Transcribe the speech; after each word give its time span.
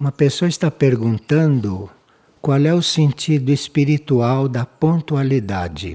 Uma 0.00 0.10
pessoa 0.10 0.48
está 0.48 0.70
perguntando 0.70 1.90
qual 2.40 2.58
é 2.64 2.72
o 2.72 2.80
sentido 2.80 3.50
espiritual 3.50 4.48
da 4.48 4.64
pontualidade. 4.64 5.94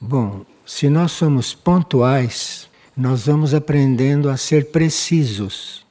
Bom, 0.00 0.46
se 0.64 0.88
nós 0.88 1.10
somos 1.10 1.52
pontuais, 1.52 2.68
nós 2.96 3.26
vamos 3.26 3.54
aprendendo 3.54 4.30
a 4.30 4.36
ser 4.36 4.70
precisos, 4.70 5.84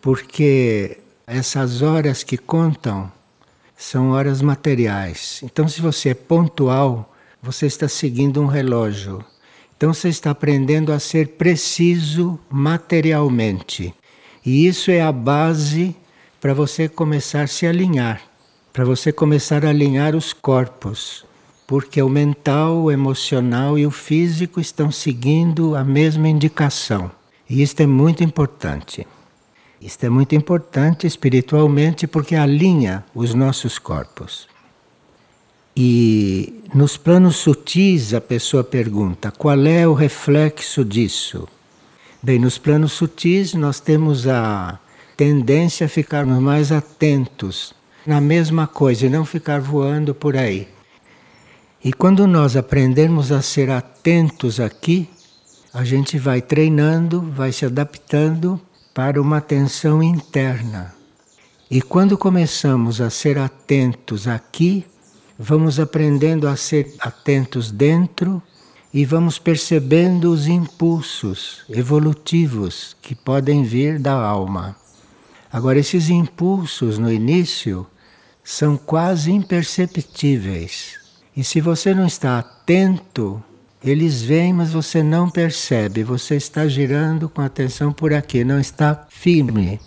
porque 0.00 1.00
essas 1.26 1.82
horas 1.82 2.22
que 2.22 2.38
contam 2.38 3.12
são 3.76 4.12
horas 4.12 4.40
materiais. 4.40 5.40
Então, 5.42 5.68
se 5.68 5.82
você 5.82 6.08
é 6.08 6.14
pontual, 6.14 7.14
você 7.42 7.66
está 7.66 7.86
seguindo 7.86 8.40
um 8.40 8.46
relógio. 8.46 9.22
Então, 9.76 9.92
você 9.92 10.08
está 10.08 10.30
aprendendo 10.30 10.94
a 10.94 10.98
ser 10.98 11.36
preciso 11.36 12.40
materialmente. 12.48 13.94
E 14.48 14.66
isso 14.66 14.90
é 14.90 15.02
a 15.02 15.12
base 15.12 15.94
para 16.40 16.54
você 16.54 16.88
começar 16.88 17.42
a 17.42 17.46
se 17.46 17.66
alinhar, 17.66 18.22
para 18.72 18.82
você 18.82 19.12
começar 19.12 19.62
a 19.62 19.68
alinhar 19.68 20.16
os 20.16 20.32
corpos, 20.32 21.22
porque 21.66 22.00
o 22.00 22.08
mental, 22.08 22.84
o 22.84 22.90
emocional 22.90 23.78
e 23.78 23.84
o 23.84 23.90
físico 23.90 24.58
estão 24.58 24.90
seguindo 24.90 25.76
a 25.76 25.84
mesma 25.84 26.30
indicação. 26.30 27.10
E 27.46 27.60
isto 27.60 27.82
é 27.82 27.86
muito 27.86 28.24
importante. 28.24 29.06
Isto 29.82 30.06
é 30.06 30.08
muito 30.08 30.34
importante 30.34 31.06
espiritualmente 31.06 32.06
porque 32.06 32.34
alinha 32.34 33.04
os 33.14 33.34
nossos 33.34 33.78
corpos. 33.78 34.48
E 35.76 36.62
nos 36.74 36.96
planos 36.96 37.36
sutis 37.36 38.14
a 38.14 38.20
pessoa 38.22 38.64
pergunta: 38.64 39.30
qual 39.30 39.66
é 39.66 39.86
o 39.86 39.92
reflexo 39.92 40.86
disso? 40.86 41.46
Bem, 42.20 42.36
nos 42.36 42.58
planos 42.58 42.94
sutis 42.94 43.54
nós 43.54 43.78
temos 43.78 44.26
a 44.26 44.80
tendência 45.16 45.86
a 45.86 45.88
ficarmos 45.88 46.42
mais 46.42 46.72
atentos 46.72 47.72
na 48.04 48.20
mesma 48.20 48.66
coisa 48.66 49.06
e 49.06 49.08
não 49.08 49.24
ficar 49.24 49.60
voando 49.60 50.12
por 50.12 50.36
aí. 50.36 50.66
E 51.82 51.92
quando 51.92 52.26
nós 52.26 52.56
aprendermos 52.56 53.30
a 53.30 53.40
ser 53.40 53.70
atentos 53.70 54.58
aqui, 54.58 55.08
a 55.72 55.84
gente 55.84 56.18
vai 56.18 56.42
treinando, 56.42 57.20
vai 57.20 57.52
se 57.52 57.64
adaptando 57.64 58.60
para 58.92 59.22
uma 59.22 59.36
atenção 59.36 60.02
interna. 60.02 60.92
E 61.70 61.80
quando 61.80 62.18
começamos 62.18 63.00
a 63.00 63.10
ser 63.10 63.38
atentos 63.38 64.26
aqui, 64.26 64.84
vamos 65.38 65.78
aprendendo 65.78 66.48
a 66.48 66.56
ser 66.56 66.96
atentos 66.98 67.70
dentro 67.70 68.42
e 68.98 69.04
vamos 69.04 69.38
percebendo 69.38 70.32
os 70.32 70.48
impulsos 70.48 71.62
evolutivos 71.70 72.96
que 73.00 73.14
podem 73.14 73.62
vir 73.62 73.96
da 73.96 74.12
alma. 74.12 74.74
Agora, 75.52 75.78
esses 75.78 76.10
impulsos 76.10 76.98
no 76.98 77.08
início 77.08 77.86
são 78.42 78.76
quase 78.76 79.30
imperceptíveis. 79.30 80.98
E 81.36 81.44
se 81.44 81.60
você 81.60 81.94
não 81.94 82.08
está 82.08 82.40
atento, 82.40 83.40
eles 83.84 84.20
vêm, 84.20 84.52
mas 84.52 84.72
você 84.72 85.00
não 85.00 85.30
percebe. 85.30 86.02
Você 86.02 86.34
está 86.34 86.66
girando 86.66 87.28
com 87.28 87.40
atenção 87.40 87.92
por 87.92 88.12
aqui, 88.12 88.42
não 88.42 88.58
está 88.58 89.06
firme. 89.08 89.78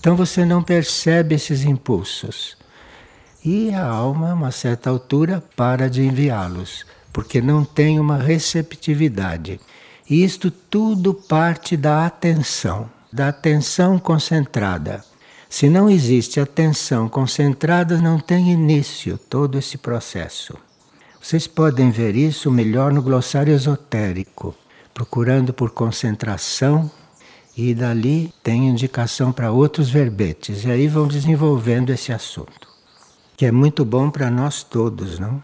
Então 0.00 0.16
você 0.16 0.42
não 0.46 0.62
percebe 0.62 1.34
esses 1.34 1.64
impulsos. 1.64 2.56
E 3.44 3.74
a 3.74 3.84
alma, 3.84 4.30
a 4.30 4.34
uma 4.34 4.50
certa 4.50 4.88
altura, 4.88 5.44
para 5.54 5.86
de 5.90 6.00
enviá-los 6.00 6.86
porque 7.14 7.40
não 7.40 7.64
tem 7.64 8.00
uma 8.00 8.18
receptividade. 8.18 9.60
E 10.10 10.24
isto 10.24 10.50
tudo 10.50 11.14
parte 11.14 11.76
da 11.76 12.04
atenção, 12.04 12.90
da 13.10 13.28
atenção 13.28 14.00
concentrada. 14.00 15.02
Se 15.48 15.68
não 15.68 15.88
existe 15.88 16.40
atenção 16.40 17.08
concentrada, 17.08 17.98
não 17.98 18.18
tem 18.18 18.50
início 18.50 19.16
todo 19.16 19.56
esse 19.56 19.78
processo. 19.78 20.54
Vocês 21.22 21.46
podem 21.46 21.92
ver 21.92 22.16
isso 22.16 22.50
melhor 22.50 22.92
no 22.92 23.00
glossário 23.00 23.54
esotérico, 23.54 24.52
procurando 24.92 25.54
por 25.54 25.70
concentração, 25.70 26.90
e 27.56 27.72
dali 27.72 28.34
tem 28.42 28.68
indicação 28.68 29.30
para 29.30 29.52
outros 29.52 29.88
verbetes, 29.88 30.64
e 30.64 30.70
aí 30.70 30.88
vão 30.88 31.06
desenvolvendo 31.06 31.90
esse 31.90 32.12
assunto, 32.12 32.68
que 33.36 33.46
é 33.46 33.52
muito 33.52 33.84
bom 33.84 34.10
para 34.10 34.28
nós 34.28 34.64
todos, 34.64 35.20
não? 35.20 35.40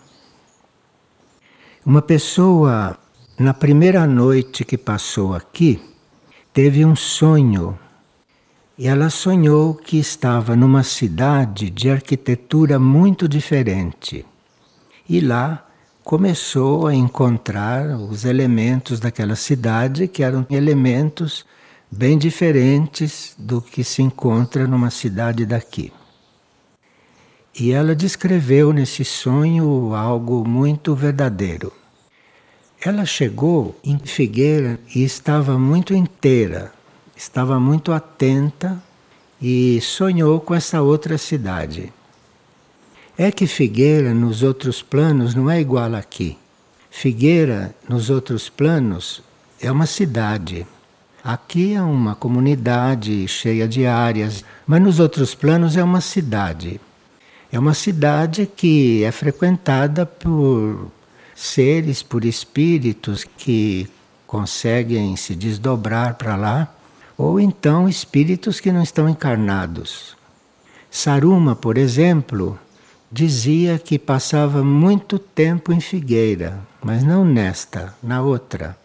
Uma 1.85 2.03
pessoa, 2.03 2.99
na 3.39 3.55
primeira 3.55 4.07
noite 4.07 4.67
que 4.67 4.77
passou 4.77 5.35
aqui, 5.35 5.81
teve 6.53 6.85
um 6.85 6.95
sonho. 6.95 7.79
E 8.77 8.87
ela 8.87 9.09
sonhou 9.09 9.75
que 9.75 9.99
estava 9.99 10.55
numa 10.55 10.83
cidade 10.83 11.71
de 11.71 11.89
arquitetura 11.89 12.79
muito 12.79 13.27
diferente. 13.27 14.27
E 15.09 15.21
lá 15.21 15.67
começou 16.05 16.87
a 16.87 16.95
encontrar 16.95 17.97
os 17.97 18.27
elementos 18.27 19.01
daquela 19.01 19.35
cidade, 19.35 20.07
que 20.07 20.23
eram 20.23 20.47
elementos 20.51 21.47
bem 21.91 22.19
diferentes 22.19 23.35
do 23.39 23.63
que 23.63 23.83
se 23.83 24.03
encontra 24.03 24.67
numa 24.67 24.91
cidade 24.91 25.47
daqui. 25.47 25.91
E 27.59 27.73
ela 27.73 27.95
descreveu 27.95 28.73
nesse 28.73 29.05
sonho 29.05 29.95
algo 29.95 30.47
muito 30.47 30.95
verdadeiro. 30.95 31.73
Ela 32.83 33.05
chegou 33.05 33.79
em 33.85 33.99
Figueira 33.99 34.81
e 34.95 35.05
estava 35.05 35.59
muito 35.59 35.93
inteira, 35.93 36.73
estava 37.17 37.61
muito 37.61 37.93
atenta 37.93 38.83
e 39.43 39.81
sonhou 39.83 40.41
com 40.41 40.55
essa 40.55 40.81
outra 40.81 41.19
cidade. 41.19 41.93
É 43.19 43.31
que 43.31 43.47
Figueira 43.47 44.15
nos 44.15 44.43
outros 44.43 44.81
planos 44.81 45.35
não 45.35 45.51
é 45.51 45.61
igual 45.61 45.95
aqui. 45.95 46.39
Figueira 46.91 47.75
nos 47.89 48.09
outros 48.09 48.49
planos 48.49 49.23
é 49.61 49.71
uma 49.71 49.87
cidade. 49.87 50.67
Aqui 51.23 51.75
é 51.75 51.83
uma 51.83 52.15
comunidade 52.15 53.29
cheia 53.29 53.69
de 53.69 53.85
áreas, 53.85 54.43
mas 54.67 54.81
nos 54.81 54.99
outros 54.99 55.35
planos 55.35 55.77
é 55.77 55.85
uma 55.85 56.01
cidade. 56.01 56.81
É 57.53 57.59
uma 57.59 57.75
cidade 57.75 58.47
que 58.47 59.03
é 59.03 59.11
frequentada 59.11 60.07
por 60.07 60.91
seres, 61.35 62.03
por 62.03 62.25
espíritos 62.25 63.25
que 63.25 63.89
conseguem 64.27 65.17
se 65.17 65.35
desdobrar 65.35 66.15
para 66.15 66.37
lá, 66.37 66.73
ou 67.19 67.41
então 67.41 67.89
espíritos 67.89 68.61
que 68.61 68.71
não 68.71 68.83
estão 68.83 69.09
encarnados. 69.09 70.17
Saruma, 70.89 71.57
por 71.57 71.77
exemplo, 71.77 72.59
dizia 73.11 73.79
que 73.79 73.99
passava 73.99 74.63
muito 74.63 75.19
tempo 75.19 75.73
em 75.73 75.81
Figueira, 75.81 76.61
mas 76.81 77.03
não 77.03 77.25
nesta, 77.25 77.95
na 78.01 78.23
outra. 78.23 78.79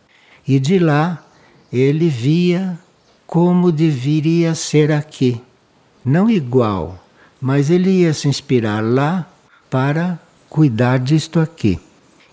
E 0.48 0.60
de 0.60 0.80
lá 0.80 1.24
ele 1.72 2.10
via 2.10 2.80
como 3.28 3.72
deveria 3.72 4.56
ser 4.56 4.92
aqui. 4.92 5.42
Não 6.04 6.30
igual, 6.30 7.05
mas 7.46 7.70
ele 7.70 7.92
ia 7.92 8.12
se 8.12 8.28
inspirar 8.28 8.84
lá 8.84 9.30
para 9.70 10.18
cuidar 10.50 10.98
disto 10.98 11.40
aqui. 11.40 11.80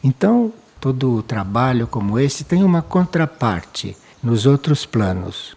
Então, 0.02 0.50
todo 0.80 1.22
trabalho 1.22 1.86
como 1.86 2.18
esse 2.18 2.44
tem 2.44 2.64
uma 2.64 2.80
contraparte 2.80 3.94
nos 4.22 4.46
outros 4.46 4.86
planos. 4.86 5.54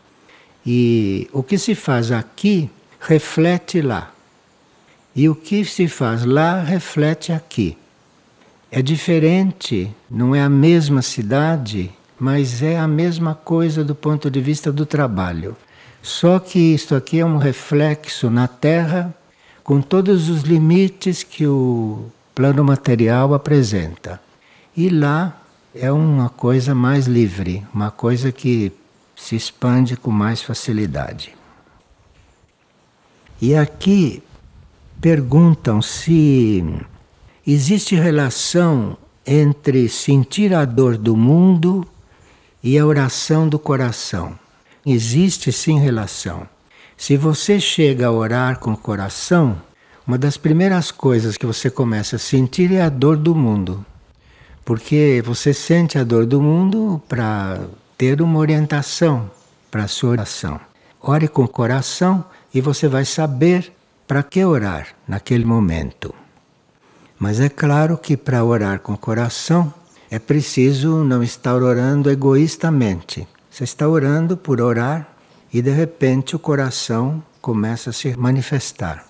E 0.65 1.29
o 1.31 1.41
que 1.41 1.57
se 1.57 1.73
faz 1.73 2.11
aqui 2.11 2.69
reflete 2.99 3.81
lá. 3.81 4.11
E 5.15 5.29
o 5.29 5.33
que 5.33 5.63
se 5.63 5.87
faz 5.87 6.25
lá 6.25 6.61
reflete 6.61 7.31
aqui. 7.31 7.77
É 8.69 8.81
diferente, 8.81 9.89
não 10.11 10.35
é 10.35 10.41
a 10.41 10.49
mesma 10.49 11.01
cidade, 11.01 11.93
mas 12.19 12.61
é 12.61 12.77
a 12.77 12.89
mesma 12.89 13.33
coisa 13.33 13.85
do 13.85 13.95
ponto 13.95 14.29
de 14.29 14.41
vista 14.41 14.69
do 14.69 14.85
trabalho. 14.85 15.55
Só 16.01 16.39
que 16.39 16.59
isto 16.59 16.93
aqui 16.93 17.21
é 17.21 17.25
um 17.25 17.37
reflexo 17.37 18.29
na 18.29 18.49
Terra 18.49 19.15
com 19.65 19.81
todos 19.81 20.29
os 20.29 20.43
limites 20.43 21.23
que 21.23 21.47
o 21.47 22.05
plano 22.35 22.63
material 22.63 23.33
apresenta. 23.33 24.21
E 24.77 24.89
lá 24.89 25.41
é 25.73 25.91
uma 25.91 26.29
coisa 26.29 26.75
mais 26.75 27.07
livre, 27.07 27.65
uma 27.73 27.89
coisa 27.89 28.31
que 28.31 28.71
se 29.15 29.35
expande 29.35 29.97
com 29.97 30.11
mais 30.11 30.39
facilidade. 30.39 31.35
E 33.41 33.55
aqui 33.55 34.21
perguntam 35.01 35.81
se 35.81 36.63
existe 37.45 37.95
relação 37.95 38.95
entre 39.25 39.89
sentir 39.89 40.53
a 40.53 40.63
dor 40.63 40.95
do 40.95 41.17
mundo 41.17 41.87
e 42.63 42.77
a 42.77 42.85
oração 42.85 43.49
do 43.49 43.57
coração. 43.57 44.37
Existe 44.85 45.51
sim 45.51 45.79
relação. 45.79 46.47
Se 46.97 47.17
você 47.17 47.59
chega 47.59 48.07
a 48.07 48.11
orar 48.11 48.59
com 48.59 48.71
o 48.71 48.77
coração, 48.77 49.61
uma 50.07 50.17
das 50.17 50.37
primeiras 50.37 50.91
coisas 50.91 51.37
que 51.37 51.45
você 51.45 51.69
começa 51.69 52.15
a 52.15 52.19
sentir 52.19 52.71
é 52.71 52.81
a 52.81 52.89
dor 52.89 53.17
do 53.17 53.35
mundo. 53.35 53.85
Porque 54.63 55.21
você 55.23 55.53
sente 55.53 55.99
a 55.99 56.03
dor 56.03 56.25
do 56.25 56.41
mundo 56.41 57.01
para 57.07 57.59
ter 57.97 58.21
uma 58.21 58.39
orientação 58.39 59.29
para 59.69 59.83
a 59.83 59.87
sua 59.87 60.11
oração. 60.11 60.59
ore 61.01 61.27
com 61.27 61.43
o 61.43 61.47
coração 61.47 62.25
e 62.53 62.61
você 62.61 62.87
vai 62.87 63.05
saber 63.05 63.71
para 64.07 64.23
que 64.23 64.43
orar 64.43 64.87
naquele 65.07 65.45
momento. 65.45 66.15
Mas 67.19 67.39
é 67.39 67.49
claro 67.49 67.97
que 67.97 68.17
para 68.17 68.43
orar 68.43 68.79
com 68.79 68.93
o 68.93 68.97
coração 68.97 69.71
é 70.09 70.17
preciso 70.17 71.03
não 71.03 71.21
estar 71.21 71.55
orando 71.55 72.09
egoístamente. 72.09 73.27
Você 73.51 73.63
está 73.63 73.87
orando 73.87 74.35
por 74.35 74.61
orar 74.61 75.14
e 75.55 75.61
de 75.61 75.71
repente 75.71 76.35
o 76.35 76.39
coração 76.39 77.23
começa 77.39 77.91
a 77.91 77.93
se 77.93 78.13
manifestar. 78.17 79.07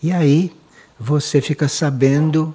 E 0.00 0.12
aí 0.12 0.56
você 0.96 1.40
fica 1.40 1.66
sabendo 1.66 2.54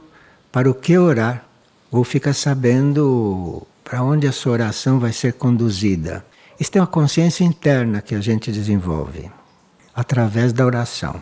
para 0.53 0.71
o 0.71 0.73
que 0.73 0.97
orar, 0.97 1.45
ou 1.91 2.05
fica 2.05 2.33
sabendo 2.33 3.67
para 3.83 4.01
onde 4.01 4.25
a 4.25 4.31
sua 4.31 4.53
oração 4.53 5.01
vai 5.01 5.11
ser 5.11 5.33
conduzida. 5.33 6.25
Isso 6.57 6.71
é 6.75 6.79
uma 6.79 6.87
consciência 6.87 7.43
interna 7.43 8.01
que 8.01 8.15
a 8.15 8.21
gente 8.21 8.53
desenvolve 8.53 9.29
através 9.93 10.53
da 10.53 10.65
oração. 10.65 11.21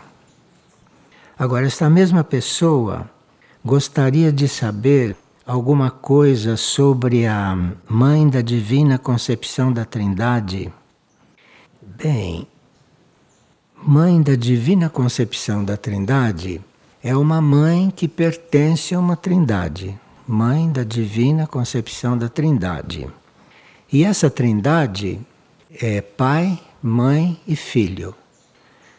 Agora, 1.36 1.66
esta 1.66 1.90
mesma 1.90 2.22
pessoa 2.22 3.10
gostaria 3.64 4.30
de 4.30 4.46
saber 4.46 5.16
alguma 5.44 5.90
coisa 5.90 6.56
sobre 6.56 7.26
a 7.26 7.58
Mãe 7.88 8.28
da 8.28 8.40
Divina 8.40 8.98
Concepção 8.98 9.72
da 9.72 9.84
Trindade? 9.84 10.72
Bem, 11.96 12.48
Mãe 13.80 14.20
da 14.20 14.34
Divina 14.34 14.90
Concepção 14.90 15.64
da 15.64 15.76
Trindade 15.76 16.60
é 17.00 17.16
uma 17.16 17.40
mãe 17.40 17.92
que 17.94 18.08
pertence 18.08 18.94
a 18.94 18.98
uma 18.98 19.14
trindade, 19.14 19.96
Mãe 20.26 20.70
da 20.72 20.82
Divina 20.82 21.46
Concepção 21.46 22.18
da 22.18 22.28
Trindade. 22.28 23.06
E 23.92 24.02
essa 24.02 24.28
trindade 24.28 25.20
é 25.70 26.00
Pai, 26.00 26.60
Mãe 26.82 27.40
e 27.46 27.54
Filho. 27.54 28.12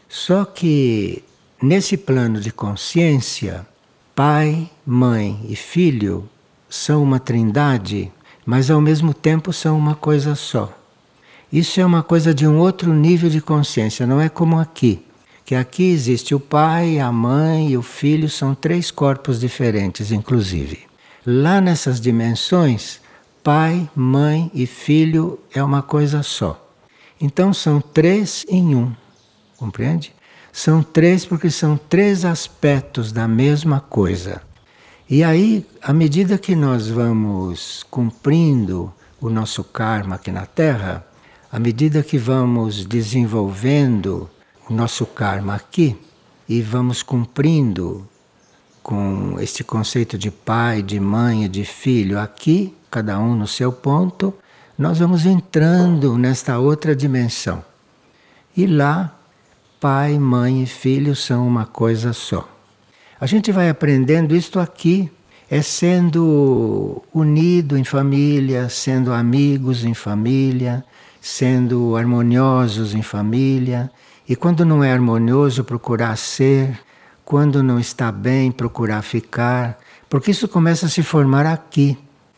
Só 0.07 0.45
que 0.45 1.21
nesse 1.61 1.97
plano 1.97 2.39
de 2.39 2.51
consciência, 2.51 3.67
Pai, 4.15 4.69
Mãe 4.85 5.45
e 5.49 5.55
Filho 5.55 6.29
são 6.69 7.03
uma 7.03 7.19
trindade, 7.19 8.09
mas 8.45 8.71
ao 8.71 8.79
mesmo 8.79 9.13
tempo 9.13 9.51
são 9.51 9.77
uma 9.77 9.95
coisa 9.95 10.33
só. 10.33 10.84
Isso 11.51 11.79
é 11.79 11.85
uma 11.85 12.03
coisa 12.03 12.33
de 12.33 12.47
um 12.47 12.57
outro 12.57 12.93
nível 12.93 13.29
de 13.29 13.41
consciência, 13.41 14.05
não 14.05 14.19
é 14.19 14.29
como 14.29 14.59
aqui. 14.59 15.05
Que 15.45 15.53
aqui 15.55 15.83
existe 15.83 16.33
o 16.33 16.39
pai, 16.39 16.99
a 16.99 17.11
mãe 17.11 17.69
e 17.69 17.77
o 17.77 17.81
filho, 17.81 18.29
são 18.29 18.55
três 18.55 18.89
corpos 18.89 19.39
diferentes, 19.39 20.11
inclusive. 20.11 20.79
Lá 21.25 21.61
nessas 21.61 22.01
dimensões, 22.01 22.99
pai, 23.43 23.87
mãe 23.95 24.49
e 24.53 24.65
filho 24.65 25.39
é 25.53 25.63
uma 25.63 25.83
coisa 25.83 26.23
só. 26.23 26.61
Então 27.21 27.53
são 27.53 27.79
três 27.79 28.43
em 28.49 28.75
um, 28.75 28.91
compreende? 29.57 30.13
São 30.51 30.81
três 30.81 31.25
porque 31.25 31.51
são 31.51 31.77
três 31.77 32.25
aspectos 32.25 33.11
da 33.11 33.27
mesma 33.27 33.79
coisa. 33.79 34.41
E 35.07 35.23
aí, 35.23 35.65
à 35.81 35.93
medida 35.93 36.37
que 36.37 36.55
nós 36.55 36.87
vamos 36.87 37.85
cumprindo 37.91 38.91
o 39.21 39.29
nosso 39.29 39.63
karma 39.63 40.15
aqui 40.15 40.31
na 40.31 40.45
Terra, 40.45 41.05
à 41.55 41.59
medida 41.59 42.03
que 42.03 42.17
vamos 42.17 42.85
desenvolvendo 42.85 44.29
o 44.69 44.73
nosso 44.73 45.05
karma 45.05 45.55
aqui 45.55 45.95
e 46.49 46.61
vamos 46.61 47.01
cumprindo 47.01 48.05
com 48.83 49.37
este 49.39 49.63
conceito 49.63 50.17
de 50.17 50.29
pai, 50.29 50.81
de 50.81 50.99
mãe 50.99 51.45
e 51.45 51.47
de 51.47 51.63
filho 51.63 52.19
aqui, 52.19 52.75
cada 52.91 53.17
um 53.17 53.33
no 53.33 53.47
seu 53.47 53.71
ponto, 53.71 54.33
nós 54.77 54.99
vamos 54.99 55.25
entrando 55.25 56.17
nesta 56.17 56.59
outra 56.59 56.93
dimensão. 56.93 57.63
E 58.57 58.67
lá 58.67 59.17
pai, 59.79 60.19
mãe 60.19 60.61
e 60.61 60.65
filho 60.65 61.15
são 61.15 61.47
uma 61.47 61.65
coisa 61.65 62.11
só. 62.11 62.49
A 63.17 63.25
gente 63.25 63.53
vai 63.53 63.69
aprendendo 63.69 64.35
isto 64.35 64.59
aqui, 64.59 65.09
é 65.49 65.61
sendo 65.61 67.01
unido 67.13 67.77
em 67.77 67.85
família, 67.85 68.67
sendo 68.67 69.13
amigos 69.13 69.85
em 69.85 69.93
família, 69.93 70.83
sendo 71.25 71.95
harmoniosos 71.95 72.93
em 72.93 73.01
família, 73.01 73.89
e 74.29 74.35
quando 74.35 74.63
não 74.63 74.83
é 74.83 74.93
harmonioso, 74.93 75.63
procurar 75.63 76.15
ser, 76.17 76.79
quando 77.25 77.63
não 77.63 77.79
está 77.79 78.11
bem, 78.11 78.51
procurar 78.51 79.01
ficar, 79.01 79.79
porque 80.07 80.29
isso 80.29 80.47
começa 80.47 80.85
a 80.85 80.89
se 80.89 81.01
formar 81.01 81.47
aqui. 81.47 81.97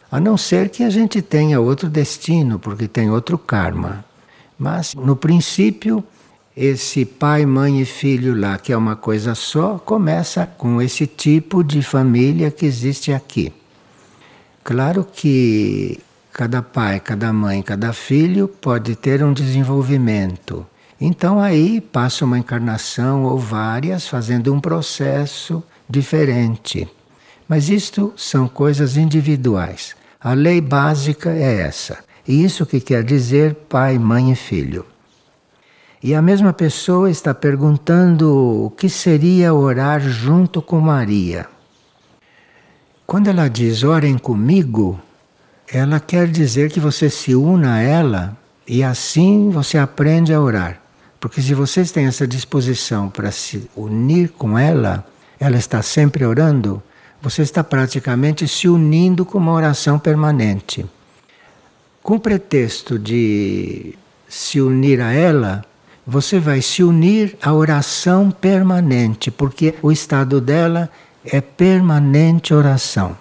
A 0.10 0.22
não 0.22 0.38
ser 0.38 0.70
que 0.70 0.86
a 0.86 0.90
gente 0.90 1.22
tenha 1.22 1.60
outro 1.60 1.90
destino, 1.90 2.60
porque 2.60 2.88
tem 2.88 3.10
outro 3.12 3.38
karma. 3.38 4.06
Mas, 4.58 4.96
no 4.96 5.18
princípio, 5.18 6.02
esse 6.56 7.04
pai, 7.04 7.46
mãe 7.46 7.82
e 7.82 7.86
filho 7.86 8.40
lá, 8.40 8.58
que 8.58 8.72
é 8.72 8.78
uma 8.78 8.96
coisa 8.96 9.36
só, 9.36 9.78
começa 9.78 10.46
com 10.46 10.82
esse 10.82 11.06
tipo 11.06 11.62
de 11.62 11.82
família 11.82 12.50
que 12.50 12.66
existe 12.66 13.12
aqui. 13.12 13.52
Claro 14.64 15.06
que 15.12 16.00
cada 16.38 16.62
pai, 16.62 17.00
cada 17.00 17.34
mãe, 17.34 17.64
cada 17.64 17.92
filho 17.92 18.48
pode 18.48 18.96
ter 18.96 19.24
um 19.24 19.34
desenvolvimento. 19.34 20.64
Então 21.02 21.40
aí 21.40 21.82
passa 21.82 22.26
uma 22.26 22.38
encarnação 22.38 23.24
ou 23.24 23.40
várias 23.40 24.08
fazendo 24.08 24.54
um 24.54 24.60
processo 24.62 25.64
diferente. 25.90 26.88
Mas 27.50 27.70
isto 27.70 28.14
são 28.16 28.48
coisas 28.48 28.98
individuais. 28.98 29.96
A 30.22 30.34
lei 30.34 30.62
básica 30.62 31.32
é 31.32 31.62
essa. 31.62 31.98
E 32.28 32.44
isso 32.44 32.68
que 32.68 32.80
quer 32.80 33.04
dizer 33.04 33.56
pai, 33.68 33.98
mãe 33.98 34.32
e 34.32 34.36
filho. 34.36 34.86
E 36.04 36.14
a 36.14 36.22
mesma 36.22 36.54
pessoa 36.54 37.10
está 37.10 37.34
perguntando 37.34 38.66
o 38.66 38.70
que 38.70 38.90
seria 38.90 39.56
orar 39.56 40.02
junto 40.02 40.62
com 40.62 40.80
Maria. 40.80 41.48
Quando 43.08 43.28
ela 43.28 43.48
diz 43.48 43.84
orem 43.84 44.20
comigo, 44.20 45.02
ela 45.72 46.00
quer 46.00 46.28
dizer 46.28 46.72
que 46.72 46.80
você 46.80 47.10
se 47.10 47.36
una 47.36 47.76
a 47.76 47.82
ela 47.82 48.38
e 48.66 48.84
assim 48.84 49.50
você 49.50 49.78
aprende 49.78 50.34
a 50.34 50.42
orar. 50.42 50.82
Porque 51.20 51.42
se 51.42 51.54
vocês 51.54 51.92
têm 51.92 52.06
essa 52.06 52.28
disposição 52.28 53.10
para 53.10 53.32
se 53.32 53.70
unir 53.76 54.30
com 54.30 54.58
ela, 54.58 55.06
ela 55.40 55.58
está 55.58 55.82
sempre 55.82 56.26
orando, 56.26 56.82
você 57.22 57.42
está 57.42 57.64
praticamente 57.64 58.48
se 58.48 58.68
unindo 58.68 59.26
com 59.26 59.38
uma 59.38 59.52
oração 59.52 60.00
permanente. 60.00 60.86
Com 62.02 62.16
o 62.16 62.20
pretexto 62.20 62.98
de 62.98 63.96
se 64.30 64.62
unir 64.62 65.02
a 65.02 65.12
ela, 65.12 65.66
você 66.06 66.40
vai 66.40 66.62
se 66.62 66.84
unir 66.84 67.38
à 67.42 67.54
oração 67.54 68.32
permanente, 68.32 69.30
porque 69.30 69.76
o 69.82 69.92
estado 69.92 70.40
dela 70.40 70.90
é 71.26 71.42
permanente 71.42 72.54
oração. 72.54 73.18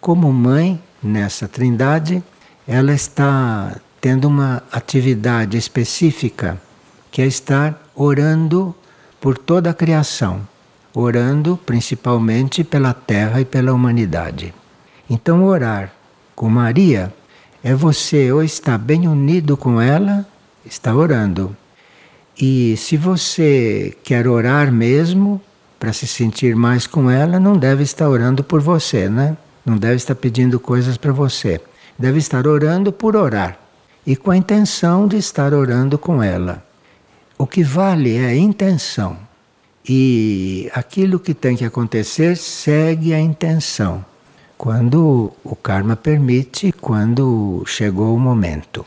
Como 0.00 0.32
mãe 0.32 0.80
nessa 1.06 1.48
trindade, 1.48 2.22
ela 2.66 2.92
está 2.92 3.76
tendo 4.00 4.28
uma 4.28 4.62
atividade 4.70 5.56
específica, 5.56 6.60
que 7.10 7.22
é 7.22 7.26
estar 7.26 7.80
orando 7.94 8.74
por 9.20 9.38
toda 9.38 9.70
a 9.70 9.74
criação, 9.74 10.46
orando 10.92 11.58
principalmente 11.64 12.62
pela 12.62 12.92
terra 12.92 13.40
e 13.40 13.44
pela 13.44 13.72
humanidade. 13.72 14.52
Então, 15.08 15.44
orar 15.44 15.92
com 16.34 16.48
Maria 16.48 17.14
é 17.62 17.74
você 17.74 18.30
ou 18.30 18.42
estar 18.42 18.76
bem 18.76 19.08
unido 19.08 19.56
com 19.56 19.80
ela, 19.80 20.26
está 20.64 20.94
orando 20.94 21.56
e 22.38 22.76
se 22.76 22.98
você 22.98 23.96
quer 24.04 24.28
orar 24.28 24.70
mesmo, 24.70 25.40
para 25.78 25.92
se 25.92 26.06
sentir 26.06 26.54
mais 26.54 26.86
com 26.86 27.10
ela, 27.10 27.40
não 27.40 27.56
deve 27.56 27.82
estar 27.82 28.08
orando 28.08 28.44
por 28.44 28.60
você, 28.60 29.08
né? 29.08 29.36
Não 29.66 29.76
deve 29.76 29.96
estar 29.96 30.14
pedindo 30.14 30.60
coisas 30.60 30.96
para 30.96 31.12
você. 31.12 31.60
Deve 31.98 32.18
estar 32.18 32.46
orando 32.46 32.92
por 32.92 33.16
orar 33.16 33.58
e 34.06 34.14
com 34.14 34.30
a 34.30 34.36
intenção 34.36 35.08
de 35.08 35.16
estar 35.16 35.52
orando 35.52 35.98
com 35.98 36.22
ela. 36.22 36.64
O 37.36 37.46
que 37.46 37.64
vale 37.64 38.16
é 38.16 38.26
a 38.26 38.36
intenção. 38.36 39.18
E 39.88 40.70
aquilo 40.72 41.18
que 41.18 41.34
tem 41.34 41.56
que 41.56 41.64
acontecer 41.64 42.36
segue 42.36 43.12
a 43.12 43.20
intenção. 43.20 44.04
Quando 44.56 45.32
o 45.44 45.56
karma 45.56 45.96
permite, 45.96 46.72
quando 46.72 47.64
chegou 47.66 48.14
o 48.14 48.20
momento. 48.20 48.86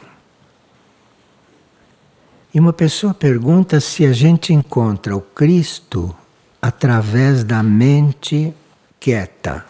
E 2.54 2.60
uma 2.60 2.74
pessoa 2.74 3.14
pergunta 3.14 3.80
se 3.80 4.06
a 4.06 4.14
gente 4.14 4.54
encontra 4.54 5.16
o 5.16 5.22
Cristo 5.22 6.16
através 6.62 7.44
da 7.44 7.62
mente 7.62 8.54
quieta. 9.00 9.66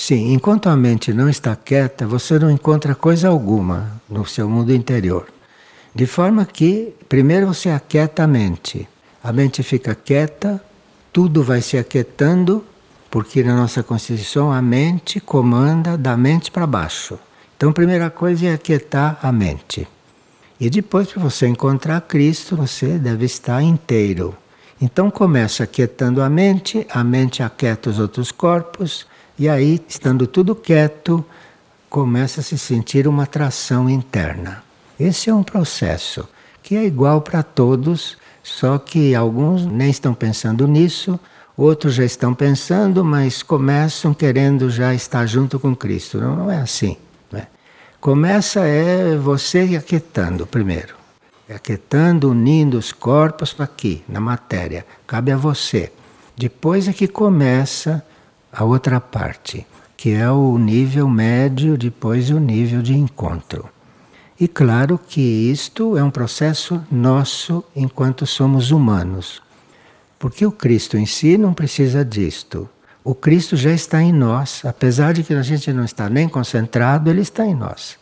Sim, 0.00 0.32
enquanto 0.32 0.68
a 0.68 0.76
mente 0.76 1.12
não 1.12 1.28
está 1.28 1.56
quieta, 1.56 2.06
você 2.06 2.38
não 2.38 2.48
encontra 2.48 2.94
coisa 2.94 3.26
alguma 3.26 4.00
no 4.08 4.24
seu 4.24 4.48
mundo 4.48 4.72
interior. 4.72 5.26
De 5.92 6.06
forma 6.06 6.46
que, 6.46 6.94
primeiro 7.08 7.48
você 7.48 7.68
aquieta 7.68 8.22
a 8.22 8.26
mente. 8.28 8.88
A 9.24 9.32
mente 9.32 9.60
fica 9.64 9.96
quieta, 9.96 10.62
tudo 11.12 11.42
vai 11.42 11.60
se 11.60 11.76
aquietando, 11.76 12.64
porque 13.10 13.42
na 13.42 13.56
nossa 13.56 13.82
Constituição 13.82 14.52
a 14.52 14.62
mente 14.62 15.18
comanda 15.18 15.98
da 15.98 16.16
mente 16.16 16.48
para 16.48 16.64
baixo. 16.64 17.18
Então, 17.56 17.70
a 17.70 17.74
primeira 17.74 18.08
coisa 18.08 18.46
é 18.46 18.54
aquietar 18.54 19.18
a 19.20 19.32
mente. 19.32 19.88
E 20.60 20.70
depois, 20.70 21.08
para 21.08 21.20
você 21.20 21.48
encontrar 21.48 22.02
Cristo, 22.02 22.54
você 22.54 23.00
deve 23.00 23.24
estar 23.24 23.60
inteiro. 23.62 24.32
Então 24.80 25.10
começa 25.10 25.64
aquietando 25.64 26.22
a 26.22 26.30
mente, 26.30 26.86
a 26.88 27.02
mente 27.02 27.42
aquieta 27.42 27.90
os 27.90 27.98
outros 27.98 28.30
corpos, 28.30 29.04
e 29.38 29.48
aí, 29.48 29.80
estando 29.86 30.26
tudo 30.26 30.52
quieto, 30.52 31.24
começa 31.88 32.40
a 32.40 32.42
se 32.42 32.58
sentir 32.58 33.06
uma 33.06 33.22
atração 33.22 33.88
interna. 33.88 34.64
Esse 34.98 35.30
é 35.30 35.34
um 35.34 35.44
processo 35.44 36.28
que 36.60 36.76
é 36.76 36.84
igual 36.84 37.20
para 37.20 37.42
todos, 37.44 38.18
só 38.42 38.78
que 38.78 39.14
alguns 39.14 39.64
nem 39.64 39.90
estão 39.90 40.12
pensando 40.12 40.66
nisso, 40.66 41.20
outros 41.56 41.94
já 41.94 42.04
estão 42.04 42.34
pensando, 42.34 43.04
mas 43.04 43.42
começam 43.42 44.12
querendo 44.12 44.68
já 44.70 44.92
estar 44.92 45.24
junto 45.24 45.60
com 45.60 45.74
Cristo. 45.74 46.18
Não, 46.18 46.34
não 46.34 46.50
é 46.50 46.56
assim. 46.56 46.96
Né? 47.30 47.46
Começa 48.00 48.66
é 48.66 49.16
você 49.16 49.76
aquietando 49.78 50.48
primeiro. 50.48 50.96
Aquietando, 51.48 52.30
unindo 52.30 52.76
os 52.76 52.90
corpos 52.90 53.54
aqui, 53.58 54.02
na 54.08 54.20
matéria. 54.20 54.84
Cabe 55.06 55.30
a 55.30 55.36
você. 55.36 55.92
Depois 56.36 56.88
é 56.88 56.92
que 56.92 57.06
começa 57.06 58.04
a 58.52 58.64
outra 58.64 59.00
parte 59.00 59.66
que 59.98 60.12
é 60.12 60.30
o 60.30 60.56
nível 60.56 61.08
médio, 61.08 61.76
depois 61.76 62.30
o 62.30 62.38
nível 62.38 62.80
de 62.80 62.94
encontro. 62.94 63.68
E 64.38 64.46
claro 64.46 64.96
que 64.96 65.20
isto 65.20 65.96
é 65.96 66.04
um 66.04 66.10
processo 66.10 66.80
nosso 66.88 67.64
enquanto 67.74 68.24
somos 68.24 68.70
humanos. 68.70 69.42
Porque 70.16 70.46
o 70.46 70.52
Cristo 70.52 70.96
em 70.96 71.04
si 71.04 71.36
não 71.36 71.52
precisa 71.52 72.04
disto. 72.04 72.70
O 73.02 73.12
Cristo 73.12 73.56
já 73.56 73.72
está 73.72 74.00
em 74.00 74.12
nós, 74.12 74.62
apesar 74.64 75.14
de 75.14 75.24
que 75.24 75.34
a 75.34 75.42
gente 75.42 75.72
não 75.72 75.84
está 75.84 76.08
nem 76.08 76.28
concentrado, 76.28 77.10
ele 77.10 77.22
está 77.22 77.44
em 77.44 77.54
nós. 77.54 77.98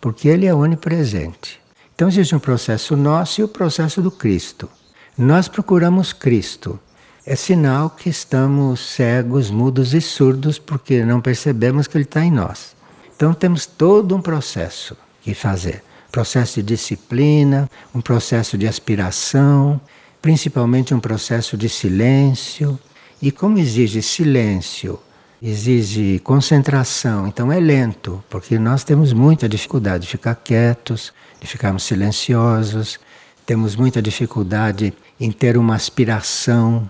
Porque 0.00 0.28
ele 0.28 0.46
é 0.46 0.54
onipresente. 0.54 1.60
Então 1.94 2.08
existe 2.08 2.34
um 2.34 2.38
processo 2.38 2.96
nosso 2.96 3.42
e 3.42 3.44
o 3.44 3.48
processo 3.48 4.00
do 4.00 4.10
Cristo. 4.10 4.70
Nós 5.18 5.48
procuramos 5.48 6.14
Cristo 6.14 6.80
é 7.26 7.34
sinal 7.34 7.90
que 7.90 8.08
estamos 8.08 8.78
cegos, 8.80 9.50
mudos 9.50 9.92
e 9.92 10.00
surdos 10.00 10.58
porque 10.58 11.04
não 11.04 11.20
percebemos 11.20 11.88
que 11.88 11.96
Ele 11.96 12.04
está 12.04 12.24
em 12.24 12.30
nós. 12.30 12.76
Então 13.16 13.34
temos 13.34 13.66
todo 13.66 14.14
um 14.14 14.22
processo 14.22 14.96
que 15.20 15.34
fazer 15.34 15.82
processo 16.16 16.62
de 16.62 16.74
disciplina, 16.74 17.68
um 17.94 18.00
processo 18.00 18.56
de 18.56 18.66
aspiração, 18.66 19.78
principalmente 20.22 20.94
um 20.94 21.00
processo 21.00 21.58
de 21.58 21.68
silêncio. 21.68 22.78
E 23.20 23.30
como 23.30 23.58
exige 23.58 24.00
silêncio, 24.00 24.98
exige 25.42 26.18
concentração, 26.20 27.26
então 27.26 27.52
é 27.52 27.60
lento, 27.60 28.24
porque 28.30 28.58
nós 28.58 28.82
temos 28.82 29.12
muita 29.12 29.46
dificuldade 29.46 30.04
de 30.04 30.08
ficar 30.08 30.34
quietos, 30.36 31.12
de 31.38 31.46
ficarmos 31.46 31.82
silenciosos, 31.82 32.98
temos 33.44 33.76
muita 33.76 34.00
dificuldade 34.00 34.94
em 35.20 35.30
ter 35.30 35.58
uma 35.58 35.74
aspiração 35.74 36.88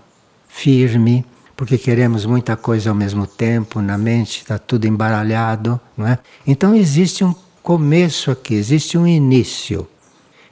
firme, 0.57 1.23
porque 1.55 1.77
queremos 1.77 2.25
muita 2.25 2.57
coisa 2.57 2.89
ao 2.89 2.95
mesmo 2.95 3.27
tempo, 3.27 3.79
na 3.79 3.95
mente 3.95 4.39
está 4.39 4.57
tudo 4.57 4.87
embaralhado, 4.87 5.79
não 5.95 6.07
é? 6.07 6.17
Então 6.47 6.75
existe 6.75 7.23
um 7.23 7.33
começo 7.61 8.31
aqui, 8.31 8.55
existe 8.55 8.97
um 8.97 9.05
início. 9.05 9.87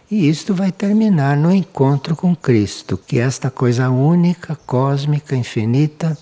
E 0.10 0.30
isto 0.30 0.54
vai 0.54 0.72
terminar 0.72 1.36
no 1.36 1.52
encontro 1.52 2.16
com 2.16 2.36
Cristo, 2.36 3.00
que 3.08 3.18
é 3.18 3.24
esta 3.24 3.50
coisa 3.50 3.90
única, 3.90 4.56
cósmica, 4.68 5.36
infinita 5.36 6.16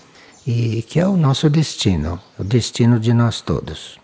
e 0.46 0.82
que 0.88 0.98
é 0.98 1.06
o 1.06 1.16
nosso 1.16 1.50
destino, 1.50 2.18
o 2.38 2.42
destino 2.42 2.98
de 2.98 3.12
nós 3.12 3.42
todos. 3.42 3.98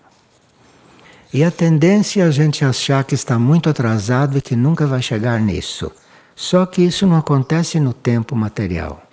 E 1.33 1.43
a 1.43 1.51
tendência 1.51 2.23
é 2.23 2.27
a 2.27 2.31
gente 2.31 2.67
achar 2.67 3.03
que 3.05 3.15
está 3.15 3.39
muito 3.39 3.71
atrasado 3.71 4.37
e 4.37 4.43
que 4.43 4.55
nunca 4.55 4.87
vai 4.87 5.01
chegar 5.01 5.41
nisso. 5.41 5.91
Só 6.37 6.67
que 6.67 6.83
isso 6.83 7.07
não 7.07 7.17
acontece 7.17 7.81
no 7.81 7.95
tempo 7.95 8.37
material. 8.37 9.10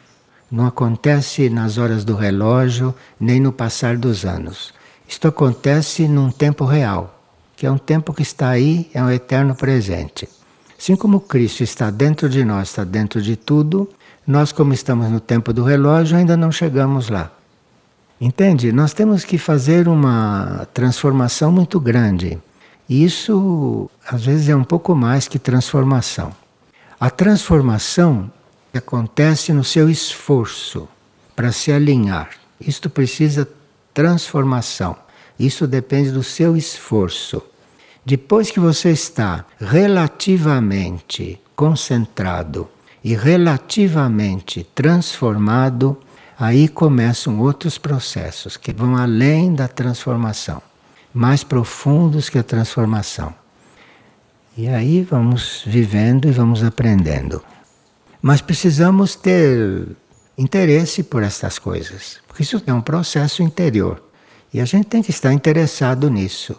Não 0.50 0.66
acontece 0.66 1.50
nas 1.50 1.78
horas 1.78 2.06
do 2.06 2.16
relógio, 2.16 2.96
nem 3.20 3.40
no 3.40 3.52
passar 3.52 3.98
dos 3.98 4.24
anos. 4.24 4.74
Isto 5.08 5.28
acontece 5.28 6.08
num 6.08 6.32
tempo 6.32 6.64
real, 6.66 7.22
que 7.56 7.66
é 7.66 7.72
um 7.72 7.78
tempo 7.78 8.14
que 8.14 8.22
está 8.22 8.50
aí, 8.50 8.90
é 8.94 9.04
um 9.04 9.12
eterno 9.12 9.56
presente. 9.56 10.28
Assim 10.80 10.96
como 10.96 11.20
Cristo 11.20 11.64
está 11.64 11.90
dentro 11.90 12.30
de 12.30 12.46
nós, 12.46 12.70
está 12.70 12.84
dentro 12.84 13.22
de 13.22 13.36
tudo, 13.36 13.90
nós, 14.26 14.52
como 14.52 14.74
estamos 14.74 15.10
no 15.10 15.20
tempo 15.20 15.54
do 15.54 15.64
relógio, 15.64 16.18
ainda 16.18 16.36
não 16.36 16.52
chegamos 16.52 17.10
lá. 17.10 17.32
Entende? 18.20 18.72
Nós 18.72 18.94
temos 18.94 19.24
que 19.24 19.38
fazer 19.38 19.88
uma 19.88 20.68
transformação 20.74 21.52
muito 21.52 21.80
grande. 21.80 22.38
E 22.90 23.04
isso, 23.04 23.90
às 24.08 24.26
vezes, 24.26 24.50
é 24.50 24.56
um 24.56 24.64
pouco 24.64 24.96
mais 24.96 25.28
que 25.28 25.40
transformação. 25.40 26.32
A 27.00 27.10
transformação 27.10 28.32
acontece 28.74 29.54
no 29.54 29.64
seu 29.64 29.90
esforço 29.90 30.88
para 31.36 31.52
se 31.52 31.72
alinhar. 31.72 32.32
Isto 32.60 32.90
precisa 32.90 33.48
transformação. 33.94 34.96
Isso 35.40 35.68
depende 35.68 36.12
do 36.12 36.24
seu 36.24 36.58
esforço. 36.58 37.42
Depois 38.06 38.50
que 38.50 38.60
você 38.60 38.90
está 38.90 39.46
relativamente 39.60 41.40
concentrado 41.56 42.68
e 43.04 43.14
relativamente 43.16 44.64
transformado, 44.74 45.98
aí 46.40 46.68
começam 46.68 47.40
outros 47.40 47.78
processos 47.78 48.58
que 48.58 48.74
vão 48.74 48.96
além 48.96 49.54
da 49.54 49.68
transformação, 49.68 50.62
mais 51.14 51.44
profundos 51.44 52.30
que 52.30 52.40
a 52.40 52.44
transformação. 52.44 53.34
E 54.58 54.68
aí 54.68 55.04
vamos 55.04 55.64
vivendo 55.66 56.28
e 56.28 56.32
vamos 56.32 56.64
aprendendo. 56.64 57.44
Mas 58.28 58.42
precisamos 58.42 59.16
ter 59.16 59.88
interesse 60.38 61.02
por 61.02 61.24
estas 61.24 61.58
coisas, 61.58 62.20
porque 62.28 62.44
isso 62.44 62.62
é 62.68 62.74
um 62.74 62.82
processo 62.82 63.42
interior. 63.42 64.04
E 64.54 64.60
a 64.60 64.66
gente 64.66 64.88
tem 64.88 65.02
que 65.02 65.12
estar 65.12 65.32
interessado 65.32 66.10
nisso. 66.10 66.54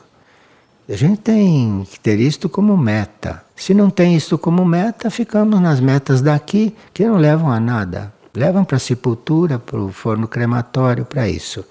A 0.89 0.97
gente 0.97 1.21
tem 1.21 1.87
que 1.91 2.01
ter 2.01 2.19
isto 2.21 2.49
como 2.49 2.75
meta. 2.75 3.45
Se 3.55 3.75
não 3.75 3.91
tem 3.91 4.17
isto 4.17 4.39
como 4.39 4.65
meta, 4.65 5.11
ficamos 5.11 5.61
nas 5.61 5.79
metas 5.79 6.23
daqui 6.23 6.75
que 6.95 7.07
não 7.07 7.19
levam 7.19 7.53
a 7.53 7.61
nada. 7.61 8.15
Levam 8.33 8.65
para 8.65 8.79
a 8.79 8.81
sepultura, 8.81 9.59
para 9.59 9.79
o 9.79 9.93
forno 9.93 10.27
crematório, 10.27 11.05
para 11.05 11.29
isso. 11.29 11.67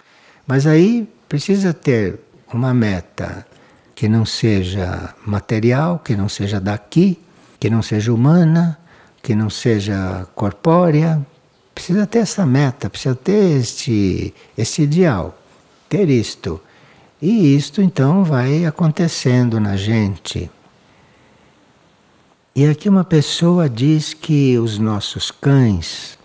Mas 0.45 0.67
aí 0.67 1.09
precisa 1.27 1.73
ter 1.73 2.19
uma 2.53 2.71
meta 2.71 3.47
que 3.95 4.07
não 4.07 4.27
seja 4.27 5.15
material, 5.25 5.97
que 5.97 6.15
não 6.15 6.29
seja 6.29 6.59
daqui, 6.59 7.19
que 7.59 7.67
não 7.67 7.81
seja 7.81 8.13
humana, 8.13 8.77
que 9.27 9.35
não 9.35 9.49
seja 9.49 10.25
corpórea, 10.33 11.21
precisa 11.75 12.07
ter 12.07 12.19
essa 12.19 12.45
meta, 12.45 12.89
precisa 12.89 13.13
ter 13.13 13.59
este, 13.59 14.33
este 14.57 14.83
ideal, 14.83 15.37
ter 15.89 16.07
isto. 16.07 16.61
E 17.21 17.53
isto 17.53 17.81
então 17.81 18.23
vai 18.23 18.65
acontecendo 18.65 19.59
na 19.59 19.75
gente. 19.75 20.49
E 22.55 22.65
aqui 22.67 22.87
uma 22.87 23.03
pessoa 23.03 23.67
diz 23.67 24.13
que 24.13 24.57
os 24.57 24.79
nossos 24.79 25.29
cães 25.29 26.17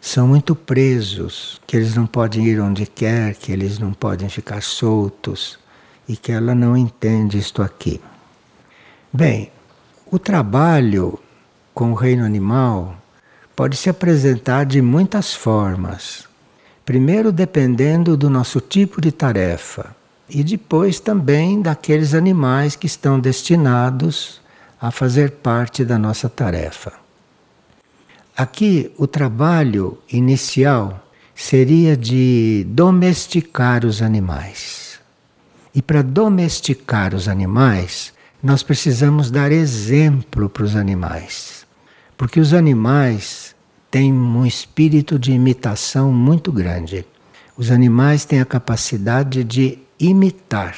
são 0.00 0.26
muito 0.26 0.56
presos, 0.56 1.60
que 1.64 1.76
eles 1.76 1.94
não 1.94 2.08
podem 2.08 2.44
ir 2.44 2.60
onde 2.60 2.86
quer, 2.86 3.36
que 3.36 3.52
eles 3.52 3.78
não 3.78 3.92
podem 3.92 4.28
ficar 4.28 4.64
soltos 4.64 5.60
e 6.08 6.16
que 6.16 6.32
ela 6.32 6.56
não 6.56 6.76
entende 6.76 7.38
isto 7.38 7.62
aqui. 7.62 8.00
Bem, 9.12 9.52
o 10.10 10.18
trabalho 10.18 11.20
com 11.74 11.92
o 11.92 11.94
reino 11.94 12.24
animal 12.24 12.96
pode 13.54 13.76
se 13.76 13.90
apresentar 13.90 14.64
de 14.64 14.80
muitas 14.80 15.34
formas. 15.34 16.26
Primeiro, 16.84 17.30
dependendo 17.30 18.16
do 18.16 18.28
nosso 18.28 18.60
tipo 18.60 19.00
de 19.00 19.12
tarefa, 19.12 19.94
e 20.28 20.42
depois 20.42 20.98
também 20.98 21.60
daqueles 21.60 22.14
animais 22.14 22.74
que 22.74 22.86
estão 22.86 23.20
destinados 23.20 24.40
a 24.80 24.90
fazer 24.90 25.30
parte 25.30 25.84
da 25.84 25.98
nossa 25.98 26.28
tarefa. 26.28 26.92
Aqui, 28.36 28.90
o 28.96 29.06
trabalho 29.06 29.98
inicial 30.10 31.06
seria 31.34 31.96
de 31.96 32.64
domesticar 32.68 33.84
os 33.84 34.00
animais. 34.00 34.98
E 35.74 35.82
para 35.82 36.02
domesticar 36.02 37.14
os 37.14 37.28
animais, 37.28 38.12
nós 38.42 38.62
precisamos 38.62 39.30
dar 39.30 39.52
exemplo 39.52 40.48
para 40.48 40.64
os 40.64 40.74
animais. 40.74 41.61
Porque 42.22 42.38
os 42.38 42.54
animais 42.54 43.52
têm 43.90 44.12
um 44.12 44.46
espírito 44.46 45.18
de 45.18 45.32
imitação 45.32 46.12
muito 46.12 46.52
grande. 46.52 47.04
Os 47.56 47.68
animais 47.68 48.24
têm 48.24 48.40
a 48.40 48.44
capacidade 48.44 49.42
de 49.42 49.80
imitar, 49.98 50.76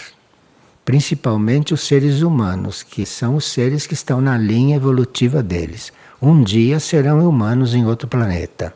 principalmente 0.86 1.74
os 1.74 1.82
seres 1.82 2.22
humanos, 2.22 2.82
que 2.82 3.04
são 3.04 3.36
os 3.36 3.44
seres 3.44 3.86
que 3.86 3.92
estão 3.92 4.22
na 4.22 4.38
linha 4.38 4.76
evolutiva 4.76 5.42
deles. 5.42 5.92
Um 6.20 6.42
dia 6.42 6.80
serão 6.80 7.28
humanos 7.28 7.74
em 7.74 7.84
outro 7.84 8.08
planeta. 8.08 8.74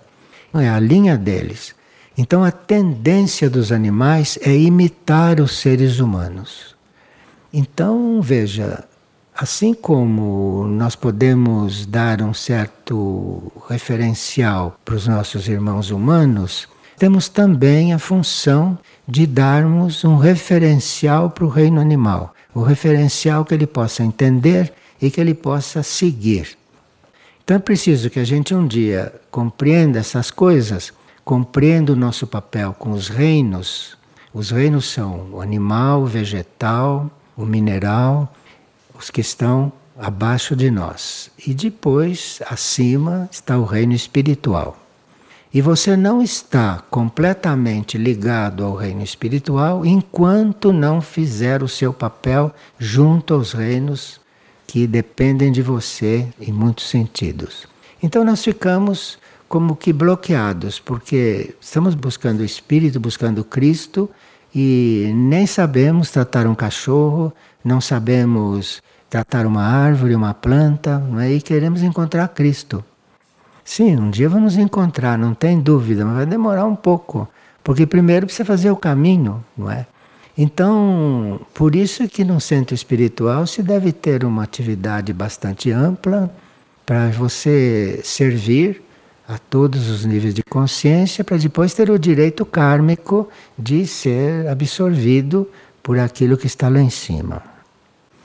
É 0.52 0.68
a 0.68 0.78
linha 0.78 1.16
deles. 1.16 1.74
Então 2.18 2.44
a 2.44 2.50
tendência 2.50 3.48
dos 3.48 3.72
animais 3.72 4.38
é 4.42 4.54
imitar 4.54 5.40
os 5.40 5.58
seres 5.58 6.00
humanos. 6.00 6.76
Então, 7.50 8.20
veja, 8.20 8.84
Assim 9.40 9.72
como 9.72 10.66
nós 10.66 10.96
podemos 10.96 11.86
dar 11.86 12.20
um 12.22 12.34
certo 12.34 13.52
referencial 13.68 14.76
para 14.84 14.96
os 14.96 15.06
nossos 15.06 15.46
irmãos 15.46 15.92
humanos, 15.92 16.66
temos 16.96 17.28
também 17.28 17.94
a 17.94 18.00
função 18.00 18.76
de 19.06 19.28
darmos 19.28 20.04
um 20.04 20.16
referencial 20.16 21.30
para 21.30 21.44
o 21.44 21.48
reino 21.48 21.80
animal, 21.80 22.34
o 22.52 22.62
referencial 22.62 23.44
que 23.44 23.54
ele 23.54 23.68
possa 23.68 24.02
entender 24.02 24.72
e 25.00 25.08
que 25.08 25.20
ele 25.20 25.34
possa 25.34 25.84
seguir. 25.84 26.58
Então 27.44 27.58
é 27.58 27.60
preciso 27.60 28.10
que 28.10 28.18
a 28.18 28.24
gente 28.24 28.52
um 28.52 28.66
dia 28.66 29.14
compreenda 29.30 30.00
essas 30.00 30.32
coisas, 30.32 30.92
compreenda 31.24 31.92
o 31.92 31.96
nosso 31.96 32.26
papel 32.26 32.74
com 32.76 32.90
os 32.90 33.06
reinos. 33.06 33.96
Os 34.34 34.50
reinos 34.50 34.86
são 34.86 35.28
o 35.30 35.40
animal, 35.40 36.02
o 36.02 36.06
vegetal, 36.06 37.08
o 37.36 37.46
mineral, 37.46 38.34
os 38.98 39.10
que 39.10 39.20
estão 39.20 39.72
abaixo 39.96 40.56
de 40.56 40.70
nós. 40.70 41.30
E 41.46 41.54
depois, 41.54 42.40
acima, 42.48 43.28
está 43.30 43.56
o 43.56 43.64
reino 43.64 43.92
espiritual. 43.92 44.76
E 45.52 45.62
você 45.62 45.96
não 45.96 46.20
está 46.20 46.82
completamente 46.90 47.96
ligado 47.96 48.64
ao 48.64 48.74
reino 48.74 49.02
espiritual 49.02 49.86
enquanto 49.86 50.72
não 50.72 51.00
fizer 51.00 51.62
o 51.62 51.68
seu 51.68 51.92
papel 51.92 52.54
junto 52.78 53.32
aos 53.32 53.52
reinos 53.52 54.20
que 54.66 54.86
dependem 54.86 55.50
de 55.50 55.62
você 55.62 56.28
em 56.38 56.52
muitos 56.52 56.90
sentidos. 56.90 57.66
Então 58.02 58.22
nós 58.22 58.44
ficamos 58.44 59.18
como 59.48 59.74
que 59.74 59.94
bloqueados, 59.94 60.78
porque 60.78 61.54
estamos 61.58 61.94
buscando 61.94 62.40
o 62.40 62.44
Espírito, 62.44 63.00
buscando 63.00 63.42
Cristo, 63.42 64.10
e 64.54 65.10
nem 65.14 65.46
sabemos 65.46 66.10
tratar 66.10 66.46
um 66.46 66.54
cachorro, 66.54 67.32
não 67.64 67.80
sabemos 67.80 68.82
tratar 69.08 69.46
uma 69.46 69.62
árvore, 69.62 70.14
uma 70.14 70.34
planta, 70.34 70.98
não 70.98 71.20
é? 71.20 71.32
e 71.32 71.40
queremos 71.40 71.82
encontrar 71.82 72.28
Cristo. 72.28 72.84
Sim, 73.64 73.96
um 73.96 74.10
dia 74.10 74.28
vamos 74.28 74.56
encontrar, 74.56 75.18
não 75.18 75.34
tem 75.34 75.60
dúvida, 75.60 76.04
mas 76.04 76.16
vai 76.16 76.26
demorar 76.26 76.64
um 76.64 76.76
pouco, 76.76 77.28
porque 77.62 77.86
primeiro 77.86 78.26
precisa 78.26 78.44
fazer 78.44 78.70
o 78.70 78.76
caminho, 78.76 79.44
não 79.56 79.70
é? 79.70 79.86
Então, 80.36 81.40
por 81.52 81.74
isso 81.74 82.08
que 82.08 82.24
no 82.24 82.40
centro 82.40 82.74
espiritual 82.74 83.46
se 83.46 83.62
deve 83.62 83.92
ter 83.92 84.24
uma 84.24 84.44
atividade 84.44 85.12
bastante 85.12 85.70
ampla 85.70 86.32
para 86.86 87.10
você 87.10 88.00
servir 88.04 88.80
a 89.28 89.36
todos 89.36 89.90
os 89.90 90.04
níveis 90.06 90.32
de 90.32 90.42
consciência, 90.42 91.22
para 91.22 91.36
depois 91.36 91.74
ter 91.74 91.90
o 91.90 91.98
direito 91.98 92.46
kármico 92.46 93.28
de 93.58 93.86
ser 93.86 94.48
absorvido 94.48 95.46
por 95.82 95.98
aquilo 95.98 96.38
que 96.38 96.46
está 96.46 96.68
lá 96.68 96.80
em 96.80 96.88
cima. 96.88 97.57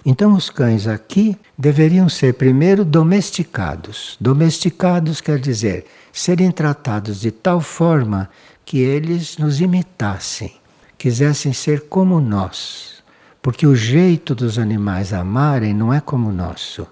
Então, 0.05 0.33
os 0.33 0.49
cães 0.49 0.85
aqui 0.85 1.37
deveriam 1.57 2.09
ser 2.09 2.33
primeiro 2.33 2.83
domesticados. 2.83 4.17
Domesticados 4.19 5.21
quer 5.21 5.39
dizer 5.39 5.85
serem 6.11 6.51
tratados 6.51 7.21
de 7.21 7.31
tal 7.31 7.61
forma 7.61 8.29
que 8.65 8.79
eles 8.79 9.37
nos 9.37 9.61
imitassem, 9.61 10.53
quisessem 10.97 11.53
ser 11.53 11.81
como 11.87 12.19
nós. 12.19 13.01
Porque 13.41 13.65
o 13.65 13.75
jeito 13.75 14.35
dos 14.35 14.59
animais 14.59 15.13
amarem 15.13 15.73
não 15.73 15.93
é 15.93 16.01
como 16.01 16.29
o 16.29 16.33
nosso. 16.33 16.85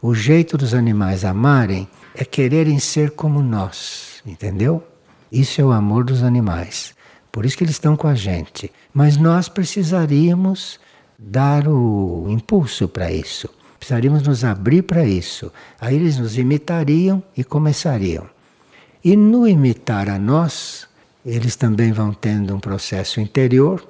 O 0.00 0.14
jeito 0.14 0.56
dos 0.56 0.74
animais 0.74 1.24
amarem 1.24 1.88
é 2.14 2.24
quererem 2.24 2.78
ser 2.78 3.10
como 3.10 3.42
nós, 3.42 4.22
entendeu? 4.24 4.82
Isso 5.30 5.60
é 5.60 5.64
o 5.64 5.72
amor 5.72 6.04
dos 6.04 6.22
animais. 6.22 6.94
Por 7.32 7.44
isso 7.44 7.56
que 7.56 7.64
eles 7.64 7.74
estão 7.74 7.96
com 7.96 8.06
a 8.06 8.14
gente. 8.14 8.70
Mas 8.92 9.16
nós 9.16 9.48
precisaríamos 9.48 10.78
dar 11.18 11.68
o 11.68 12.26
impulso 12.28 12.88
para 12.88 13.12
isso. 13.12 13.48
Precisaríamos 13.78 14.22
nos 14.22 14.44
abrir 14.44 14.82
para 14.82 15.04
isso. 15.04 15.52
Aí 15.80 15.94
eles 15.96 16.18
nos 16.18 16.38
imitariam 16.38 17.22
e 17.36 17.44
começariam. 17.44 18.26
E 19.04 19.16
no 19.16 19.46
imitar 19.46 20.08
a 20.08 20.18
nós, 20.18 20.88
eles 21.24 21.56
também 21.56 21.92
vão 21.92 22.12
tendo 22.12 22.54
um 22.54 22.60
processo 22.60 23.20
interior. 23.20 23.86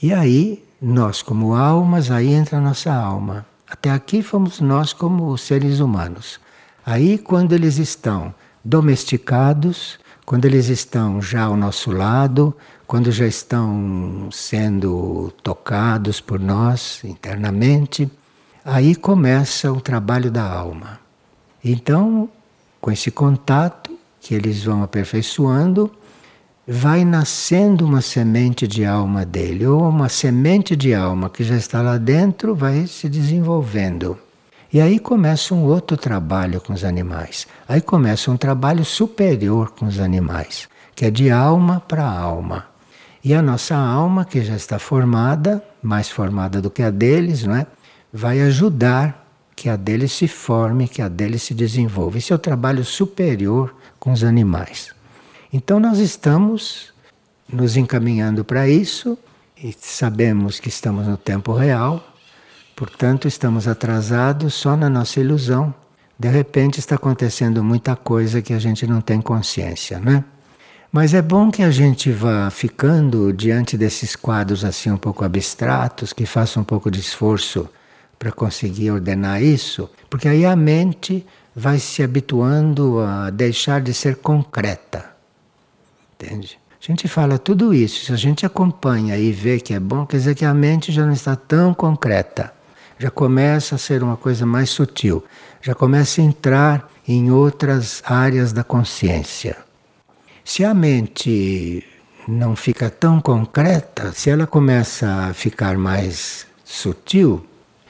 E 0.00 0.12
aí, 0.12 0.64
nós 0.80 1.22
como 1.22 1.54
almas, 1.54 2.10
aí 2.10 2.32
entra 2.32 2.58
a 2.58 2.60
nossa 2.60 2.92
alma. 2.92 3.46
Até 3.68 3.90
aqui 3.90 4.22
fomos 4.22 4.60
nós 4.60 4.92
como 4.92 5.36
seres 5.36 5.80
humanos. 5.80 6.40
Aí, 6.84 7.18
quando 7.18 7.52
eles 7.52 7.78
estão 7.78 8.34
domesticados, 8.64 9.98
quando 10.24 10.44
eles 10.44 10.68
estão 10.68 11.20
já 11.20 11.42
ao 11.44 11.56
nosso 11.56 11.90
lado, 11.90 12.56
quando 12.92 13.10
já 13.10 13.26
estão 13.26 14.28
sendo 14.30 15.32
tocados 15.42 16.20
por 16.20 16.38
nós 16.38 17.00
internamente, 17.02 18.06
aí 18.62 18.94
começa 18.94 19.72
o 19.72 19.80
trabalho 19.80 20.30
da 20.30 20.44
alma. 20.44 21.00
Então, 21.64 22.28
com 22.82 22.90
esse 22.90 23.10
contato 23.10 23.98
que 24.20 24.34
eles 24.34 24.64
vão 24.64 24.82
aperfeiçoando, 24.82 25.90
vai 26.68 27.02
nascendo 27.02 27.86
uma 27.86 28.02
semente 28.02 28.68
de 28.68 28.84
alma 28.84 29.24
dele, 29.24 29.66
ou 29.66 29.88
uma 29.88 30.10
semente 30.10 30.76
de 30.76 30.92
alma 30.92 31.30
que 31.30 31.42
já 31.42 31.56
está 31.56 31.80
lá 31.80 31.96
dentro 31.96 32.54
vai 32.54 32.86
se 32.86 33.08
desenvolvendo. 33.08 34.18
E 34.70 34.82
aí 34.82 34.98
começa 34.98 35.54
um 35.54 35.64
outro 35.64 35.96
trabalho 35.96 36.60
com 36.60 36.74
os 36.74 36.84
animais. 36.84 37.46
Aí 37.66 37.80
começa 37.80 38.30
um 38.30 38.36
trabalho 38.36 38.84
superior 38.84 39.70
com 39.70 39.86
os 39.86 39.98
animais, 39.98 40.68
que 40.94 41.06
é 41.06 41.10
de 41.10 41.30
alma 41.30 41.80
para 41.80 42.06
alma. 42.06 42.70
E 43.24 43.34
a 43.34 43.40
nossa 43.40 43.76
alma, 43.76 44.24
que 44.24 44.42
já 44.42 44.56
está 44.56 44.78
formada, 44.78 45.62
mais 45.82 46.08
formada 46.08 46.60
do 46.60 46.70
que 46.70 46.82
a 46.82 46.90
deles, 46.90 47.44
não 47.44 47.54
é? 47.54 47.66
vai 48.12 48.40
ajudar 48.42 49.26
que 49.54 49.68
a 49.68 49.76
deles 49.76 50.12
se 50.12 50.26
forme, 50.26 50.88
que 50.88 51.00
a 51.00 51.08
deles 51.08 51.42
se 51.42 51.54
desenvolva. 51.54 52.18
Esse 52.18 52.32
é 52.32 52.36
o 52.36 52.38
trabalho 52.38 52.84
superior 52.84 53.74
com 53.98 54.12
os 54.12 54.24
animais. 54.24 54.92
Então 55.52 55.78
nós 55.78 55.98
estamos 55.98 56.92
nos 57.50 57.76
encaminhando 57.76 58.44
para 58.44 58.68
isso 58.68 59.16
e 59.56 59.74
sabemos 59.78 60.58
que 60.58 60.68
estamos 60.68 61.06
no 61.06 61.16
tempo 61.16 61.52
real, 61.52 62.12
Portanto, 62.74 63.28
estamos 63.28 63.68
atrasados 63.68 64.54
só 64.54 64.76
na 64.76 64.88
nossa 64.88 65.20
ilusão. 65.20 65.74
De 66.18 66.28
repente 66.28 66.78
está 66.78 66.96
acontecendo 66.96 67.62
muita 67.62 67.94
coisa 67.94 68.40
que 68.40 68.52
a 68.52 68.58
gente 68.58 68.86
não 68.86 69.00
tem 69.00 69.20
consciência, 69.20 70.00
né? 70.00 70.24
Mas 70.92 71.14
é 71.14 71.22
bom 71.22 71.50
que 71.50 71.62
a 71.62 71.70
gente 71.70 72.12
vá 72.12 72.50
ficando 72.50 73.32
diante 73.32 73.78
desses 73.78 74.14
quadros 74.14 74.62
assim 74.62 74.90
um 74.90 74.98
pouco 74.98 75.24
abstratos, 75.24 76.12
que 76.12 76.26
faça 76.26 76.60
um 76.60 76.64
pouco 76.64 76.90
de 76.90 77.00
esforço 77.00 77.66
para 78.18 78.30
conseguir 78.30 78.90
ordenar 78.90 79.42
isso, 79.42 79.88
porque 80.10 80.28
aí 80.28 80.44
a 80.44 80.54
mente 80.54 81.26
vai 81.56 81.78
se 81.78 82.02
habituando 82.02 83.00
a 83.00 83.30
deixar 83.30 83.80
de 83.80 83.94
ser 83.94 84.16
concreta. 84.16 85.10
Entende? 86.14 86.58
A 86.80 86.84
gente 86.84 87.08
fala 87.08 87.38
tudo 87.38 87.72
isso, 87.72 88.04
se 88.04 88.12
a 88.12 88.16
gente 88.16 88.44
acompanha 88.44 89.16
e 89.16 89.32
vê 89.32 89.58
que 89.58 89.72
é 89.72 89.80
bom, 89.80 90.04
quer 90.04 90.18
dizer 90.18 90.34
que 90.34 90.44
a 90.44 90.52
mente 90.52 90.92
já 90.92 91.06
não 91.06 91.12
está 91.12 91.34
tão 91.34 91.72
concreta 91.72 92.52
já 93.02 93.10
começa 93.10 93.74
a 93.74 93.78
ser 93.78 94.00
uma 94.00 94.16
coisa 94.16 94.46
mais 94.46 94.70
sutil, 94.70 95.24
já 95.60 95.74
começa 95.74 96.20
a 96.20 96.24
entrar 96.24 96.88
em 97.06 97.32
outras 97.32 98.00
áreas 98.06 98.52
da 98.52 98.62
consciência. 98.62 99.56
Se 100.44 100.64
a 100.64 100.74
mente 100.74 101.84
não 102.26 102.56
fica 102.56 102.90
tão 102.90 103.20
concreta, 103.20 104.12
se 104.12 104.28
ela 104.28 104.46
começa 104.46 105.28
a 105.28 105.34
ficar 105.34 105.78
mais 105.78 106.46
sutil, 106.64 107.46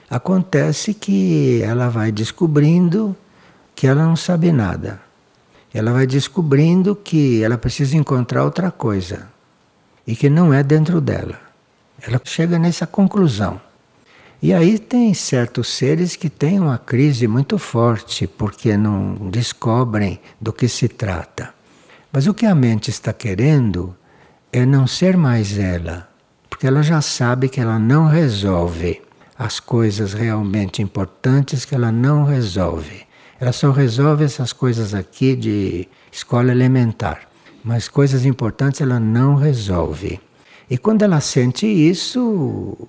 acontece 0.09 0.93
que 0.93 1.63
ela 1.63 1.89
vai 1.89 2.13
descobrindo 2.13 3.17
que 3.75 3.87
ela 3.87 4.05
não 4.05 4.17
sabe 4.17 4.53
nada. 4.53 5.01
Ela 5.73 5.93
vai 5.93 6.07
descobrindo 6.07 6.95
que 6.95 7.43
ela 7.43 7.57
precisa 7.57 7.97
encontrar 7.97 8.45
outra 8.45 8.71
coisa 8.71 9.29
e 10.07 10.15
que 10.15 10.29
não 10.29 10.53
é 10.53 10.63
dentro 10.63 11.01
dela. 11.01 11.41
Ela 12.01 12.21
chega 12.23 12.59
nessa 12.59 12.87
conclusão. 12.87 13.61
E 14.43 14.53
aí 14.53 14.79
tem 14.79 15.15
certos 15.15 15.69
seres 15.69 16.17
que 16.17 16.29
têm 16.29 16.61
uma 16.61 16.77
crise 16.77 17.27
muito 17.27 17.57
forte 17.59 18.27
porque 18.27 18.77
não 18.77 19.15
descobrem 19.31 20.21
do 20.41 20.53
que 20.53 20.69
se 20.69 20.89
trata. 20.89 21.55
Mas 22.13 22.27
o 22.27 22.35
que 22.35 22.45
a 22.45 22.55
mente 22.55 22.91
está 22.91 23.11
querendo 23.11 23.97
é 24.53 24.67
não 24.67 24.87
ser 24.87 25.17
mais 25.17 25.57
ela, 25.57 26.11
porque 26.51 26.67
ela 26.67 26.83
já 26.83 27.01
sabe 27.01 27.49
que 27.49 27.59
ela 27.59 27.79
não 27.79 28.07
resolve 28.07 29.01
as 29.39 29.59
coisas 29.59 30.13
realmente 30.13 30.83
importantes 30.83 31.65
que 31.65 31.75
ela 31.75 31.91
não 31.91 32.25
resolve. 32.25 33.07
Ela 33.41 33.51
só 33.51 33.71
resolve 33.71 34.25
essas 34.25 34.53
coisas 34.53 34.93
aqui 34.93 35.35
de 35.35 35.89
escola 36.13 36.53
elementar, 36.53 37.23
mas 37.65 37.89
coisas 37.89 38.27
importantes 38.27 38.83
ela 38.83 39.01
não 39.01 39.35
resolve. 39.35 40.21
E 40.69 40.77
quando 40.77 41.03
ela 41.03 41.19
sente 41.19 41.67
isso, 41.67 42.89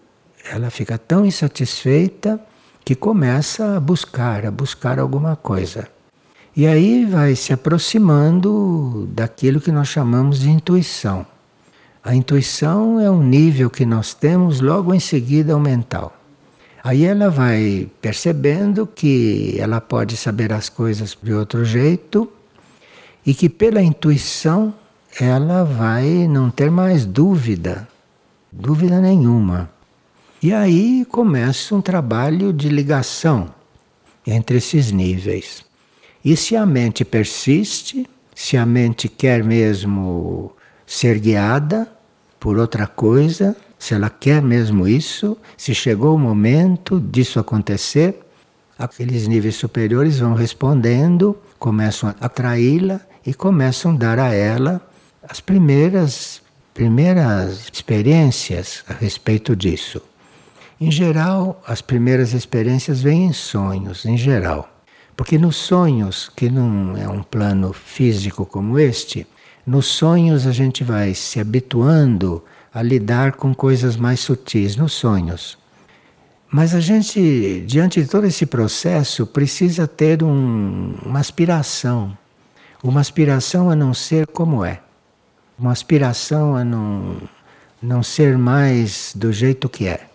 ela 0.51 0.69
fica 0.69 0.97
tão 0.97 1.25
insatisfeita 1.25 2.41
que 2.83 2.93
começa 2.93 3.77
a 3.77 3.79
buscar, 3.79 4.45
a 4.45 4.51
buscar 4.51 4.99
alguma 4.99 5.37
coisa. 5.37 5.87
E 6.55 6.67
aí 6.67 7.03
vai 7.05 7.35
se 7.35 7.51
aproximando 7.51 9.09
daquilo 9.11 9.59
que 9.59 9.71
nós 9.71 9.87
chamamos 9.87 10.39
de 10.39 10.51
intuição. 10.51 11.25
A 12.03 12.13
intuição 12.13 12.99
é 12.99 13.09
um 13.09 13.23
nível 13.23 13.71
que 13.71 13.85
nós 13.85 14.13
temos 14.13 14.61
logo 14.61 14.93
em 14.93 14.99
seguida 14.99 15.53
ao 15.53 15.59
mental. 15.59 16.15
Aí 16.83 17.05
ela 17.05 17.29
vai 17.29 17.89
percebendo 17.99 18.85
que 18.85 19.55
ela 19.57 19.81
pode 19.81 20.15
saber 20.15 20.53
as 20.53 20.69
coisas 20.69 21.17
de 21.23 21.33
outro 21.33 21.65
jeito 21.65 22.29
e 23.25 23.33
que 23.33 23.49
pela 23.49 23.81
intuição 23.81 24.75
ela 25.19 25.63
vai 25.63 26.27
não 26.27 26.51
ter 26.51 26.69
mais 26.69 27.03
dúvida, 27.03 27.87
dúvida 28.51 28.99
nenhuma. 29.01 29.71
E 30.41 30.53
aí 30.53 31.03
começa 31.05 31.73
um 31.73 31.81
trabalho 31.81 32.53
de 32.53 32.69
ligação 32.69 33.49
entre 34.27 34.57
esses 34.57 34.91
níveis. 34.91 35.72
E 36.23 36.37
se 36.37 36.55
a 36.55 36.65
mente 36.65 37.03
persiste, 37.03 38.07
se 38.33 38.55
a 38.55 38.65
mente 38.65 39.09
quer 39.09 39.43
mesmo 39.43 40.53
ser 40.85 41.19
guiada 41.19 41.91
por 42.39 42.57
outra 42.57 42.87
coisa, 42.87 43.55
se 43.77 43.93
ela 43.93 44.09
quer 44.09 44.41
mesmo 44.41 44.87
isso, 44.87 45.37
se 45.57 45.75
chegou 45.75 46.15
o 46.15 46.19
momento 46.19 46.99
disso 46.99 47.39
acontecer, 47.39 48.19
aqueles 48.79 49.27
níveis 49.27 49.55
superiores 49.55 50.19
vão 50.19 50.33
respondendo, 50.33 51.37
começam 51.59 52.09
a 52.09 52.25
atraí-la 52.25 53.01
e 53.25 53.33
começam 53.33 53.91
a 53.91 53.97
dar 53.97 54.19
a 54.19 54.33
ela 54.33 54.81
as 55.21 55.39
primeiras 55.39 56.41
primeiras 56.73 57.69
experiências 57.71 58.83
a 58.89 58.93
respeito 58.93 59.55
disso. 59.55 60.01
Em 60.81 60.89
geral, 60.89 61.61
as 61.67 61.81
primeiras 61.81 62.33
experiências 62.33 63.01
vêm 63.01 63.25
em 63.25 63.33
sonhos, 63.33 64.05
em 64.05 64.17
geral. 64.17 64.72
Porque 65.15 65.37
nos 65.37 65.55
sonhos, 65.55 66.29
que 66.35 66.49
não 66.49 66.97
é 66.97 67.07
um 67.07 67.21
plano 67.21 67.71
físico 67.71 68.45
como 68.45 68.79
este, 68.79 69.27
nos 69.65 69.85
sonhos 69.85 70.47
a 70.47 70.51
gente 70.51 70.83
vai 70.83 71.13
se 71.13 71.39
habituando 71.39 72.43
a 72.73 72.81
lidar 72.81 73.33
com 73.33 73.53
coisas 73.53 73.95
mais 73.95 74.19
sutis 74.19 74.75
nos 74.75 74.93
sonhos. 74.93 75.57
Mas 76.51 76.75
a 76.75 76.79
gente, 76.79 77.63
diante 77.65 78.01
de 78.01 78.07
todo 78.07 78.25
esse 78.27 78.45
processo, 78.45 79.25
precisa 79.25 79.87
ter 79.87 80.23
um, 80.23 80.95
uma 81.03 81.19
aspiração. 81.19 82.15
Uma 82.83 82.99
aspiração 82.99 83.69
a 83.69 83.75
não 83.75 83.93
ser 83.93 84.27
como 84.27 84.65
é. 84.65 84.81
Uma 85.57 85.71
aspiração 85.71 86.55
a 86.55 86.63
não, 86.63 87.17
não 87.81 88.03
ser 88.03 88.37
mais 88.37 89.13
do 89.15 89.31
jeito 89.31 89.69
que 89.69 89.87
é. 89.87 90.12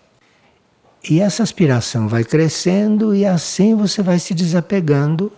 E 1.07 1.21
essa 1.21 1.43
aspiração 1.43 2.07
vai 2.07 2.23
crescendo 2.23 3.15
e 3.15 3.25
assim 3.25 3.75
você 3.75 4.01
vai 4.01 4.19
se 4.19 4.33
desapegando 4.33 5.31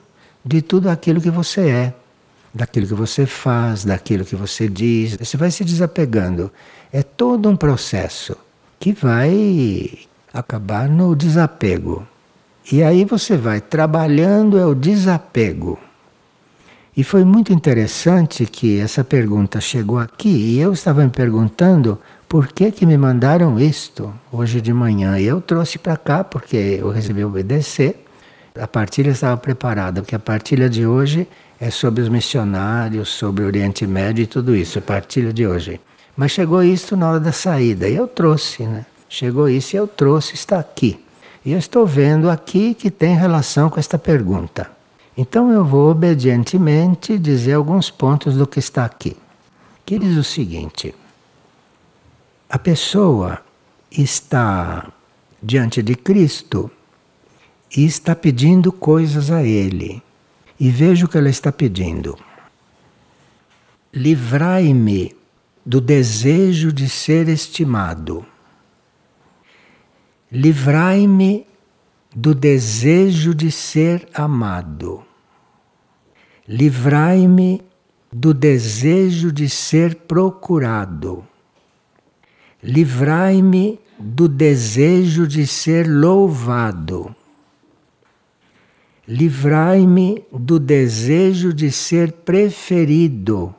de 0.43 0.62
tudo 0.62 0.89
aquilo 0.89 1.21
que 1.21 1.30
você 1.30 1.69
é, 1.69 1.93
daquilo 2.54 2.88
que 2.88 2.93
você 2.93 3.26
faz, 3.26 3.86
daquilo 3.86 4.26
que 4.26 4.36
você 4.36 4.67
diz. 4.67 5.15
Você 5.17 5.38
vai 5.38 5.52
se 5.52 5.63
desapegando. 5.63 6.52
É 6.91 7.04
todo 7.04 7.50
um 7.50 7.56
processo 7.56 8.36
que 8.80 8.91
vai 8.91 10.00
acabar 10.34 10.89
no 10.89 11.15
desapego. 11.15 12.08
E 12.71 12.84
aí 12.84 13.06
você 13.06 13.38
vai 13.38 13.62
trabalhando 13.62 14.58
é 14.58 14.65
o 14.65 14.76
desapego. 14.76 15.78
E 16.95 17.04
foi 17.04 17.24
muito 17.24 17.54
interessante 17.54 18.45
que 18.45 18.80
essa 18.80 19.04
pergunta 19.04 19.62
chegou 19.62 19.97
aqui 19.97 20.30
e 20.30 20.60
eu 20.60 20.74
estava 20.74 21.04
me 21.04 21.10
perguntando 21.10 21.97
por 22.32 22.48
que 22.54 22.72
que 22.72 22.86
me 22.86 22.98
mandaram 22.98 23.60
isto 23.60 24.13
hoje 24.32 24.62
de 24.62 24.72
manhã. 24.72 25.20
E 25.20 25.26
eu 25.26 25.41
trouxe 25.41 25.78
para 25.78 25.98
cá 25.98 26.24
porque 26.24 26.56
eu 26.80 26.89
resolvi 26.89 27.26
obedecer. 27.26 28.06
A 28.58 28.65
partilha 28.65 29.10
estava 29.12 29.36
preparada, 29.36 30.02
porque 30.02 30.15
a 30.15 30.20
partilha 30.20 30.70
de 30.70 30.86
hoje 30.88 31.28
é 31.60 31.70
sobre 31.70 32.02
os 32.02 32.08
missionários, 32.08 33.10
sobre 33.10 33.44
o 33.44 33.48
Oriente 33.48 33.86
Médio 33.86 34.24
e 34.24 34.28
tudo 34.28 34.56
isso, 34.56 34.80
a 34.80 34.82
partilha 34.82 35.34
de 35.34 35.46
hoje. 35.46 35.82
Mas 36.15 36.32
chegou 36.32 36.63
isso 36.63 36.96
na 36.96 37.10
hora 37.10 37.20
da 37.20 37.34
saída 37.34 37.89
e 37.89 37.98
eu 37.98 38.08
trouxe, 38.08 38.63
né? 38.63 38.86
Chegou 39.10 39.50
isso 39.50 39.76
e 39.76 39.80
eu 39.80 39.86
trouxe, 39.86 40.34
está 40.36 40.58
aqui. 40.58 41.04
E 41.44 41.52
eu 41.52 41.60
estou 41.60 41.86
vendo 41.86 42.30
aqui 42.30 42.74
que 42.74 42.89
tem 42.89 43.13
relação 43.13 43.70
com 43.70 43.78
esta 43.78 43.98
pergunta. 43.98 44.72
Então 45.17 45.52
eu 45.52 45.65
vou 45.65 45.91
obedientemente 45.91 47.20
dizer 47.20 47.56
alguns 47.56 47.91
pontos 47.91 48.38
do 48.38 48.48
que 48.48 48.60
está 48.60 48.86
aqui. 48.86 49.17
Que 49.86 50.00
diz 50.00 50.15
o 50.15 50.24
seguinte: 50.24 50.96
a 52.52 52.60
pessoa 52.60 53.42
está 53.90 54.92
diante 55.42 55.82
de 55.82 55.96
Cristo 55.96 56.70
e 57.76 57.86
está 57.86 58.14
pedindo 58.14 58.74
coisas 58.74 59.32
a 59.32 59.42
Ele. 59.42 60.04
E 60.60 60.70
veja 60.70 61.06
o 61.06 61.08
que 61.08 61.18
ela 61.18 61.30
está 61.30 61.50
pedindo. 61.50 62.20
Livrai-me 63.94 65.16
do 65.66 65.80
desejo 65.80 66.74
de 66.74 66.90
ser 66.90 67.30
estimado. 67.30 68.26
Livrai-me 70.30 71.48
do 72.14 72.36
desejo 72.36 73.34
de 73.34 73.50
ser 73.50 74.10
amado. 74.14 75.06
Livrai-me 76.46 77.62
do 78.12 78.34
desejo 78.34 79.32
de 79.32 79.48
ser 79.48 79.96
procurado. 79.96 81.31
Livrai-me 82.63 83.80
do 84.00 84.28
desejo 84.28 85.28
de 85.28 85.45
ser 85.47 85.88
louvado. 85.88 87.15
Livrai-me 89.08 90.24
do 90.32 90.60
desejo 90.60 91.54
de 91.54 91.71
ser 91.71 92.12
preferido 92.12 93.56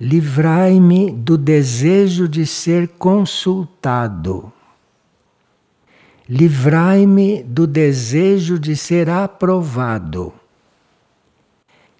livrai-me 0.00 1.10
do 1.10 1.36
desejo 1.36 2.28
de 2.28 2.46
ser 2.46 2.88
consultado. 2.88 4.52
Livrai-me 6.28 7.42
do 7.42 7.66
desejo 7.66 8.58
de 8.58 8.76
ser 8.76 9.08
aprovado. 9.10 10.32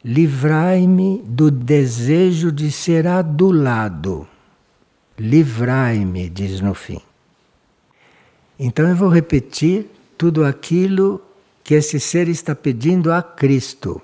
Livrai-me 0.05 1.23
do 1.25 1.51
desejo 1.51 2.53
de 2.53 2.71
ser 2.71 3.07
adulado. 3.07 4.29
Livrai-me, 5.19 6.29
diz 6.29 6.61
no 6.61 6.75
fim. 6.75 7.01
Então 8.59 8.89
eu 8.89 8.95
vou 8.95 9.09
repetir 9.09 9.87
tudo 10.17 10.45
aquilo 10.45 11.21
que 11.65 11.75
esse 11.75 11.99
ser 11.99 12.29
está 12.29 12.55
pedindo 12.55 13.13
a 13.13 13.23
Cristo. 13.23 14.01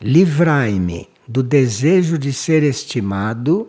Livrai-me 0.00 1.08
do 1.26 1.42
desejo 1.42 2.18
de 2.18 2.32
ser 2.32 2.62
estimado, 2.62 3.68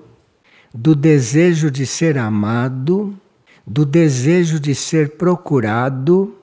do 0.73 0.95
desejo 0.95 1.71
de 1.71 1.85
ser 1.85 2.17
amado, 2.17 3.17
do 3.65 3.85
desejo 3.85 4.59
de 4.59 4.75
ser 4.75 5.11
procurado, 5.11 6.35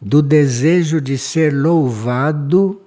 do 0.00 0.20
desejo 0.20 1.00
de 1.00 1.16
ser 1.16 1.52
louvado, 1.54 2.80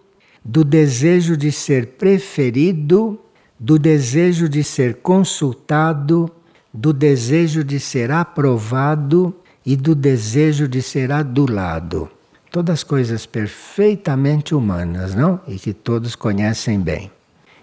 do 0.44 0.64
desejo 0.64 1.36
de 1.36 1.52
ser 1.52 1.88
preferido, 1.88 3.20
do 3.62 3.78
desejo 3.78 4.50
de 4.50 4.64
ser 4.64 4.96
consultado, 4.96 6.32
do 6.74 6.92
desejo 6.92 7.64
de 7.64 7.80
ser 7.80 8.10
aprovado 8.10 9.36
e 9.64 9.76
do 9.76 9.94
desejo 9.94 10.68
de 10.68 10.82
ser 10.82 11.12
adulado. 11.12 12.10
Todas 12.52 12.84
coisas 12.84 13.28
perfeitamente 13.28 14.56
humanas, 14.56 15.14
não? 15.14 15.40
E 15.48 15.60
que 15.60 15.74
todos 15.74 16.16
conhecem 16.16 16.80
bem 16.80 17.12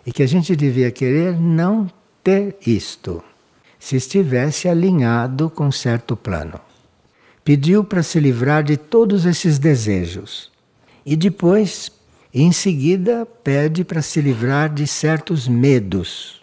e 0.07 0.13
que 0.13 0.23
a 0.23 0.27
gente 0.29 0.55
devia 0.55 0.93
querer 0.93 1.39
não 1.39 1.91
ter 2.23 2.57
isto, 2.65 3.21
se 3.77 3.97
estivesse 3.97 4.69
alinhado 4.69 5.51
com 5.51 5.71
certo 5.73 6.17
plano. 6.17 6.61
Pediu 7.43 7.83
para 7.83 8.05
se 8.05 8.21
livrar 8.21 8.63
de 8.63 8.77
todos 8.77 9.27
esses 9.27 9.59
desejos 9.59 10.51
e 11.05 11.17
depois, 11.17 11.91
em 12.33 12.53
seguida, 12.53 13.27
pede 13.43 13.85
para 13.85 14.03
se 14.03 14.21
livrar 14.21 14.73
de 14.73 14.87
certos 14.87 15.49
medos. 15.49 16.43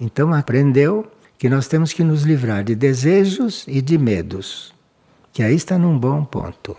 Então 0.00 0.32
aprendeu 0.32 1.06
que 1.38 1.48
nós 1.48 1.68
temos 1.68 1.92
que 1.92 2.02
nos 2.02 2.22
livrar 2.22 2.64
de 2.64 2.74
desejos 2.74 3.64
e 3.68 3.82
de 3.82 3.98
medos, 3.98 4.74
que 5.32 5.42
aí 5.42 5.54
está 5.54 5.78
num 5.78 5.98
bom 5.98 6.24
ponto. 6.24 6.76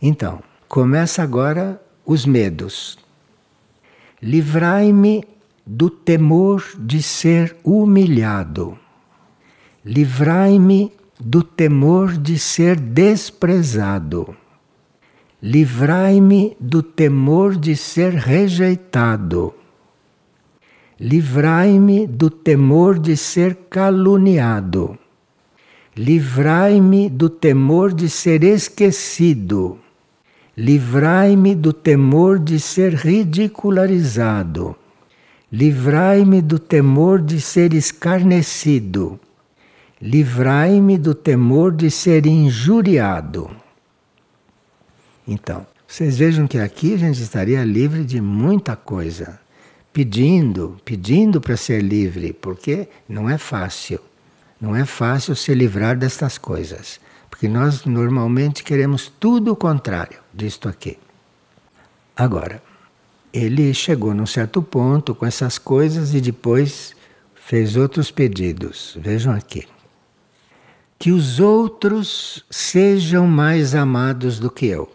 Então, 0.00 0.42
começa 0.68 1.22
agora 1.22 1.80
os 2.04 2.26
medos. 2.26 2.98
Livrai-me 4.20 5.24
do 5.66 5.88
temor 5.88 6.62
de 6.78 7.02
ser 7.02 7.56
humilhado. 7.64 8.78
Livrai-me 9.82 10.92
do 11.18 11.42
temor 11.42 12.12
de 12.12 12.38
ser 12.38 12.78
desprezado. 12.78 14.36
Livrai-me 15.46 16.56
do 16.58 16.82
temor 16.82 17.54
de 17.54 17.76
ser 17.76 18.14
rejeitado. 18.14 19.52
Livrai-me 20.98 22.06
do 22.06 22.30
temor 22.30 22.98
de 22.98 23.14
ser 23.14 23.54
caluniado. 23.68 24.98
Livrai-me 25.94 27.10
do 27.10 27.28
temor 27.28 27.92
de 27.92 28.08
ser 28.08 28.42
esquecido. 28.42 29.76
Livrai-me 30.56 31.54
do 31.54 31.74
temor 31.74 32.38
de 32.38 32.58
ser 32.58 32.94
ridicularizado 32.94 34.74
Livrai-me 35.52 36.40
do 36.40 36.58
temor 36.58 37.20
de 37.20 37.38
ser 37.38 37.74
escarnecido. 37.74 39.20
livrai-me 40.00 40.96
do 40.96 41.14
temor 41.14 41.70
de 41.70 41.90
ser 41.90 42.24
injuriado. 42.24 43.63
Então, 45.26 45.66
vocês 45.86 46.18
vejam 46.18 46.46
que 46.46 46.58
aqui 46.58 46.94
a 46.94 46.98
gente 46.98 47.22
estaria 47.22 47.64
livre 47.64 48.04
de 48.04 48.20
muita 48.20 48.76
coisa, 48.76 49.38
pedindo, 49.92 50.76
pedindo 50.84 51.40
para 51.40 51.56
ser 51.56 51.80
livre, 51.82 52.32
porque 52.32 52.88
não 53.08 53.30
é 53.30 53.38
fácil. 53.38 54.00
Não 54.60 54.74
é 54.74 54.84
fácil 54.84 55.36
se 55.36 55.54
livrar 55.54 55.96
destas 55.96 56.38
coisas, 56.38 57.00
porque 57.30 57.48
nós 57.48 57.84
normalmente 57.84 58.64
queremos 58.64 59.12
tudo 59.20 59.52
o 59.52 59.56
contrário 59.56 60.18
disto 60.32 60.68
aqui. 60.68 60.98
Agora, 62.16 62.62
ele 63.32 63.74
chegou 63.74 64.14
num 64.14 64.26
certo 64.26 64.62
ponto 64.62 65.14
com 65.14 65.26
essas 65.26 65.58
coisas 65.58 66.14
e 66.14 66.20
depois 66.20 66.94
fez 67.34 67.76
outros 67.76 68.10
pedidos. 68.10 68.96
Vejam 69.00 69.34
aqui. 69.34 69.66
Que 70.98 71.10
os 71.10 71.40
outros 71.40 72.44
sejam 72.48 73.26
mais 73.26 73.74
amados 73.74 74.38
do 74.38 74.50
que 74.50 74.66
eu. 74.66 74.90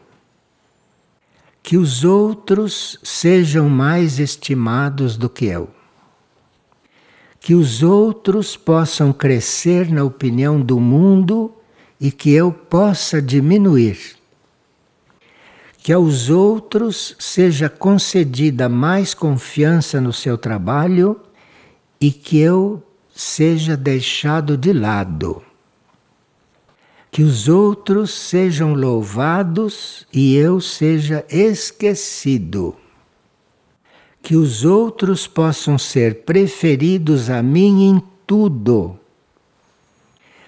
Que 1.69 1.77
os 1.77 2.03
outros 2.03 2.97
sejam 3.03 3.69
mais 3.69 4.17
estimados 4.17 5.15
do 5.15 5.29
que 5.29 5.45
eu. 5.45 5.69
Que 7.39 7.53
os 7.53 7.83
outros 7.83 8.57
possam 8.57 9.13
crescer 9.13 9.87
na 9.87 10.03
opinião 10.03 10.59
do 10.59 10.79
mundo 10.79 11.53
e 12.01 12.11
que 12.11 12.31
eu 12.31 12.51
possa 12.51 13.21
diminuir 13.21 14.17
que 15.77 15.93
aos 15.93 16.31
outros 16.31 17.15
seja 17.19 17.69
concedida 17.69 18.67
mais 18.67 19.13
confiança 19.13 20.01
no 20.01 20.11
seu 20.11 20.39
trabalho 20.39 21.21
e 22.01 22.11
que 22.11 22.39
eu 22.39 22.83
seja 23.15 23.77
deixado 23.77 24.57
de 24.57 24.73
lado. 24.73 25.48
Que 27.11 27.23
os 27.23 27.47
outros 27.47 28.11
sejam 28.11 28.73
louvados 28.73 30.05
e 30.13 30.35
eu 30.35 30.61
seja 30.61 31.25
esquecido. 31.29 32.75
Que 34.21 34.35
os 34.35 34.63
outros 34.63 35.25
possam 35.25 35.77
ser 35.77 36.23
preferidos 36.23 37.29
a 37.29 37.41
mim 37.41 37.89
em 37.89 38.03
tudo. 38.27 38.99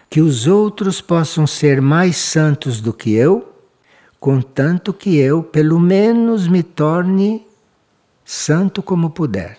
Que 0.10 0.22
os 0.22 0.46
outros 0.46 1.02
possam 1.02 1.48
ser 1.48 1.82
mais 1.82 2.18
santos 2.18 2.80
do 2.80 2.94
que 2.94 3.14
eu 3.14 3.52
contanto 4.22 4.94
que 4.94 5.18
eu, 5.18 5.42
pelo 5.42 5.80
menos, 5.80 6.48
me 6.48 6.62
torne 6.62 7.44
santo 8.24 8.84
como 8.84 9.10
puder. 9.10 9.58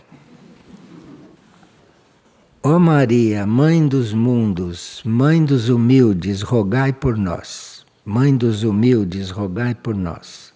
Ó 2.64 2.79
Maria, 2.79 3.44
Mãe 3.44 3.88
dos 3.88 4.12
mundos, 4.12 5.03
Mãe 5.05 5.44
dos 5.44 5.68
humildes, 5.68 6.42
rogai 6.42 6.92
por 6.92 7.16
nós. 7.18 7.85
Mãe 8.05 8.37
dos 8.37 8.62
humildes, 8.62 9.31
rogai 9.31 9.75
por 9.75 9.96
nós. 9.96 10.55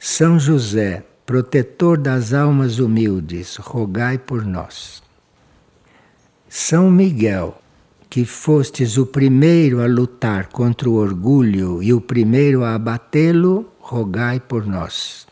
São 0.00 0.36
José, 0.36 1.04
protetor 1.24 1.96
das 1.96 2.34
almas 2.34 2.80
humildes, 2.80 3.54
rogai 3.54 4.18
por 4.18 4.44
nós. 4.44 5.00
São 6.48 6.90
Miguel, 6.90 7.56
que 8.10 8.24
fostes 8.24 8.98
o 8.98 9.06
primeiro 9.06 9.80
a 9.80 9.86
lutar 9.86 10.48
contra 10.48 10.90
o 10.90 10.94
orgulho 10.94 11.80
e 11.80 11.92
o 11.94 12.00
primeiro 12.00 12.64
a 12.64 12.74
abatê-lo, 12.74 13.70
rogai 13.78 14.40
por 14.40 14.66
nós. 14.66 15.24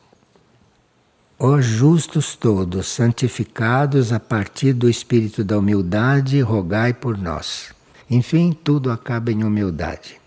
Ó 1.42 1.58
justos 1.58 2.36
todos, 2.36 2.86
santificados 2.86 4.12
a 4.12 4.20
partir 4.20 4.74
do 4.74 4.90
espírito 4.90 5.42
da 5.42 5.58
humildade, 5.58 6.38
rogai 6.42 6.92
por 6.92 7.16
nós. 7.16 7.72
Enfim, 8.10 8.52
tudo 8.52 8.92
acaba 8.92 9.32
em 9.32 9.42
humildade. 9.42 10.20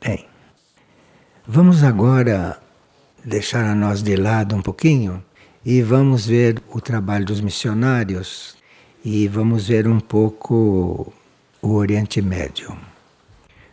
Bem, 0.00 0.26
vamos 1.46 1.84
agora 1.84 2.60
deixar 3.24 3.64
a 3.64 3.76
nós 3.76 4.02
de 4.02 4.16
lado 4.16 4.56
um 4.56 4.60
pouquinho 4.60 5.24
e 5.64 5.80
vamos 5.80 6.26
ver 6.26 6.60
o 6.72 6.80
trabalho 6.80 7.24
dos 7.24 7.40
missionários 7.40 8.56
e 9.04 9.28
vamos 9.28 9.68
ver 9.68 9.86
um 9.86 10.00
pouco 10.00 11.12
o 11.62 11.74
Oriente 11.74 12.20
Médio. 12.20 12.76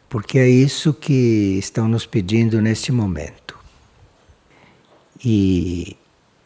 Porque 0.07 0.37
é 0.37 0.47
isso 0.47 0.93
que 0.93 1.57
estão 1.57 1.87
nos 1.87 2.05
pedindo 2.05 2.61
neste 2.61 2.91
momento. 2.91 3.50
E 5.23 5.95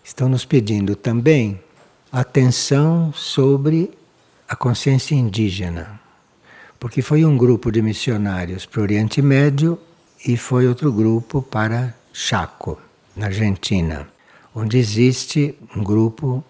estão 0.03 0.29
nos 0.29 0.45
pedindo 0.45 0.95
também 0.95 1.59
atenção 2.11 3.11
sobre 3.13 3.91
a 4.47 4.55
consciência 4.55 5.15
indígena. 5.15 5.99
Porque 6.79 7.01
foi 7.01 7.25
um 7.25 7.37
grupo 7.37 7.71
de 7.71 7.81
missionários 7.81 8.65
para 8.65 8.81
o 8.81 8.83
Oriente 8.83 9.21
Médio 9.21 9.79
e 10.25 10.37
foi 10.37 10.67
outro 10.67 10.91
grupo 10.91 11.41
para 11.41 11.95
Chaco, 12.13 12.79
na 13.15 13.27
Argentina, 13.27 14.07
onde 14.53 14.77
existe 14.77 15.55
um 15.75 15.83
grupo 15.83 16.43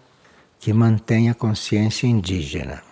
que 0.60 0.74
mantém 0.74 1.30
a 1.30 1.34
consciência 1.34 2.08
indígena. 2.08 2.84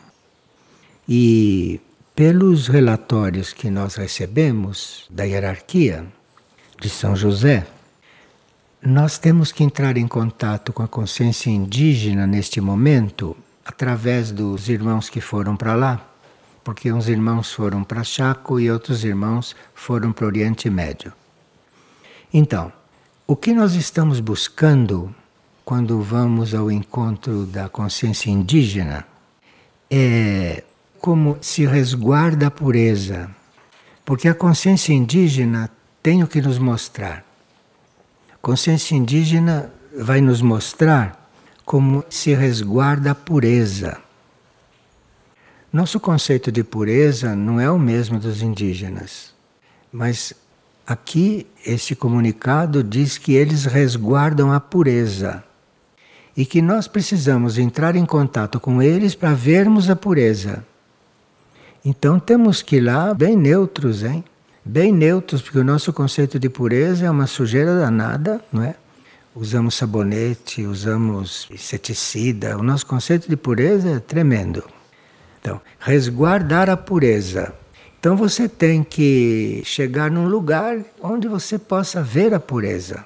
E 1.08 1.82
pelos 2.16 2.68
relatórios 2.68 3.52
que 3.52 3.70
nós 3.70 3.96
recebemos 3.96 5.06
da 5.10 5.24
hierarquia 5.24 6.06
de 6.80 6.90
São 6.90 7.16
José, 7.16 7.66
nós 8.86 9.18
temos 9.18 9.52
que 9.52 9.64
entrar 9.64 9.98
em 9.98 10.08
contato 10.08 10.74
com 10.74 10.84
a 10.84 10.88
consciência 10.88 11.50
indígena 11.50 12.28
neste 12.28 12.60
momento 12.60 13.36
através 13.66 14.32
dos 14.32 14.68
irmãos 14.70 15.10
que 15.10 15.22
foram 15.22 15.56
para 15.56 15.76
lá, 15.76 16.06
porque 16.64 16.92
uns 16.92 17.08
irmãos 17.08 17.52
foram 17.52 17.84
para 17.84 18.04
Chaco 18.04 18.60
e 18.60 18.70
outros 18.70 19.04
irmãos 19.04 19.56
foram 19.74 20.12
para 20.12 20.26
o 20.26 20.28
Oriente 20.28 20.70
Médio. 20.70 21.14
Então, 22.34 22.72
o 23.26 23.36
que 23.36 23.54
nós 23.54 23.74
estamos 23.74 24.20
buscando 24.20 25.14
quando 25.64 26.02
vamos 26.02 26.54
ao 26.54 26.70
encontro 26.70 27.46
da 27.46 27.70
consciência 27.70 28.30
indígena, 28.30 29.06
é 29.90 30.64
como 31.00 31.38
se 31.42 31.66
resguarda 31.66 32.48
a 32.48 32.52
pureza. 32.52 33.30
Porque 34.04 34.28
a 34.28 34.34
consciência 34.34 34.94
indígena 34.94 35.70
tem 36.02 36.24
o 36.24 36.28
que 36.28 36.42
nos 36.42 36.58
mostrar. 36.58 37.26
Consciência 38.46 38.94
indígena 38.94 39.72
vai 39.98 40.20
nos 40.20 40.42
mostrar 40.42 41.32
como 41.64 42.04
se 42.10 42.34
resguarda 42.34 43.12
a 43.12 43.16
pureza. 43.16 43.98
Nosso 45.72 45.98
conceito 45.98 46.52
de 46.52 46.62
pureza 46.62 47.38
não 47.38 47.58
é 47.58 47.72
o 47.72 47.80
mesmo 47.80 48.20
dos 48.20 48.42
indígenas, 48.42 49.34
mas 49.90 50.34
aqui 50.86 51.48
esse 51.66 51.96
comunicado 51.96 52.84
diz 52.84 53.18
que 53.18 53.34
eles 53.34 53.64
resguardam 53.64 54.52
a 54.52 54.60
pureza 54.60 55.42
e 56.36 56.46
que 56.46 56.62
nós 56.62 56.86
precisamos 56.86 57.58
entrar 57.58 57.96
em 57.96 58.06
contato 58.06 58.60
com 58.60 58.82
eles 58.82 59.16
para 59.16 59.34
vermos 59.34 59.90
a 59.90 59.96
pureza. 59.96 60.66
Então 61.86 62.20
temos 62.20 62.62
que 62.62 62.76
ir 62.76 62.82
lá 62.82 63.14
bem 63.14 63.38
neutros, 63.38 64.04
hein? 64.04 64.22
Bem 64.66 64.94
neutros, 64.94 65.42
porque 65.42 65.60
o 65.60 65.64
nosso 65.64 65.92
conceito 65.92 66.40
de 66.40 66.50
pureza 66.50 67.06
é 67.06 67.12
uma 67.12 67.28
sujeira 67.28 67.76
danada, 67.76 68.40
não 68.52 68.64
é? 68.64 68.76
Usamos 69.36 69.76
sabonete, 69.76 70.66
usamos 70.66 71.48
inseticida, 71.52 72.58
o 72.58 72.64
nosso 72.64 72.86
conceito 72.86 73.28
de 73.28 73.36
pureza 73.36 73.90
é 73.90 74.00
tremendo. 74.00 74.64
Então, 75.42 75.60
resguardar 75.80 76.70
a 76.70 76.78
pureza. 76.78 77.54
Então 78.00 78.16
você 78.16 78.48
tem 78.48 78.84
que 78.84 79.62
chegar 79.66 80.10
num 80.10 80.28
lugar 80.28 80.78
onde 81.02 81.28
você 81.28 81.60
possa 81.60 82.02
ver 82.02 82.34
a 82.34 82.40
pureza. 82.40 83.04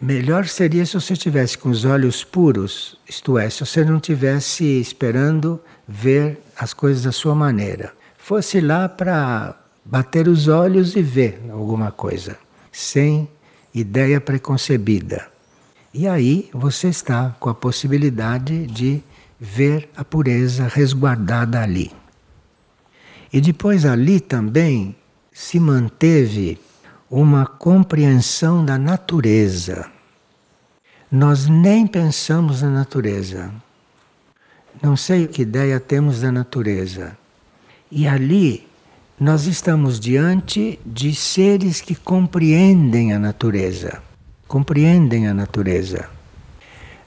Melhor 0.00 0.46
seria 0.48 0.84
se 0.86 0.94
você 0.94 1.12
estivesse 1.12 1.58
com 1.58 1.68
os 1.68 1.84
olhos 1.84 2.24
puros, 2.24 2.96
isto 3.08 3.38
é, 3.38 3.50
se 3.50 3.60
você 3.60 3.84
não 3.84 3.98
estivesse 3.98 4.64
esperando 4.64 5.60
ver 5.86 6.42
as 6.56 6.72
coisas 6.72 7.04
da 7.04 7.12
sua 7.12 7.34
maneira. 7.34 7.92
Fosse 8.16 8.60
lá 8.60 8.88
para 8.88 9.59
bater 9.90 10.28
os 10.28 10.46
olhos 10.46 10.94
e 10.94 11.02
ver 11.02 11.42
alguma 11.50 11.90
coisa, 11.90 12.38
sem 12.70 13.28
ideia 13.74 14.20
preconcebida. 14.20 15.26
E 15.92 16.06
aí 16.06 16.48
você 16.52 16.88
está 16.88 17.34
com 17.40 17.50
a 17.50 17.54
possibilidade 17.54 18.68
de 18.68 19.02
ver 19.40 19.90
a 19.96 20.04
pureza 20.04 20.68
resguardada 20.68 21.60
ali. 21.60 21.90
E 23.32 23.40
depois 23.40 23.84
ali 23.84 24.20
também 24.20 24.94
se 25.32 25.58
manteve 25.58 26.60
uma 27.10 27.44
compreensão 27.44 28.64
da 28.64 28.78
natureza. 28.78 29.90
Nós 31.10 31.48
nem 31.48 31.84
pensamos 31.84 32.62
na 32.62 32.70
natureza. 32.70 33.52
Não 34.80 34.96
sei 34.96 35.26
que 35.26 35.42
ideia 35.42 35.80
temos 35.80 36.20
da 36.20 36.30
natureza. 36.30 37.18
E 37.90 38.06
ali 38.06 38.69
nós 39.20 39.46
estamos 39.46 40.00
diante 40.00 40.80
de 40.86 41.14
seres 41.14 41.82
que 41.82 41.94
compreendem 41.94 43.12
a 43.12 43.18
natureza. 43.18 44.02
Compreendem 44.48 45.28
a 45.28 45.34
natureza. 45.34 46.08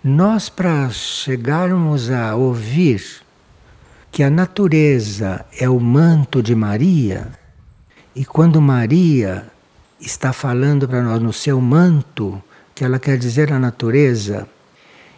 Nós, 0.04 0.48
para 0.48 0.92
chegarmos 0.92 2.12
a 2.12 2.36
ouvir 2.36 3.04
que 4.12 4.22
a 4.22 4.30
natureza 4.30 5.44
é 5.60 5.68
o 5.68 5.80
manto 5.80 6.44
de 6.44 6.54
Maria, 6.54 7.32
e 8.16 8.24
quando 8.24 8.62
Maria 8.62 9.48
está 10.00 10.32
falando 10.32 10.88
para 10.88 11.02
nós 11.02 11.20
no 11.20 11.34
seu 11.34 11.60
manto, 11.60 12.40
que 12.76 12.86
ela 12.86 13.00
quer 13.00 13.18
dizer 13.18 13.52
a 13.52 13.58
natureza, 13.58 14.48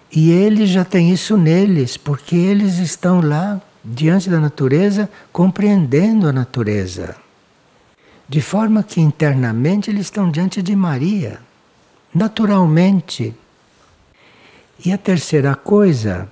e 0.09 0.31
eles 0.31 0.69
já 0.69 0.85
têm 0.85 1.11
isso 1.11 1.35
neles, 1.35 1.97
porque 1.97 2.37
eles 2.37 2.77
estão 2.77 3.19
lá 3.19 3.61
diante 3.85 4.29
da 4.29 4.39
natureza, 4.39 5.09
compreendendo 5.31 6.27
a 6.27 6.33
natureza. 6.33 7.15
De 8.27 8.41
forma 8.41 8.81
que 8.81 8.99
internamente 8.99 9.91
eles 9.91 10.07
estão 10.07 10.31
diante 10.31 10.61
de 10.61 10.75
Maria, 10.75 11.39
naturalmente. 12.13 13.35
E 14.83 14.91
a 14.91 14.97
terceira 14.97 15.53
coisa, 15.55 16.27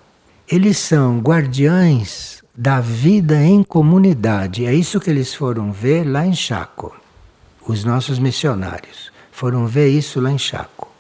eles 0.48 0.80
são 0.80 1.20
guardiães 1.20 2.44
da 2.56 2.80
vida 2.80 3.40
em 3.44 3.64
comunidade. 3.64 4.66
É 4.66 4.74
isso 4.74 5.00
que 5.00 5.10
eles 5.10 5.36
foram 5.36 5.72
ver 5.72 6.04
lá 6.04 6.26
em 6.26 6.34
Chaco. 6.34 6.96
Os 7.66 7.84
nossos 7.84 8.18
missionários 8.18 9.12
foram 9.32 9.68
ver 9.68 9.90
isso 9.90 10.20
lá 10.20 10.32
em 10.32 10.38
Chaco. 10.38 10.92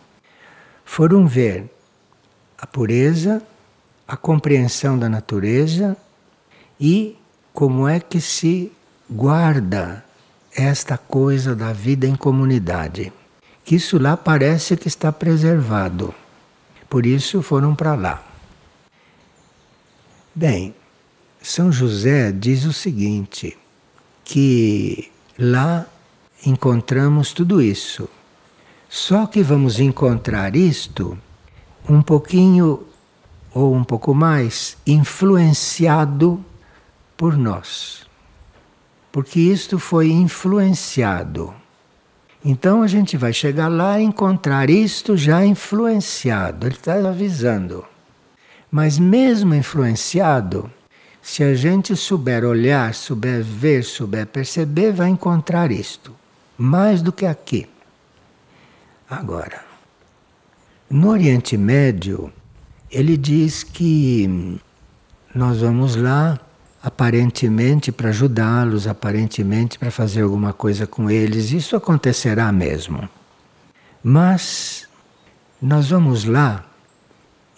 Foram 0.85 1.25
ver 1.25 1.65
a 2.57 2.67
pureza, 2.67 3.41
a 4.07 4.15
compreensão 4.15 4.97
da 4.97 5.09
natureza 5.09 5.97
e 6.83 7.15
como 7.53 7.87
é 7.87 7.97
que 7.97 8.19
se 8.19 8.69
guarda 9.09 10.03
esta 10.53 10.97
coisa 10.97 11.55
da 11.55 11.71
vida 11.71 12.05
em 12.05 12.13
comunidade. 12.13 13.13
Que 13.63 13.75
isso 13.75 13.97
lá 13.97 14.17
parece 14.17 14.75
que 14.75 14.89
está 14.89 15.09
preservado. 15.09 16.13
Por 16.89 17.05
isso 17.05 17.41
foram 17.41 17.73
para 17.73 17.95
lá. 17.95 18.21
Bem, 20.35 20.75
São 21.41 21.71
José 21.71 22.33
diz 22.33 22.65
o 22.65 22.73
seguinte: 22.73 23.57
que 24.25 25.09
lá 25.39 25.87
encontramos 26.45 27.31
tudo 27.31 27.61
isso. 27.61 28.09
Só 28.89 29.25
que 29.25 29.41
vamos 29.41 29.79
encontrar 29.79 30.53
isto 30.53 31.17
um 31.87 32.01
pouquinho 32.01 32.85
ou 33.53 33.73
um 33.73 33.85
pouco 33.85 34.13
mais 34.13 34.75
influenciado 34.85 36.43
por 37.17 37.37
nós. 37.37 38.05
Porque 39.11 39.39
isto 39.39 39.77
foi 39.79 40.09
influenciado. 40.11 41.53
Então 42.43 42.81
a 42.81 42.87
gente 42.87 43.15
vai 43.15 43.31
chegar 43.31 43.67
lá 43.69 43.99
e 43.99 44.03
encontrar 44.03 44.69
isto 44.69 45.15
já 45.15 45.45
influenciado. 45.45 46.67
Ele 46.67 46.75
está 46.75 46.95
avisando. 46.95 47.85
Mas 48.69 48.99
mesmo 48.99 49.53
influenciado, 49.53 50.69
se 51.21 51.43
a 51.43 51.55
gente 51.55 51.95
souber 51.95 52.43
olhar, 52.43 52.93
souber 52.93 53.41
ver, 53.43 53.83
souber 53.83 54.27
perceber, 54.27 54.91
vai 54.91 55.09
encontrar 55.09 55.71
isto. 55.71 56.13
Mais 56.57 57.01
do 57.01 57.13
que 57.13 57.25
aqui. 57.25 57.69
Agora, 59.09 59.63
no 60.89 61.09
Oriente 61.09 61.55
Médio, 61.55 62.33
ele 62.91 63.15
diz 63.15 63.63
que 63.63 64.59
nós 65.33 65.61
vamos 65.61 65.95
lá 65.95 66.39
aparentemente 66.83 67.93
para 67.93 68.09
ajudá-los, 68.09 68.87
aparentemente 68.87 69.79
para 69.79 69.89
fazer 69.89 70.23
alguma 70.23 70.51
coisa 70.51 70.85
com 70.85 71.09
eles. 71.09 71.53
Isso 71.53 71.77
acontecerá 71.77 72.51
mesmo. 72.51 73.07
Mas 74.03 74.85
nós 75.61 75.89
vamos 75.89 76.25
lá, 76.25 76.65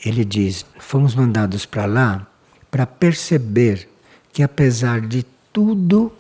ele 0.06 0.24
diz, 0.24 0.64
fomos 0.78 1.16
mandados 1.16 1.66
para 1.66 1.88
lá 1.88 2.28
para 2.70 2.86
perceber 2.86 3.90
que 4.32 4.44
apesar 4.44 5.02
de 5.02 5.26
tudo, 5.52 6.14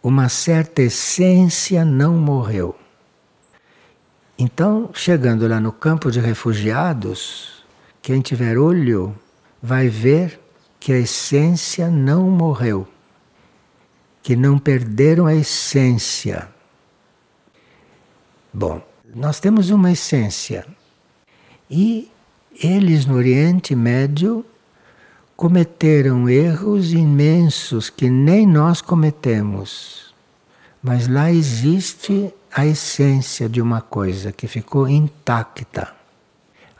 uma 0.00 0.28
certa 0.28 0.82
essência 0.82 1.84
não 1.84 2.16
morreu. 2.18 2.76
Então, 4.38 4.90
chegando 4.92 5.48
lá 5.48 5.58
no 5.58 5.72
campo 5.72 6.10
de 6.10 6.20
refugiados, 6.20 7.64
quem 8.00 8.20
tiver 8.20 8.58
olho 8.58 9.16
vai 9.62 9.88
ver 9.88 10.41
que 10.82 10.92
a 10.92 10.98
essência 10.98 11.88
não 11.88 12.28
morreu, 12.28 12.88
que 14.20 14.34
não 14.34 14.58
perderam 14.58 15.26
a 15.26 15.34
essência. 15.34 16.48
Bom, 18.52 18.82
nós 19.14 19.38
temos 19.38 19.70
uma 19.70 19.92
essência 19.92 20.66
e 21.70 22.10
eles 22.60 23.06
no 23.06 23.14
Oriente 23.14 23.76
Médio 23.76 24.44
cometeram 25.36 26.28
erros 26.28 26.92
imensos 26.92 27.88
que 27.88 28.10
nem 28.10 28.44
nós 28.44 28.80
cometemos. 28.80 30.12
Mas 30.82 31.06
lá 31.06 31.30
existe 31.30 32.34
a 32.52 32.66
essência 32.66 33.48
de 33.48 33.62
uma 33.62 33.80
coisa 33.80 34.32
que 34.32 34.48
ficou 34.48 34.88
intacta. 34.88 35.92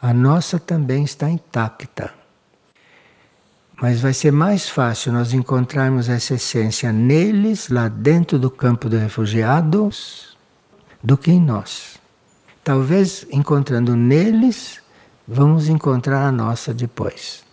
A 0.01 0.13
nossa 0.13 0.59
também 0.59 1.05
está 1.05 1.29
intacta. 1.29 2.22
Mas 3.81 3.99
vai 3.99 4.13
ser 4.13 4.31
mais 4.31 4.69
fácil 4.69 5.11
nós 5.11 5.33
encontrarmos 5.33 6.07
essa 6.07 6.35
essência 6.35 6.91
neles, 6.91 7.69
lá 7.69 7.87
dentro 7.89 8.37
do 8.37 8.49
campo 8.49 8.89
de 8.89 8.97
refugiados, 8.97 10.37
do 11.01 11.17
que 11.17 11.31
em 11.31 11.41
nós. 11.41 11.99
Talvez 12.63 13.25
encontrando 13.31 13.95
neles, 13.95 14.79
vamos 15.27 15.67
encontrar 15.67 16.25
a 16.25 16.31
nossa 16.31 16.73
depois. 16.73 17.43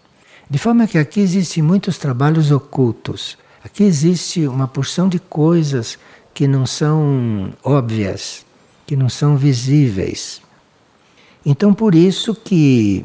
De 0.49 0.59
forma 0.59 0.87
que 0.87 0.99
aqui 0.99 1.21
existem 1.21 1.63
muitos 1.63 1.99
trabalhos 1.99 2.51
ocultos. 2.51 3.39
Aqui 3.65 3.83
existe 3.83 4.47
uma 4.47 4.69
porção 4.69 5.09
de 5.09 5.19
coisas 5.19 5.99
que 6.35 6.47
não 6.47 6.67
são 6.67 7.53
óbvias, 7.63 8.45
que 8.87 8.97
não 8.97 9.09
são 9.09 9.37
visíveis. 9.37 10.41
Então 11.45 11.73
por 11.73 11.95
isso 11.95 12.35
que 12.35 13.05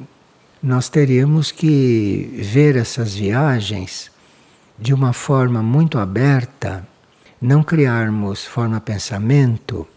nós 0.65 0.89
teríamos 0.89 1.51
que 1.51 2.39
ver 2.41 2.75
essas 2.75 3.13
viagens 3.13 4.10
de 4.80 4.95
uma 4.95 5.13
forma 5.13 5.62
muito 5.62 5.99
aberta, 5.99 6.86
não 7.39 7.62
criarmos 7.62 8.43
forma 8.43 8.82
pensamento 8.82 9.88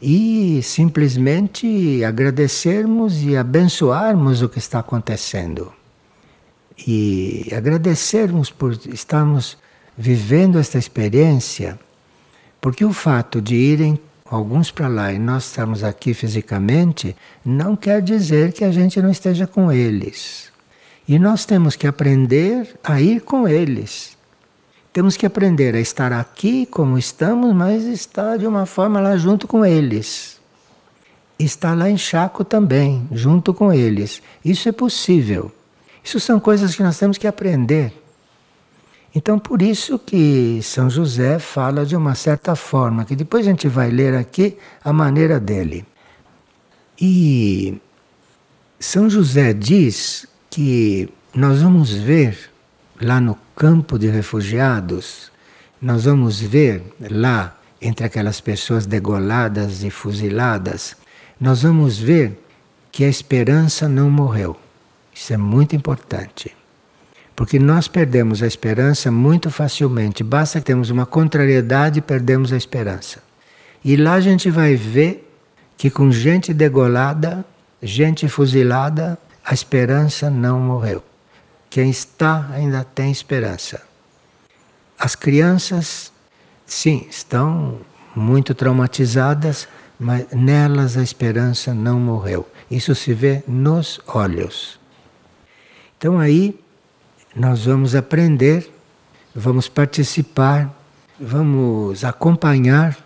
e 0.00 0.62
simplesmente 0.62 2.04
agradecermos 2.04 3.22
e 3.22 3.34
abençoarmos 3.34 4.42
o 4.42 4.48
que 4.50 4.58
está 4.58 4.80
acontecendo. 4.80 5.72
E 6.86 7.50
agradecermos 7.56 8.50
por 8.50 8.78
estarmos 8.92 9.56
vivendo 9.96 10.58
esta 10.58 10.76
experiência, 10.76 11.80
porque 12.60 12.84
o 12.84 12.92
fato 12.92 13.40
de 13.40 13.54
irem 13.54 13.98
alguns 14.30 14.70
para 14.70 14.86
lá 14.86 15.12
e 15.12 15.18
nós 15.18 15.46
estamos 15.46 15.82
aqui 15.82 16.14
fisicamente, 16.14 17.16
não 17.44 17.74
quer 17.74 18.00
dizer 18.00 18.52
que 18.52 18.64
a 18.64 18.70
gente 18.70 19.02
não 19.02 19.10
esteja 19.10 19.46
com 19.46 19.72
eles. 19.72 20.52
E 21.08 21.18
nós 21.18 21.44
temos 21.44 21.74
que 21.74 21.86
aprender 21.86 22.78
a 22.84 23.00
ir 23.00 23.22
com 23.22 23.48
eles. 23.48 24.16
Temos 24.92 25.16
que 25.16 25.26
aprender 25.26 25.74
a 25.74 25.80
estar 25.80 26.12
aqui 26.12 26.64
como 26.66 26.96
estamos, 26.96 27.52
mas 27.54 27.84
estar 27.84 28.38
de 28.38 28.46
uma 28.46 28.66
forma 28.66 29.00
lá 29.00 29.16
junto 29.16 29.48
com 29.48 29.64
eles. 29.64 30.38
Estar 31.38 31.76
lá 31.76 31.90
em 31.90 31.98
Chaco 31.98 32.44
também, 32.44 33.08
junto 33.10 33.52
com 33.52 33.72
eles. 33.72 34.22
Isso 34.44 34.68
é 34.68 34.72
possível. 34.72 35.50
Isso 36.04 36.20
são 36.20 36.38
coisas 36.38 36.74
que 36.74 36.82
nós 36.82 36.98
temos 36.98 37.18
que 37.18 37.26
aprender. 37.26 37.92
Então, 39.14 39.38
por 39.38 39.60
isso 39.60 39.98
que 39.98 40.60
São 40.62 40.88
José 40.88 41.38
fala 41.38 41.84
de 41.84 41.96
uma 41.96 42.14
certa 42.14 42.54
forma, 42.54 43.04
que 43.04 43.16
depois 43.16 43.46
a 43.46 43.50
gente 43.50 43.66
vai 43.66 43.90
ler 43.90 44.14
aqui 44.14 44.56
a 44.84 44.92
maneira 44.92 45.40
dele. 45.40 45.84
E 47.00 47.80
São 48.78 49.10
José 49.10 49.52
diz 49.52 50.26
que 50.48 51.08
nós 51.34 51.60
vamos 51.60 51.92
ver 51.92 52.50
lá 53.00 53.20
no 53.20 53.36
campo 53.56 53.98
de 53.98 54.06
refugiados, 54.08 55.32
nós 55.82 56.04
vamos 56.04 56.40
ver 56.40 56.82
lá 57.10 57.56
entre 57.80 58.04
aquelas 58.04 58.40
pessoas 58.40 58.86
degoladas 58.86 59.82
e 59.82 59.90
fuziladas, 59.90 60.96
nós 61.40 61.62
vamos 61.62 61.98
ver 61.98 62.38
que 62.92 63.04
a 63.04 63.08
esperança 63.08 63.88
não 63.88 64.10
morreu. 64.10 64.56
Isso 65.12 65.32
é 65.32 65.36
muito 65.36 65.74
importante. 65.74 66.54
Porque 67.40 67.58
nós 67.58 67.88
perdemos 67.88 68.42
a 68.42 68.46
esperança 68.46 69.10
muito 69.10 69.50
facilmente. 69.50 70.22
Basta 70.22 70.58
que 70.58 70.66
temos 70.66 70.90
uma 70.90 71.06
contrariedade 71.06 71.98
e 71.98 72.02
perdemos 72.02 72.52
a 72.52 72.56
esperança. 72.58 73.22
E 73.82 73.96
lá 73.96 74.12
a 74.12 74.20
gente 74.20 74.50
vai 74.50 74.76
ver 74.76 75.26
que 75.74 75.88
com 75.88 76.12
gente 76.12 76.52
degolada, 76.52 77.42
gente 77.82 78.28
fuzilada, 78.28 79.18
a 79.42 79.54
esperança 79.54 80.28
não 80.28 80.60
morreu. 80.60 81.02
Quem 81.70 81.88
está 81.88 82.46
ainda 82.52 82.84
tem 82.84 83.10
esperança. 83.10 83.80
As 84.98 85.14
crianças, 85.14 86.12
sim, 86.66 87.06
estão 87.08 87.80
muito 88.14 88.54
traumatizadas, 88.54 89.66
mas 89.98 90.26
nelas 90.30 90.98
a 90.98 91.02
esperança 91.02 91.72
não 91.72 91.98
morreu. 91.98 92.46
Isso 92.70 92.94
se 92.94 93.14
vê 93.14 93.42
nos 93.48 93.98
olhos. 94.06 94.78
Então 95.96 96.18
aí 96.18 96.60
nós 97.34 97.64
vamos 97.64 97.94
aprender 97.94 98.70
vamos 99.34 99.68
participar, 99.68 100.74
vamos 101.18 102.04
acompanhar 102.04 102.96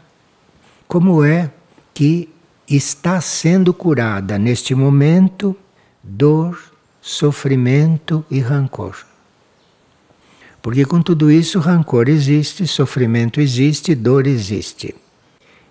como 0.87 1.25
é 1.25 1.51
que 1.93 2.29
está 2.69 3.21
sendo 3.21 3.75
curada 3.75 4.39
neste 4.39 4.75
momento 4.75 5.57
dor, 6.03 6.59
sofrimento 7.01 8.25
e 8.31 8.41
rancor. 8.41 8.97
Porque 10.63 10.85
com 10.85 11.03
tudo 11.03 11.31
isso, 11.31 11.59
rancor 11.59 12.09
existe, 12.09 12.67
sofrimento 12.67 13.41
existe, 13.41 13.95
dor 13.95 14.27
existe. 14.27 14.95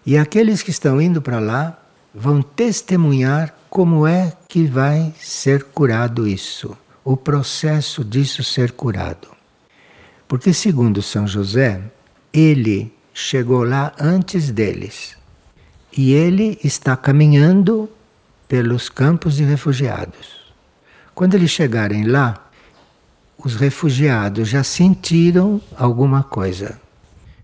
E 0.06 0.18
aqueles 0.18 0.62
que 0.62 0.70
estão 0.70 1.02
indo 1.02 1.22
para 1.22 1.40
lá 1.40 1.80
vão 2.14 2.44
testemunhar 2.44 3.56
como 3.70 4.06
é 4.06 4.34
que 4.48 4.66
vai 4.66 5.12
ser 5.20 5.64
curado 5.64 6.28
isso, 6.28 6.78
o 7.04 7.18
processo 7.18 8.04
disso 8.04 8.44
ser 8.44 8.72
curado. 8.72 9.28
Porque, 10.28 10.54
segundo 10.54 11.02
São 11.02 11.28
José, 11.28 11.82
ele 12.32 12.94
chegou 13.14 13.64
lá 13.64 13.94
antes 14.00 14.50
deles. 14.50 15.16
E 15.96 16.14
ele 16.14 16.60
está 16.64 16.98
caminhando 16.98 17.90
pelos 18.48 18.90
campos 18.90 19.36
de 19.36 19.44
refugiados. 19.44 20.54
Quando 21.14 21.36
eles 21.36 21.52
chegarem 21.52 22.06
lá, 22.06 22.50
os 23.38 23.56
refugiados 23.56 24.50
já 24.50 24.64
sentiram 24.64 25.62
alguma 25.78 26.24
coisa. 26.24 26.80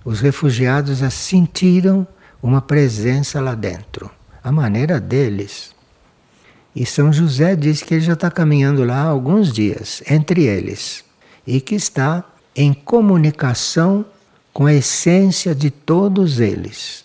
Os 0.04 0.22
refugiados 0.22 1.00
já 1.00 1.10
sentiram 1.10 2.08
uma 2.42 2.62
presença 2.62 3.42
lá 3.42 3.54
dentro, 3.54 4.10
a 4.44 4.52
maneira 4.52 5.00
deles. 5.00 5.76
E 6.80 6.86
São 6.86 7.12
José 7.12 7.58
diz 7.58 7.84
que 7.84 7.96
ele 7.96 8.02
já 8.06 8.14
está 8.14 8.32
caminhando 8.32 8.86
lá 8.86 9.02
há 9.02 9.08
alguns 9.08 9.52
dias, 9.52 10.02
entre 10.10 10.46
eles, 10.46 11.04
e 11.46 11.60
que 11.60 11.76
está 11.76 12.24
em 12.56 12.74
comunicação 12.74 14.06
com 14.54 14.66
a 14.66 14.74
essência 14.74 15.54
de 15.54 15.70
todos 15.70 16.40
eles. 16.40 17.04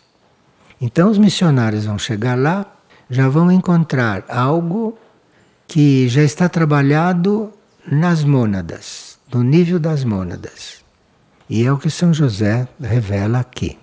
Então 0.81 1.11
os 1.11 1.19
missionários 1.19 1.87
vão 1.87 1.99
chegar 1.99 2.39
lá, 2.39 2.65
já 3.11 3.29
vão 3.29 3.51
encontrar 3.51 4.25
algo 4.29 4.97
que 5.67 6.09
já 6.09 6.23
está 6.23 6.49
trabalhado 6.49 7.53
nas 7.85 8.23
mônadas, 8.23 9.19
no 9.33 9.43
nível 9.43 9.81
das 9.81 10.05
mônadas. 10.05 10.85
E 11.51 11.67
é 11.67 11.73
o 11.73 11.79
que 11.79 11.91
São 11.91 12.15
José 12.15 12.69
revela 12.81 13.41
aqui. 13.41 13.77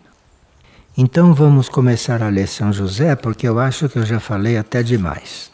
Então 0.97 1.33
vamos 1.33 1.67
começar 1.67 2.23
a 2.23 2.29
ler 2.29 2.47
São 2.47 2.71
José, 2.71 3.13
porque 3.17 3.45
eu 3.45 3.59
acho 3.59 3.89
que 3.89 3.99
eu 3.99 4.05
já 4.05 4.21
falei 4.21 4.57
até 4.57 4.81
demais. 4.81 5.51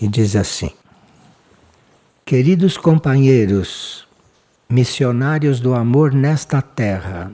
E 0.00 0.08
diz 0.08 0.34
assim: 0.34 0.70
Queridos 2.24 2.76
companheiros, 2.76 4.06
missionários 4.68 5.60
do 5.60 5.74
amor 5.74 6.14
nesta 6.14 6.62
terra, 6.62 7.32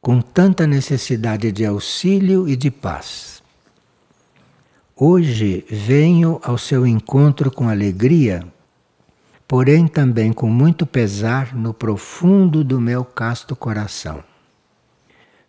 com 0.00 0.20
tanta 0.20 0.66
necessidade 0.66 1.50
de 1.52 1.66
auxílio 1.66 2.48
e 2.48 2.54
de 2.56 2.70
paz. 2.70 3.42
Hoje 4.94 5.66
venho 5.68 6.40
ao 6.42 6.56
seu 6.56 6.86
encontro 6.86 7.50
com 7.50 7.68
alegria, 7.68 8.46
porém 9.46 9.86
também 9.86 10.32
com 10.32 10.48
muito 10.48 10.86
pesar 10.86 11.54
no 11.54 11.74
profundo 11.74 12.64
do 12.64 12.80
meu 12.80 13.04
casto 13.04 13.54
coração. 13.54 14.24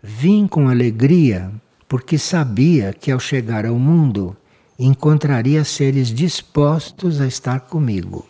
Vim 0.04 0.48
com 0.48 0.68
alegria 0.68 1.50
porque 1.88 2.18
sabia 2.18 2.92
que 2.92 3.10
ao 3.12 3.20
chegar 3.20 3.66
ao 3.66 3.80
mundo 3.80 4.36
encontraria 4.78 5.64
seres 5.64 6.10
dispostos 6.10 7.20
a 7.22 7.28
estar 7.28 7.62
comigo 7.62 8.28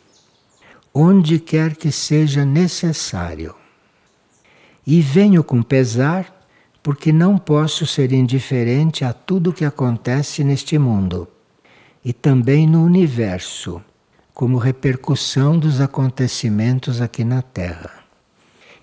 onde 0.99 1.37
quer 1.37 1.75
que 1.75 1.91
seja 1.91 2.43
necessário. 2.43 3.53
E 4.85 4.99
venho 4.99 5.43
com 5.43 5.61
pesar, 5.61 6.43
porque 6.81 7.11
não 7.11 7.37
posso 7.37 7.85
ser 7.85 8.11
indiferente 8.11 9.05
a 9.05 9.13
tudo 9.13 9.53
que 9.53 9.63
acontece 9.63 10.43
neste 10.43 10.79
mundo 10.79 11.27
e 12.03 12.11
também 12.11 12.65
no 12.65 12.83
universo, 12.83 13.79
como 14.33 14.57
repercussão 14.57 15.59
dos 15.59 15.79
acontecimentos 15.81 16.99
aqui 16.99 17.23
na 17.23 17.43
Terra. 17.43 17.91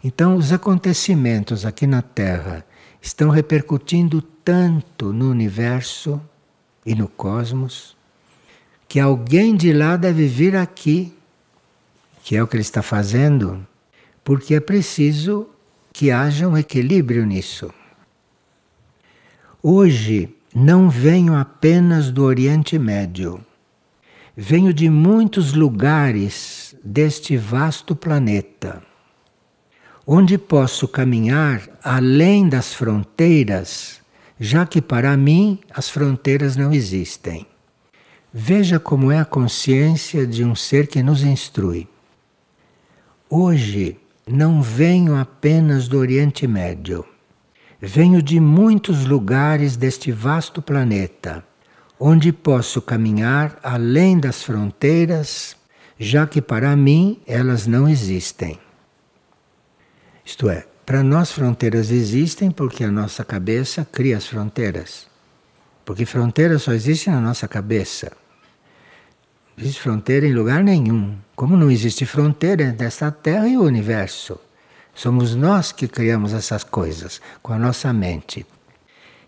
Então, 0.02 0.36
os 0.36 0.52
acontecimentos 0.52 1.66
aqui 1.66 1.84
na 1.84 2.00
Terra 2.00 2.64
estão 3.02 3.28
repercutindo 3.28 4.22
tanto 4.22 5.12
no 5.12 5.28
universo 5.28 6.20
e 6.84 6.94
no 6.94 7.08
cosmos 7.08 7.96
que 8.88 9.00
alguém 9.00 9.56
de 9.56 9.72
lá 9.72 9.96
deve 9.96 10.26
vir 10.26 10.56
aqui 10.56 11.14
que 12.24 12.34
é 12.34 12.42
o 12.42 12.46
que 12.46 12.56
ele 12.56 12.62
está 12.62 12.80
fazendo, 12.80 13.64
porque 14.24 14.54
é 14.54 14.60
preciso 14.60 15.46
que 15.92 16.10
haja 16.10 16.48
um 16.48 16.56
equilíbrio 16.56 17.26
nisso. 17.26 17.70
Hoje 19.62 20.34
não 20.54 20.88
venho 20.88 21.34
apenas 21.34 22.10
do 22.10 22.24
Oriente 22.24 22.78
Médio, 22.78 23.44
venho 24.34 24.72
de 24.72 24.88
muitos 24.88 25.52
lugares 25.52 26.74
deste 26.82 27.36
vasto 27.36 27.94
planeta, 27.94 28.82
onde 30.06 30.38
posso 30.38 30.88
caminhar 30.88 31.68
além 31.82 32.48
das 32.48 32.72
fronteiras, 32.72 34.00
já 34.38 34.66
que 34.66 34.82
para 34.82 35.16
mim 35.16 35.58
as 35.72 35.88
fronteiras 35.88 36.56
não 36.56 36.72
existem. 36.72 37.46
Veja 38.32 38.80
como 38.80 39.12
é 39.12 39.20
a 39.20 39.24
consciência 39.24 40.26
de 40.26 40.44
um 40.44 40.54
ser 40.54 40.88
que 40.88 41.02
nos 41.02 41.22
instrui. 41.22 41.88
Hoje 43.30 43.96
não 44.26 44.62
venho 44.62 45.16
apenas 45.16 45.86
do 45.86 45.98
Oriente 45.98 46.46
Médio. 46.46 47.04
Venho 47.80 48.22
de 48.22 48.40
muitos 48.40 49.04
lugares 49.04 49.76
deste 49.76 50.10
vasto 50.10 50.62
planeta, 50.62 51.44
onde 52.00 52.32
posso 52.32 52.80
caminhar 52.80 53.58
além 53.62 54.18
das 54.18 54.42
fronteiras, 54.42 55.56
já 55.98 56.26
que 56.26 56.40
para 56.40 56.74
mim 56.74 57.20
elas 57.26 57.66
não 57.66 57.88
existem. 57.88 58.58
Isto 60.24 60.48
é, 60.48 60.66
para 60.84 61.02
nós 61.02 61.32
fronteiras 61.32 61.90
existem 61.90 62.50
porque 62.50 62.84
a 62.84 62.90
nossa 62.90 63.24
cabeça 63.24 63.86
cria 63.90 64.16
as 64.16 64.26
fronteiras. 64.26 65.06
Porque 65.84 66.04
fronteiras 66.04 66.62
só 66.62 66.72
existem 66.72 67.12
na 67.12 67.20
nossa 67.20 67.48
cabeça. 67.48 68.12
Não 69.56 69.64
existe 69.64 69.80
fronteira 69.80 70.26
em 70.26 70.34
lugar 70.34 70.62
nenhum. 70.62 71.16
Como 71.34 71.56
não 71.56 71.70
existe 71.70 72.04
fronteira 72.04 72.64
entre 72.64 72.86
esta 72.86 73.10
Terra 73.10 73.48
e 73.48 73.56
o 73.56 73.62
universo. 73.62 74.38
Somos 74.94 75.34
nós 75.34 75.72
que 75.72 75.88
criamos 75.88 76.32
essas 76.32 76.62
coisas 76.62 77.20
com 77.42 77.52
a 77.52 77.58
nossa 77.58 77.92
mente. 77.92 78.46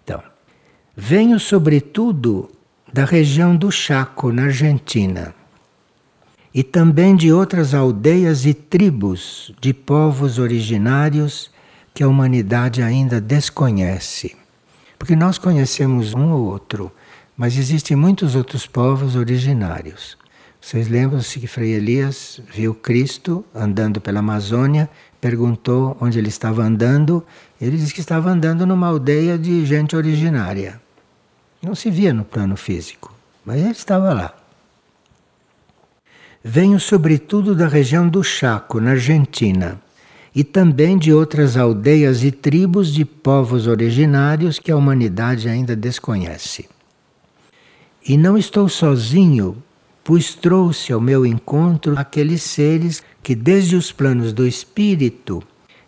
Então, 0.04 0.22
venho 0.94 1.40
sobretudo 1.40 2.50
da 2.92 3.04
região 3.04 3.56
do 3.56 3.70
Chaco, 3.70 4.30
na 4.30 4.44
Argentina, 4.44 5.34
e 6.56 6.62
também 6.62 7.14
de 7.14 7.30
outras 7.30 7.74
aldeias 7.74 8.46
e 8.46 8.54
tribos 8.54 9.52
de 9.60 9.74
povos 9.74 10.38
originários 10.38 11.50
que 11.92 12.02
a 12.02 12.08
humanidade 12.08 12.82
ainda 12.82 13.20
desconhece. 13.20 14.34
Porque 14.98 15.14
nós 15.14 15.36
conhecemos 15.36 16.14
um 16.14 16.32
ou 16.32 16.46
outro, 16.46 16.90
mas 17.36 17.58
existem 17.58 17.94
muitos 17.94 18.34
outros 18.34 18.66
povos 18.66 19.16
originários. 19.16 20.16
Vocês 20.58 20.88
lembram-se 20.88 21.38
que 21.38 21.46
Frei 21.46 21.72
Elias 21.72 22.40
viu 22.50 22.74
Cristo 22.74 23.44
andando 23.54 24.00
pela 24.00 24.20
Amazônia, 24.20 24.88
perguntou 25.20 25.94
onde 26.00 26.18
ele 26.18 26.30
estava 26.30 26.62
andando, 26.62 27.22
ele 27.60 27.76
disse 27.76 27.92
que 27.92 28.00
estava 28.00 28.30
andando 28.30 28.64
numa 28.64 28.86
aldeia 28.86 29.36
de 29.36 29.66
gente 29.66 29.94
originária. 29.94 30.80
Não 31.60 31.74
se 31.74 31.90
via 31.90 32.14
no 32.14 32.24
plano 32.24 32.56
físico, 32.56 33.14
mas 33.44 33.60
ele 33.60 33.72
estava 33.72 34.14
lá. 34.14 34.45
Venho 36.48 36.78
sobretudo 36.78 37.56
da 37.56 37.66
região 37.66 38.08
do 38.08 38.22
Chaco, 38.22 38.80
na 38.80 38.92
Argentina, 38.92 39.80
e 40.32 40.44
também 40.44 40.96
de 40.96 41.12
outras 41.12 41.56
aldeias 41.56 42.22
e 42.22 42.30
tribos 42.30 42.94
de 42.94 43.04
povos 43.04 43.66
originários 43.66 44.60
que 44.60 44.70
a 44.70 44.76
humanidade 44.76 45.48
ainda 45.48 45.74
desconhece. 45.74 46.68
E 48.08 48.16
não 48.16 48.38
estou 48.38 48.68
sozinho, 48.68 49.60
pois 50.04 50.36
trouxe 50.36 50.92
ao 50.92 51.00
meu 51.00 51.26
encontro 51.26 51.98
aqueles 51.98 52.44
seres 52.44 53.02
que, 53.24 53.34
desde 53.34 53.74
os 53.74 53.90
planos 53.90 54.32
do 54.32 54.46
espírito, 54.46 55.42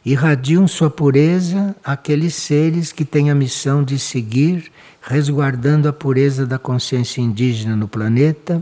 irradiam 0.05 0.67
sua 0.67 0.91
pureza 0.91 1.77
àqueles 1.85 2.35
seres 2.35 2.91
que 2.91 3.05
têm 3.05 3.31
a 3.31 3.35
missão 3.35 3.85
de 3.85 3.97
seguir, 3.97 4.73
resguardando 5.01 5.89
a 5.89 5.93
pureza 5.93 6.45
da 6.45 6.59
consciência 6.59 7.21
indígena 7.21 7.77
no 7.77 7.87
planeta. 7.87 8.61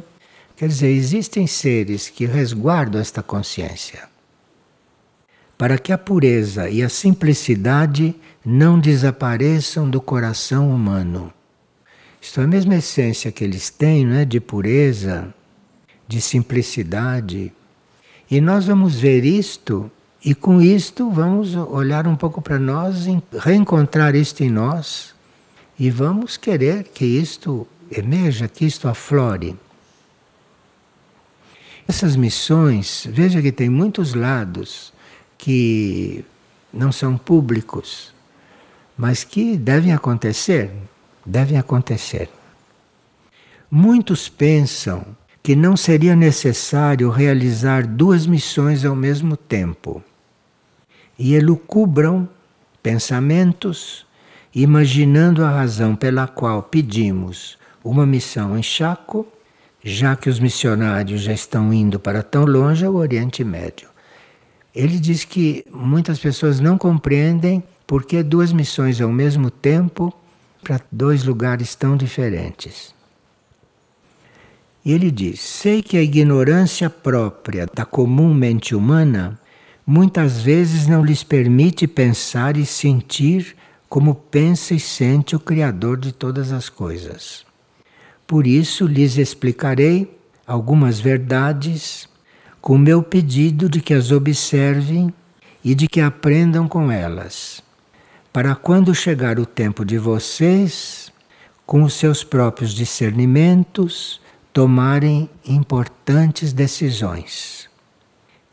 Quer 0.57 0.69
dizer, 0.69 0.89
existem 0.89 1.47
seres 1.47 2.09
que 2.09 2.25
resguardam 2.25 3.01
esta 3.01 3.23
consciência. 3.23 4.09
Para 5.59 5.79
que 5.79 5.93
a 5.93 5.99
pureza 5.99 6.69
e 6.71 6.83
a 6.83 6.89
simplicidade 6.89 8.15
não 8.45 8.79
desapareçam 8.79 9.89
do 9.89 10.01
coração 10.01 10.71
humano. 10.71 11.33
Isto 12.21 12.41
é 12.41 12.45
a 12.45 12.47
mesma 12.47 12.77
essência 12.77 13.31
que 13.31 13.45
eles 13.45 13.71
têm, 13.71 14.07
não 14.07 14.17
é? 14.17 14.25
de 14.25 14.41
pureza, 14.41 15.35
de 16.09 16.21
simplicidade. 16.21 17.53
E 18.31 18.41
nós 18.41 18.67
vamos 18.67 18.97
ver 18.97 19.25
isto 19.25 19.91
E 20.25 20.35
com 20.35 20.61
isto 20.61 21.09
vamos 21.09 21.55
olhar 21.55 22.07
um 22.09 22.17
pouco 22.17 22.43
para 22.43 22.59
nós, 22.59 23.07
reencontrar 23.39 24.17
isto 24.17 24.43
em 24.43 24.51
nós 24.51 25.15
e 25.79 25.89
vamos 25.89 26.37
querer 26.37 26.85
que 26.85 27.05
isto 27.05 27.65
emerja, 27.93 28.49
que 28.49 28.65
isto 28.65 28.89
aflore. 28.89 29.57
Essas 31.89 32.17
missões, 32.17 33.07
veja 33.11 33.41
que 33.41 33.53
tem 33.53 33.69
muitos 33.69 34.13
lados 34.13 34.93
que 35.39 36.25
não 36.73 36.91
são 36.91 37.17
públicos, 37.17 38.13
mas 38.99 39.23
que 39.23 39.57
devem 39.57 39.93
acontecer, 39.93 40.71
devem 41.25 41.57
acontecer. 41.59 42.29
Muitos 43.71 44.29
pensam 44.29 45.07
que 45.43 45.55
não 45.55 45.77
seria 45.77 46.17
necessário 46.17 47.09
realizar 47.09 47.87
duas 47.87 48.27
missões 48.27 48.85
ao 48.85 48.97
mesmo 48.97 49.37
tempo. 49.37 50.03
E 51.17 51.35
elucubram 51.35 52.29
pensamentos, 52.83 54.05
imaginando 54.53 55.45
a 55.45 55.51
razão 55.51 55.95
pela 55.95 56.27
qual 56.27 56.65
pedimos 56.65 57.57
uma 57.85 58.05
missão 58.05 58.59
em 58.59 58.63
Chaco 58.63 59.25
já 59.89 60.17
que 60.17 60.29
os 60.29 60.41
missionários 60.41 61.21
já 61.21 61.33
estão 61.33 61.73
indo 61.73 62.01
para 62.01 62.21
tão 62.21 62.45
longe 62.45 62.85
ao 62.85 62.97
Oriente 62.97 63.45
Médio. 63.45 63.89
Ele 64.75 64.99
diz 64.99 65.25
que 65.25 65.65
muitas 65.73 66.19
pessoas 66.19 66.59
não 66.59 66.77
compreendem 66.77 67.63
por 67.87 68.05
que 68.05 68.21
duas 68.21 68.53
missões 68.53 69.01
ao 69.01 69.13
mesmo 69.13 69.49
tempo 69.49 70.13
para 70.61 70.81
dois 70.91 71.23
lugares 71.23 71.77
tão 71.77 71.97
diferentes. 71.97 72.93
E 74.85 74.91
ele 74.91 75.09
diz: 75.09 75.39
sei 75.39 75.81
que 75.81 75.97
a 75.97 76.03
ignorância 76.03 76.91
própria 76.91 77.65
da 77.73 77.85
comum 77.85 78.35
mente 78.35 78.75
humana 78.75 79.39
muitas 79.87 80.43
vezes 80.43 80.89
não 80.89 81.05
lhes 81.05 81.23
permite 81.23 81.87
pensar 81.87 82.57
e 82.57 82.67
sentir 82.67 83.55
como 83.89 84.17
pensa 84.17 84.75
e 84.75 84.81
sente 84.81 85.37
o 85.37 85.41
Criador 85.41 85.97
de 85.97 86.11
todas 86.11 86.51
as 86.51 86.69
coisas. 86.69 87.46
Por 88.27 88.47
isso 88.47 88.87
lhes 88.87 89.19
explicarei 89.19 90.19
algumas 90.47 90.99
verdades 90.99 92.09
com 92.61 92.77
meu 92.77 93.03
pedido 93.03 93.69
de 93.69 93.81
que 93.81 93.95
as 93.95 94.11
observem 94.11 95.15
e 95.65 95.75
de 95.75 95.87
que 95.87 96.01
aprendam 96.01 96.67
com 96.67 96.91
elas, 96.91 97.63
para 98.33 98.55
quando 98.55 98.95
chegar 98.95 99.39
o 99.39 99.47
tempo 99.47 99.85
de 99.85 99.99
vocês, 99.99 101.13
com 101.65 101.83
os 101.83 101.95
seus 101.95 102.25
próprios 102.25 102.73
discernimentos, 102.73 104.21
tomarem 104.53 105.29
importantes 105.47 106.53
decisões. 106.53 107.69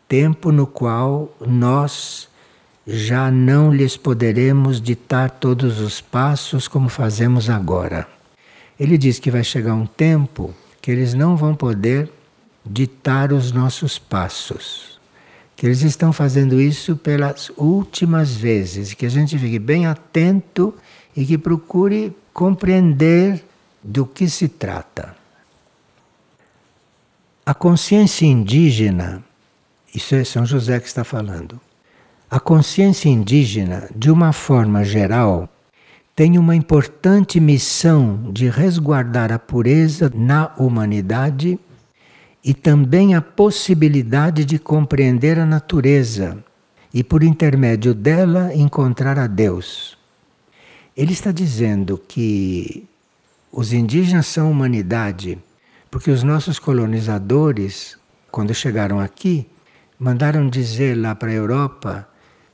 Tempo 0.07 0.51
no 0.51 0.67
qual 0.67 1.35
nós 1.39 2.27
já 2.85 3.31
não 3.31 3.73
lhes 3.73 3.95
poderemos 3.95 4.81
ditar 4.81 5.29
todos 5.29 5.79
os 5.79 6.01
passos 6.01 6.67
como 6.67 6.89
fazemos 6.89 7.49
agora. 7.49 8.07
Ele 8.79 8.97
diz 8.97 9.19
que 9.19 9.31
vai 9.31 9.43
chegar 9.43 9.73
um 9.73 9.85
tempo 9.85 10.53
que 10.81 10.91
eles 10.91 11.13
não 11.13 11.37
vão 11.37 11.55
poder 11.55 12.11
ditar 12.65 13.31
os 13.31 13.51
nossos 13.51 13.97
passos. 13.99 14.99
Que 15.55 15.67
eles 15.67 15.81
estão 15.81 16.11
fazendo 16.11 16.59
isso 16.59 16.95
pelas 16.95 17.49
últimas 17.57 18.33
vezes, 18.33 18.93
que 18.93 19.05
a 19.05 19.09
gente 19.09 19.37
fique 19.37 19.59
bem 19.59 19.85
atento 19.85 20.73
e 21.15 21.25
que 21.25 21.37
procure 21.37 22.15
compreender 22.33 23.43
do 23.83 24.05
que 24.05 24.29
se 24.29 24.47
trata. 24.47 25.15
A 27.45 27.53
consciência 27.53 28.25
indígena, 28.25 29.23
isso 29.93 30.15
é 30.15 30.23
São 30.23 30.45
José 30.45 30.79
que 30.79 30.87
está 30.87 31.03
falando. 31.03 31.59
A 32.31 32.39
consciência 32.39 33.09
indígena, 33.09 33.89
de 33.95 34.09
uma 34.09 34.33
forma 34.33 34.83
geral, 34.83 35.47
tem 36.15 36.37
uma 36.37 36.55
importante 36.55 37.39
missão 37.39 38.31
de 38.31 38.47
resguardar 38.47 39.31
a 39.31 39.39
pureza 39.39 40.11
na 40.13 40.53
humanidade 40.57 41.59
e 42.43 42.53
também 42.53 43.15
a 43.15 43.21
possibilidade 43.21 44.45
de 44.45 44.59
compreender 44.59 45.39
a 45.39 45.45
natureza 45.45 46.43
e, 46.93 47.03
por 47.03 47.23
intermédio 47.23 47.95
dela, 47.95 48.53
encontrar 48.53 49.17
a 49.17 49.25
Deus. 49.25 49.97
Ele 50.95 51.13
está 51.13 51.31
dizendo 51.31 51.97
que 51.97 52.87
os 53.51 53.73
indígenas 53.73 54.27
são 54.27 54.51
humanidade, 54.51 55.39
porque 55.89 56.11
os 56.11 56.21
nossos 56.21 56.59
colonizadores, 56.59 57.97
quando 58.31 58.53
chegaram 58.53 58.99
aqui, 58.99 59.47
mandaram 59.97 60.47
dizer 60.47 60.95
lá 60.95 61.15
para 61.15 61.31
a 61.31 61.35
Europa 61.35 62.07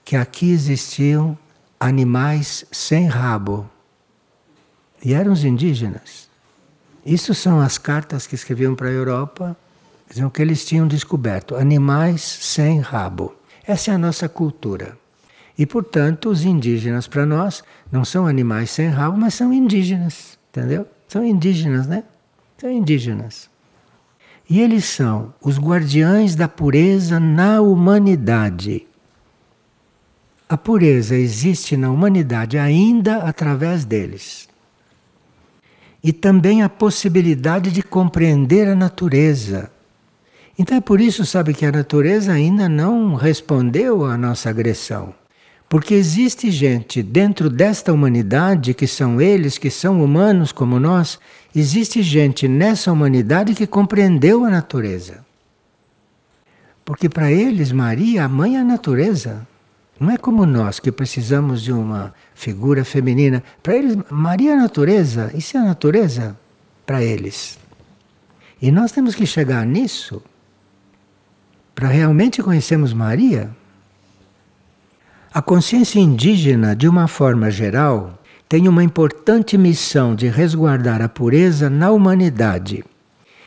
que 0.06 0.16
aqui 0.16 0.52
existiam 0.52 1.38
animais 1.80 2.66
sem 2.72 3.08
rabo. 3.08 3.70
E 5.04 5.14
eram 5.14 5.32
os 5.32 5.46
indígenas. 5.46 6.28
Isso 7.06 7.34
são 7.34 7.62
as 7.62 7.78
cartas 7.78 8.28
que 8.28 8.36
escreviam 8.36 8.76
para 8.76 8.90
a 8.90 8.92
Europa, 8.92 9.56
diziam 10.10 10.30
que 10.30 10.42
eles 10.42 10.66
tinham 10.66 10.88
descoberto 10.88 11.56
animais 11.56 12.22
sem 12.22 12.82
rabo. 12.82 13.34
Essa 13.66 13.92
é 13.92 13.94
a 13.94 13.98
nossa 13.98 14.28
cultura. 14.28 14.98
E, 15.58 15.66
portanto, 15.66 16.30
os 16.30 16.44
indígenas 16.44 17.08
para 17.08 17.26
nós 17.26 17.64
não 17.92 18.04
são 18.04 18.28
animais 18.28 18.72
sem 18.72 18.90
rabo, 18.90 19.18
mas 19.18 19.34
são 19.34 19.54
indígenas, 19.54 20.38
entendeu? 20.50 20.86
São 21.08 21.24
indígenas, 21.24 21.88
né? 21.88 22.04
São 22.58 22.70
indígenas. 22.70 23.50
E 24.50 24.60
eles 24.60 24.86
são 24.86 25.34
os 25.42 25.58
guardiães 25.58 26.36
da 26.36 26.48
pureza 26.48 27.20
na 27.20 27.62
humanidade. 27.62 28.89
A 30.52 30.58
pureza 30.58 31.16
existe 31.16 31.78
na 31.78 31.92
humanidade 31.92 32.58
ainda 32.58 33.18
através 33.18 33.86
deles. 33.86 34.50
E 36.04 36.12
também 36.12 36.64
a 36.64 36.68
possibilidade 36.68 37.72
de 37.72 37.84
compreender 37.84 38.68
a 38.68 38.74
natureza. 38.74 39.70
Então 40.58 40.76
é 40.76 40.82
por 40.82 41.00
isso, 41.00 41.24
sabe, 41.24 41.54
que 41.54 41.68
a 41.68 41.72
natureza 41.72 42.32
ainda 42.32 42.68
não 42.68 43.14
respondeu 43.14 44.04
à 44.04 44.18
nossa 44.18 44.50
agressão. 44.50 45.14
Porque 45.70 45.94
existe 45.94 46.50
gente 46.50 47.04
dentro 47.04 47.48
desta 47.48 47.94
humanidade, 47.94 48.74
que 48.74 48.88
são 48.88 49.22
eles, 49.22 49.60
que 49.60 49.70
são 49.70 50.04
humanos 50.04 50.52
como 50.52 50.80
nós, 50.80 51.20
existe 51.56 52.02
gente 52.02 52.48
nessa 52.48 52.92
humanidade 52.92 53.54
que 53.54 53.68
compreendeu 53.68 54.44
a 54.44 54.50
natureza. 54.50 55.24
Porque 56.84 57.08
para 57.08 57.32
eles, 57.32 57.72
Maria, 57.72 58.26
a 58.26 58.28
mãe 58.28 58.56
é 58.56 58.62
a 58.62 58.64
natureza. 58.64 59.48
Não 60.00 60.10
é 60.12 60.18
como 60.18 60.46
nós 60.46 60.80
que 60.80 60.92
precisamos 60.92 61.62
de 61.62 61.74
uma 61.74 62.14
figura 62.34 62.86
feminina. 62.86 63.44
Para 63.62 63.76
eles, 63.76 63.98
Maria 64.10 64.52
é 64.52 64.54
a 64.54 64.62
natureza. 64.62 65.32
Isso 65.34 65.58
é 65.58 65.60
a 65.60 65.66
natureza 65.66 66.38
para 66.86 67.04
eles. 67.04 67.60
E 68.62 68.72
nós 68.72 68.92
temos 68.92 69.14
que 69.14 69.26
chegar 69.26 69.66
nisso 69.66 70.22
para 71.76 71.88
realmente 71.90 72.42
conhecermos 72.42 72.94
Maria. 72.94 73.50
A 75.34 75.42
consciência 75.42 76.00
indígena, 76.00 76.76
de 76.76 76.88
uma 76.88 77.08
forma 77.08 77.52
geral, 77.52 78.18
tem 78.48 78.68
uma 78.68 78.84
importante 78.84 79.58
missão 79.58 80.16
de 80.16 80.28
resguardar 80.28 81.02
a 81.02 81.10
pureza 81.10 81.70
na 81.70 81.92
humanidade 81.92 82.84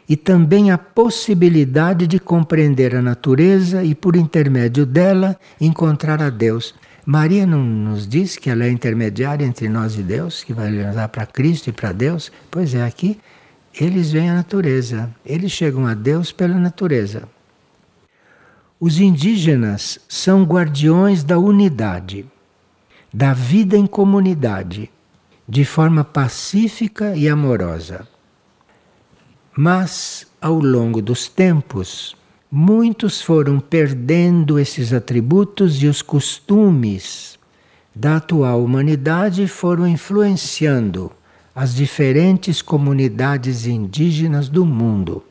e 0.09 0.17
também 0.17 0.71
a 0.71 0.79
possibilidade 0.79 2.07
de 2.07 2.19
compreender 2.19 2.95
a 2.95 3.03
natureza 3.03 3.85
e, 3.85 3.95
por 3.95 4.17
intermédio 4.17 4.85
dela, 4.85 5.39
encontrar 5.61 6.21
a 6.21 6.31
Deus. 6.31 6.75
Maria 7.05 7.47
não 7.47 7.65
nos 7.65 8.07
diz 8.07 8.37
que 8.37 8.49
ela 8.49 8.65
é 8.65 8.71
intermediária 8.71 9.45
entre 9.45 9.69
nós 9.69 9.99
e 9.99 10.03
Deus, 10.03 10.45
que 10.45 10.53
vai 10.53 10.71
levar 10.71 11.09
para 11.09 11.27
Cristo 11.27 11.69
e 11.69 11.73
para 11.73 11.93
Deus? 11.93 12.31
Pois 12.51 12.75
é, 12.75 12.85
aqui 12.85 13.19
eles 13.81 14.13
veem 14.13 14.31
a 14.31 14.35
natureza, 14.35 15.11
eles 15.25 15.51
chegam 15.51 15.87
a 15.87 15.95
Deus 15.95 16.31
pela 16.31 16.55
natureza. 16.55 17.29
Os 18.79 19.01
indígenas 19.01 19.99
são 20.09 20.45
guardiões 20.45 21.25
da 21.25 21.39
unidade, 21.39 22.27
da 23.13 23.33
vida 23.33 23.77
em 23.77 23.87
comunidade, 23.87 24.91
de 25.49 25.65
forma 25.65 26.05
pacífica 26.05 27.17
e 27.17 27.29
amorosa. 27.29 28.07
Mas, 29.57 30.27
ao 30.41 30.59
longo 30.59 31.03
dos 31.03 31.29
tempos, 31.29 32.17
muitos 32.51 33.21
foram 33.21 33.61
perdendo 33.61 34.59
esses 34.59 34.93
atributos 34.93 35.83
e 35.83 35.87
os 35.87 36.01
costumes 36.01 37.39
da 37.95 38.17
atual 38.17 38.65
humanidade 38.65 39.47
foram 39.47 39.87
influenciando 39.87 41.13
as 41.55 41.75
diferentes 41.75 42.63
comunidades 42.63 43.67
indígenas 43.67 44.49
do 44.49 44.65
mundo. 44.65 45.23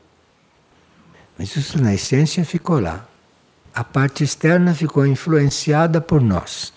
Mas 1.37 1.55
isso, 1.55 1.81
na 1.81 1.95
essência, 1.95 2.45
ficou 2.45 2.79
lá. 2.79 3.07
A 3.73 3.83
parte 3.83 4.23
externa 4.23 4.75
ficou 4.75 5.07
influenciada 5.07 5.99
por 5.99 6.21
nós. 6.21 6.71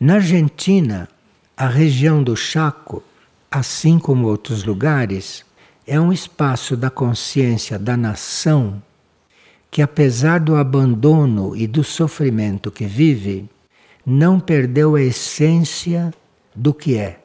Na 0.00 0.14
Argentina, 0.14 1.08
a 1.54 1.66
região 1.66 2.22
do 2.22 2.34
Chaco, 2.34 3.02
assim 3.50 3.98
como 3.98 4.26
outros 4.26 4.64
lugares, 4.64 5.44
é 5.86 6.00
um 6.00 6.12
espaço 6.12 6.76
da 6.76 6.90
consciência 6.90 7.78
da 7.78 7.96
nação 7.96 8.82
que, 9.70 9.80
apesar 9.80 10.40
do 10.40 10.56
abandono 10.56 11.54
e 11.54 11.66
do 11.66 11.84
sofrimento 11.84 12.70
que 12.70 12.86
vive, 12.86 13.48
não 14.04 14.40
perdeu 14.40 14.96
a 14.96 15.02
essência 15.02 16.12
do 16.54 16.74
que 16.74 16.96
é 16.96 17.20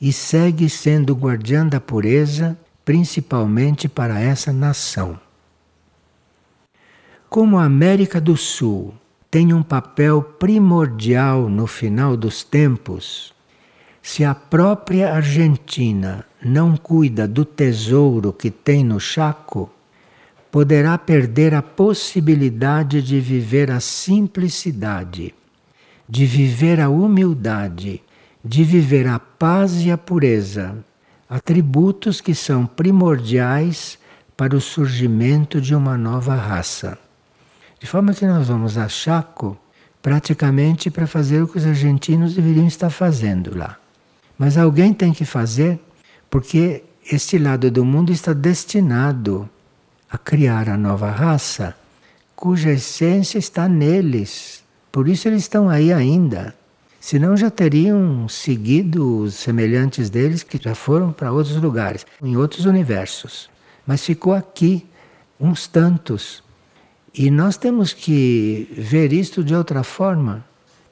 e 0.00 0.12
segue 0.12 0.70
sendo 0.70 1.14
guardiã 1.14 1.66
da 1.66 1.78
pureza, 1.78 2.58
principalmente 2.84 3.86
para 3.86 4.18
essa 4.18 4.52
nação. 4.52 5.20
Como 7.28 7.58
a 7.58 7.64
América 7.64 8.20
do 8.20 8.36
Sul 8.36 8.94
tem 9.30 9.52
um 9.52 9.62
papel 9.62 10.22
primordial 10.22 11.48
no 11.48 11.66
final 11.66 12.16
dos 12.16 12.42
tempos, 12.42 13.34
se 14.02 14.24
a 14.24 14.34
própria 14.34 15.12
Argentina 15.12 16.24
não 16.42 16.76
cuida 16.76 17.28
do 17.28 17.44
tesouro 17.44 18.32
que 18.32 18.50
tem 18.50 18.84
no 18.84 18.98
Chaco, 18.98 19.70
poderá 20.50 20.98
perder 20.98 21.54
a 21.54 21.62
possibilidade 21.62 23.02
de 23.02 23.20
viver 23.20 23.70
a 23.70 23.78
simplicidade, 23.78 25.34
de 26.08 26.26
viver 26.26 26.80
a 26.80 26.88
humildade, 26.88 28.02
de 28.44 28.64
viver 28.64 29.06
a 29.06 29.18
paz 29.18 29.82
e 29.82 29.90
a 29.90 29.98
pureza, 29.98 30.76
atributos 31.28 32.20
que 32.20 32.34
são 32.34 32.66
primordiais 32.66 33.98
para 34.36 34.56
o 34.56 34.60
surgimento 34.60 35.60
de 35.60 35.74
uma 35.74 35.96
nova 35.96 36.34
raça. 36.34 36.98
De 37.78 37.86
forma 37.86 38.12
que 38.12 38.26
nós 38.26 38.48
vamos 38.48 38.76
a 38.76 38.88
Chaco 38.88 39.56
praticamente 40.02 40.90
para 40.90 41.06
fazer 41.06 41.42
o 41.42 41.48
que 41.48 41.58
os 41.58 41.66
argentinos 41.66 42.34
deveriam 42.34 42.66
estar 42.66 42.90
fazendo 42.90 43.56
lá. 43.56 43.79
Mas 44.40 44.56
alguém 44.56 44.94
tem 44.94 45.12
que 45.12 45.26
fazer, 45.26 45.78
porque 46.30 46.82
este 47.12 47.36
lado 47.36 47.70
do 47.70 47.84
mundo 47.84 48.10
está 48.10 48.32
destinado 48.32 49.46
a 50.10 50.16
criar 50.16 50.66
a 50.70 50.78
nova 50.78 51.10
raça, 51.10 51.76
cuja 52.34 52.70
essência 52.70 53.36
está 53.36 53.68
neles. 53.68 54.64
Por 54.90 55.08
isso 55.08 55.28
eles 55.28 55.42
estão 55.42 55.68
aí 55.68 55.92
ainda. 55.92 56.54
Senão 56.98 57.36
já 57.36 57.50
teriam 57.50 58.26
seguido 58.30 59.24
os 59.24 59.34
semelhantes 59.34 60.08
deles 60.08 60.42
que 60.42 60.56
já 60.56 60.74
foram 60.74 61.12
para 61.12 61.30
outros 61.30 61.56
lugares, 61.56 62.06
em 62.22 62.34
outros 62.34 62.64
universos. 62.64 63.50
Mas 63.86 64.06
ficou 64.06 64.32
aqui 64.32 64.86
uns 65.38 65.66
tantos. 65.66 66.42
E 67.12 67.30
nós 67.30 67.58
temos 67.58 67.92
que 67.92 68.72
ver 68.72 69.12
isto 69.12 69.44
de 69.44 69.54
outra 69.54 69.82
forma. 69.82 70.48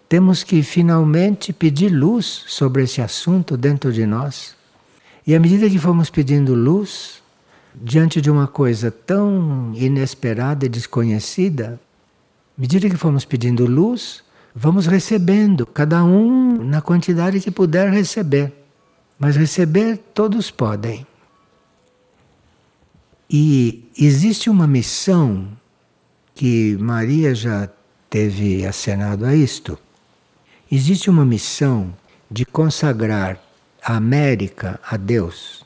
Temos 0.09 0.43
que 0.43 0.63
finalmente 0.63 1.53
pedir 1.53 1.91
luz 1.91 2.45
sobre 2.47 2.85
esse 2.85 3.03
assunto 3.03 3.57
dentro 3.59 3.93
de 3.93 4.07
nós. 4.07 4.57
E 5.27 5.35
à 5.35 5.41
medida 5.41 5.69
que 5.69 5.79
fomos 5.79 6.09
pedindo 6.09 6.55
luz, 6.55 7.23
diante 7.75 8.19
de 8.21 8.31
uma 8.31 8.47
coisa 8.47 8.91
tão 8.91 9.73
inesperada 9.75 10.65
e 10.65 10.69
desconhecida, 10.69 11.79
à 12.57 12.61
medida 12.61 12.89
que 12.89 12.97
fomos 12.97 13.27
pedindo 13.27 13.67
luz, 13.67 14.25
vamos 14.55 14.87
recebendo, 14.87 15.67
cada 15.67 16.03
um 16.03 16.65
na 16.65 16.81
quantidade 16.81 17.41
que 17.41 17.51
puder 17.51 17.91
receber. 17.91 18.53
Mas 19.19 19.37
receber 19.37 19.99
todos 20.15 20.51
podem. 20.51 21.07
E 23.29 23.91
existe 23.99 24.49
uma 24.49 24.67
missão 24.67 25.49
que 26.35 26.79
Maria 26.81 27.35
já 27.35 27.69
teve 28.09 28.65
acenado 28.65 29.27
a 29.27 29.35
isto. 29.35 29.79
Existe 30.71 31.09
uma 31.09 31.25
missão 31.25 31.95
de 32.31 32.45
consagrar 32.45 33.39
a 33.83 33.97
América 33.97 34.79
a 34.87 34.99
Deus. 34.99 35.65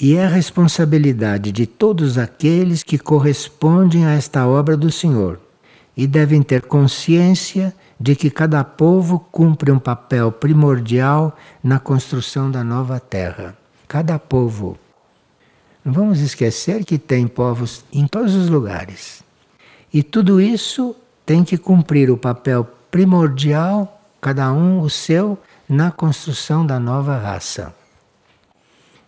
E 0.00 0.16
é 0.16 0.24
a 0.24 0.28
responsabilidade 0.28 1.52
de 1.52 1.64
todos 1.64 2.18
aqueles 2.18 2.82
que 2.82 2.98
correspondem 2.98 4.04
a 4.04 4.14
esta 4.14 4.44
obra 4.48 4.76
do 4.76 4.90
Senhor 4.90 5.38
e 5.96 6.08
devem 6.08 6.42
ter 6.42 6.62
consciência 6.62 7.72
de 8.00 8.16
que 8.16 8.30
cada 8.30 8.64
povo 8.64 9.20
cumpre 9.30 9.70
um 9.70 9.78
papel 9.78 10.32
primordial 10.32 11.36
na 11.62 11.78
construção 11.78 12.50
da 12.50 12.64
nova 12.64 12.98
terra. 12.98 13.56
Cada 13.86 14.18
povo. 14.18 14.76
Não 15.84 15.92
vamos 15.92 16.18
esquecer 16.18 16.84
que 16.84 16.98
tem 16.98 17.28
povos 17.28 17.84
em 17.92 18.08
todos 18.08 18.34
os 18.34 18.48
lugares. 18.48 19.22
E 19.94 20.02
tudo 20.02 20.40
isso 20.40 20.96
tem 21.24 21.44
que 21.44 21.56
cumprir 21.56 22.10
o 22.10 22.16
papel 22.16 22.68
primordial, 22.92 24.02
cada 24.20 24.52
um 24.52 24.82
o 24.82 24.90
seu, 24.90 25.38
na 25.66 25.90
construção 25.90 26.64
da 26.66 26.78
nova 26.78 27.16
raça. 27.16 27.74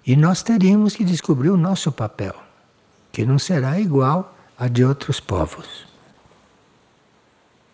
E 0.07 0.17
nós 0.17 0.43
teríamos 0.43 0.97
que 0.97 1.05
descobrir 1.05 1.51
o 1.51 1.57
nosso 1.59 1.93
papel, 1.93 2.35
que 3.13 3.27
não 3.27 3.39
será 3.39 3.79
igual 3.79 4.35
a 4.59 4.69
de 4.69 4.83
outros 4.83 5.21
povos. 5.21 5.87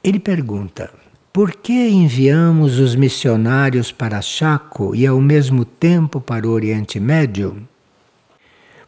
Ele 0.03 0.19
pergunta: 0.19 0.93
por 1.33 1.53
que 1.53 1.89
enviamos 1.89 2.81
os 2.81 2.97
missionários 2.97 3.93
para 3.93 4.21
Chaco 4.21 4.97
e 4.97 5.07
ao 5.07 5.21
mesmo 5.21 5.65
tempo 5.65 6.21
para 6.21 6.45
o 6.45 6.51
Oriente 6.51 6.99
Médio? 6.99 7.69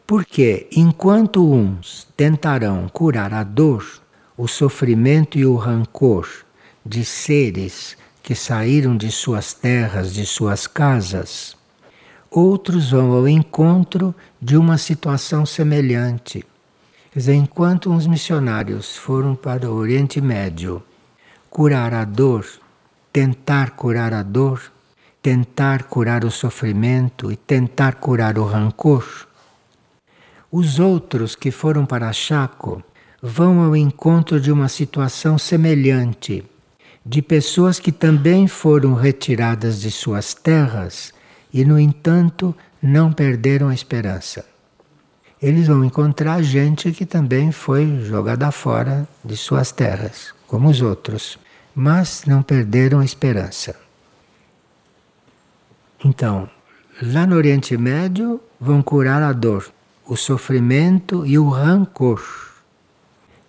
Porque 0.05 0.67
enquanto 0.75 1.49
uns 1.49 2.05
tentarão 2.17 2.89
curar 2.89 3.33
a 3.33 3.43
dor, 3.43 4.01
o 4.35 4.45
sofrimento 4.45 5.37
e 5.37 5.45
o 5.45 5.55
rancor 5.55 6.27
de 6.85 7.05
seres 7.05 7.97
que 8.21 8.35
saíram 8.35 8.95
de 8.95 9.11
suas 9.11 9.53
terras, 9.53 10.13
de 10.13 10.25
suas 10.25 10.65
casas, 10.67 11.55
outros 12.31 12.91
vão 12.91 13.11
ao 13.11 13.27
encontro 13.27 14.15
de 14.41 14.57
uma 14.57 14.77
situação 14.77 15.45
semelhante. 15.45 16.45
Quer 17.11 17.19
dizer, 17.19 17.33
enquanto 17.35 17.91
uns 17.91 18.07
missionários 18.07 18.97
foram 18.97 19.35
para 19.35 19.69
o 19.69 19.75
Oriente 19.75 20.19
Médio 20.19 20.81
curar 21.49 21.93
a 21.93 22.03
dor, 22.03 22.45
tentar 23.11 23.71
curar 23.71 24.13
a 24.13 24.23
dor, 24.23 24.71
tentar 25.21 25.83
curar 25.83 26.25
o 26.25 26.31
sofrimento 26.31 27.31
e 27.31 27.35
tentar 27.35 27.95
curar 27.95 28.39
o 28.39 28.45
rancor, 28.45 29.27
os 30.51 30.79
outros 30.79 31.35
que 31.35 31.51
foram 31.51 31.85
para 31.85 32.11
Chaco 32.11 32.83
vão 33.21 33.61
ao 33.61 33.75
encontro 33.75 34.39
de 34.39 34.51
uma 34.51 34.67
situação 34.67 35.37
semelhante, 35.37 36.43
de 37.05 37.21
pessoas 37.21 37.79
que 37.79 37.91
também 37.91 38.47
foram 38.47 38.93
retiradas 38.93 39.81
de 39.81 39.91
suas 39.91 40.33
terras 40.33 41.13
e, 41.53 41.65
no 41.65 41.79
entanto, 41.79 42.55
não 42.81 43.11
perderam 43.11 43.69
a 43.69 43.73
esperança. 43.73 44.45
Eles 45.41 45.67
vão 45.67 45.83
encontrar 45.83 46.41
gente 46.41 46.91
que 46.93 47.05
também 47.05 47.51
foi 47.51 47.99
jogada 48.05 48.49
fora 48.51 49.07
de 49.23 49.35
suas 49.35 49.71
terras, 49.71 50.33
como 50.47 50.69
os 50.69 50.81
outros, 50.81 51.37
mas 51.75 52.23
não 52.25 52.41
perderam 52.41 52.99
a 52.99 53.05
esperança. 53.05 53.75
Então, 56.03 56.49
lá 57.01 57.27
no 57.27 57.35
Oriente 57.35 57.75
Médio, 57.75 58.39
vão 58.59 58.81
curar 58.81 59.21
a 59.21 59.33
dor, 59.33 59.69
o 60.05 60.15
sofrimento 60.15 61.25
e 61.25 61.37
o 61.37 61.49
rancor. 61.49 62.23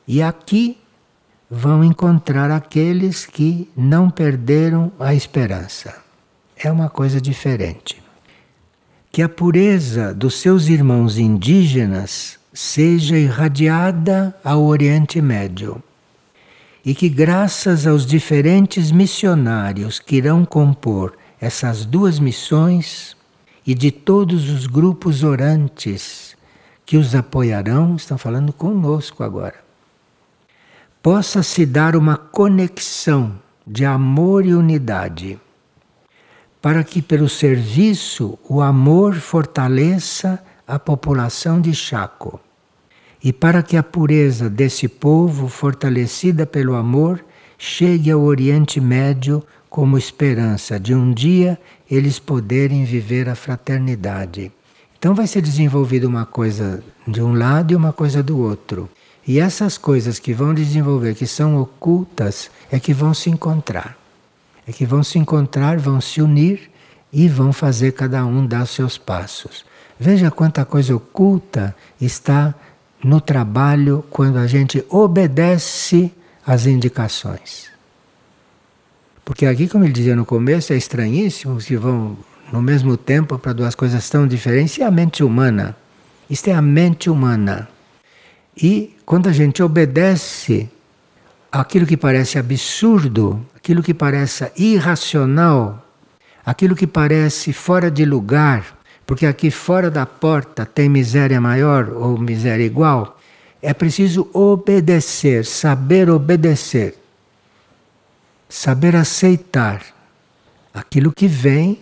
E 0.06 0.20
aqui 0.20 0.78
vão 1.54 1.84
encontrar 1.84 2.50
aqueles 2.50 3.26
que 3.26 3.70
não 3.76 4.10
perderam 4.10 4.92
a 4.98 5.14
esperança 5.14 6.04
é 6.56 6.70
uma 6.70 6.88
coisa 6.88 7.20
diferente. 7.20 8.02
Que 9.10 9.22
a 9.22 9.28
pureza 9.28 10.12
dos 10.12 10.34
seus 10.40 10.68
irmãos 10.68 11.18
indígenas 11.18 12.38
seja 12.52 13.16
irradiada 13.16 14.34
ao 14.44 14.64
Oriente 14.64 15.20
Médio 15.20 15.82
e 16.84 16.94
que, 16.94 17.08
graças 17.08 17.86
aos 17.86 18.04
diferentes 18.04 18.90
missionários 18.90 19.98
que 19.98 20.16
irão 20.16 20.44
compor 20.44 21.16
essas 21.40 21.84
duas 21.84 22.18
missões 22.18 23.16
e 23.66 23.74
de 23.74 23.90
todos 23.90 24.50
os 24.50 24.66
grupos 24.66 25.22
orantes 25.22 26.36
que 26.84 26.96
os 26.96 27.14
apoiarão, 27.14 27.96
estão 27.96 28.18
falando 28.18 28.52
conosco 28.52 29.24
agora, 29.24 29.63
possa 31.04 31.42
se 31.42 31.66
dar 31.66 31.96
uma 31.96 32.16
conexão 32.16 33.38
de 33.66 33.84
amor 33.84 34.46
e 34.46 34.54
unidade 34.54 35.38
para 36.62 36.82
que, 36.82 37.02
pelo 37.02 37.28
serviço, 37.28 38.38
o 38.48 38.62
amor 38.62 39.16
fortaleça 39.16 40.42
a 40.66 40.78
população 40.78 41.60
de 41.60 41.74
Chaco. 41.74 42.40
E 43.22 43.34
para 43.34 43.62
que 43.62 43.76
a 43.76 43.82
pureza 43.82 44.48
desse 44.48 44.88
povo, 44.88 45.46
fortalecida 45.46 46.46
pelo 46.46 46.74
amor, 46.74 47.22
chegue 47.58 48.10
ao 48.10 48.22
Oriente 48.22 48.80
Médio 48.80 49.42
como 49.68 49.98
esperança 49.98 50.80
de 50.80 50.94
um 50.94 51.12
dia 51.12 51.60
eles 51.90 52.18
poderem 52.18 52.82
viver 52.86 53.28
a 53.28 53.34
fraternidade. 53.34 54.50
Então 54.98 55.14
vai 55.14 55.26
ser 55.26 55.42
desenvolvida 55.42 56.08
uma 56.08 56.24
coisa 56.24 56.82
de 57.06 57.20
um 57.20 57.34
lado 57.34 57.74
e 57.74 57.76
uma 57.76 57.92
coisa 57.92 58.22
do 58.22 58.38
outro. 58.38 58.88
E 59.26 59.40
essas 59.40 59.78
coisas 59.78 60.18
que 60.18 60.34
vão 60.34 60.52
desenvolver, 60.52 61.14
que 61.14 61.26
são 61.26 61.58
ocultas, 61.60 62.50
é 62.70 62.78
que 62.78 62.92
vão 62.92 63.14
se 63.14 63.30
encontrar 63.30 63.96
é 64.66 64.72
que 64.72 64.86
vão 64.86 65.02
se 65.02 65.18
encontrar, 65.18 65.78
vão 65.78 66.00
se 66.00 66.20
unir 66.22 66.70
e 67.12 67.28
vão 67.28 67.52
fazer 67.52 67.92
cada 67.92 68.24
um 68.24 68.46
dar 68.46 68.66
seus 68.66 68.98
passos. 68.98 69.64
Veja 69.98 70.30
quanta 70.30 70.64
coisa 70.64 70.94
oculta 70.96 71.74
está 72.00 72.54
no 73.02 73.20
trabalho 73.20 74.04
quando 74.10 74.38
a 74.38 74.46
gente 74.46 74.84
obedece 74.88 76.12
às 76.46 76.66
indicações. 76.66 77.70
Porque 79.24 79.46
aqui, 79.46 79.68
como 79.68 79.84
ele 79.84 79.92
dizia 79.92 80.16
no 80.16 80.24
começo, 80.24 80.72
é 80.72 80.76
estranhíssimo 80.76 81.58
que 81.58 81.76
vão 81.76 82.16
no 82.52 82.60
mesmo 82.60 82.96
tempo 82.96 83.38
para 83.38 83.52
duas 83.52 83.74
coisas 83.74 84.08
tão 84.10 84.26
diferentes. 84.26 84.76
E 84.78 84.82
a 84.82 84.90
mente 84.90 85.22
humana? 85.22 85.76
Isto 86.28 86.48
é 86.48 86.54
a 86.54 86.62
mente 86.62 87.08
humana. 87.08 87.68
E 88.56 88.96
quando 89.04 89.28
a 89.28 89.32
gente 89.32 89.62
obedece 89.62 90.68
aquilo 91.50 91.86
que 91.86 91.96
parece 91.96 92.38
absurdo, 92.38 93.44
aquilo 93.54 93.82
que 93.82 93.94
parece 93.94 94.50
irracional, 94.56 95.84
aquilo 96.44 96.76
que 96.76 96.86
parece 96.86 97.52
fora 97.52 97.90
de 97.90 98.04
lugar, 98.04 98.76
porque 99.06 99.26
aqui 99.26 99.50
fora 99.50 99.90
da 99.90 100.06
porta 100.06 100.64
tem 100.64 100.88
miséria 100.88 101.40
maior 101.40 101.90
ou 101.90 102.18
miséria 102.18 102.64
igual, 102.64 103.18
é 103.62 103.72
preciso 103.72 104.28
obedecer, 104.32 105.44
saber 105.44 106.10
obedecer, 106.10 106.94
saber 108.48 108.94
aceitar 108.94 109.82
aquilo 110.72 111.12
que 111.12 111.26
vem 111.26 111.78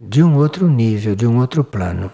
de 0.00 0.22
um 0.22 0.36
outro 0.36 0.68
nível, 0.68 1.14
de 1.14 1.26
um 1.26 1.38
outro 1.38 1.62
plano. 1.62 2.10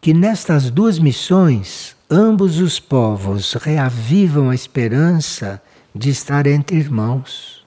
Que 0.00 0.14
nestas 0.14 0.70
duas 0.70 0.98
missões, 0.98 1.94
ambos 2.10 2.58
os 2.58 2.80
povos 2.80 3.54
reavivam 3.54 4.50
a 4.50 4.54
esperança 4.54 5.62
de 5.94 6.10
estar 6.10 6.46
entre 6.46 6.76
irmãos. 6.76 7.64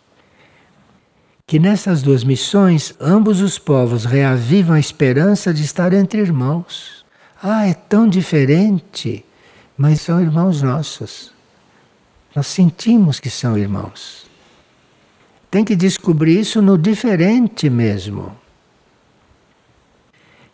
Que 1.47 1.59
nessas 1.59 2.01
duas 2.01 2.23
missões, 2.23 2.93
ambos 2.99 3.39
os 3.39 3.57
povos 3.57 4.05
reavivam 4.05 4.75
a 4.75 4.79
esperança 4.79 5.53
de 5.53 5.63
estar 5.63 5.93
entre 5.93 6.19
irmãos. 6.19 7.05
Ah, 7.41 7.67
é 7.67 7.73
tão 7.73 8.07
diferente, 8.07 9.23
mas 9.77 10.01
são 10.01 10.21
irmãos 10.21 10.61
nossos. 10.61 11.31
Nós 12.35 12.47
sentimos 12.47 13.19
que 13.19 13.29
são 13.29 13.57
irmãos. 13.57 14.25
Tem 15.51 15.63
que 15.63 15.75
descobrir 15.75 16.39
isso 16.39 16.61
no 16.61 16.77
diferente 16.77 17.69
mesmo. 17.69 18.42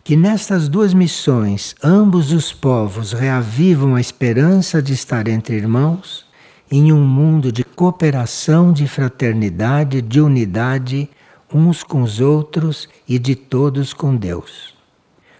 Que 0.02 0.16
nestas 0.16 0.68
duas 0.68 0.94
missões 0.94 1.74
ambos 1.82 2.32
os 2.32 2.52
povos 2.52 3.12
reavivam 3.12 3.94
a 3.94 4.00
esperança 4.00 4.82
de 4.82 4.92
estar 4.92 5.28
entre 5.28 5.56
irmãos 5.56 6.26
em 6.70 6.92
um 6.92 7.04
mundo 7.04 7.52
de 7.52 7.64
cooperação, 7.64 8.72
de 8.72 8.86
fraternidade, 8.86 10.00
de 10.00 10.20
unidade 10.20 11.08
uns 11.52 11.82
com 11.82 12.02
os 12.02 12.20
outros 12.20 12.88
e 13.08 13.18
de 13.18 13.34
todos 13.34 13.92
com 13.92 14.14
Deus. 14.14 14.74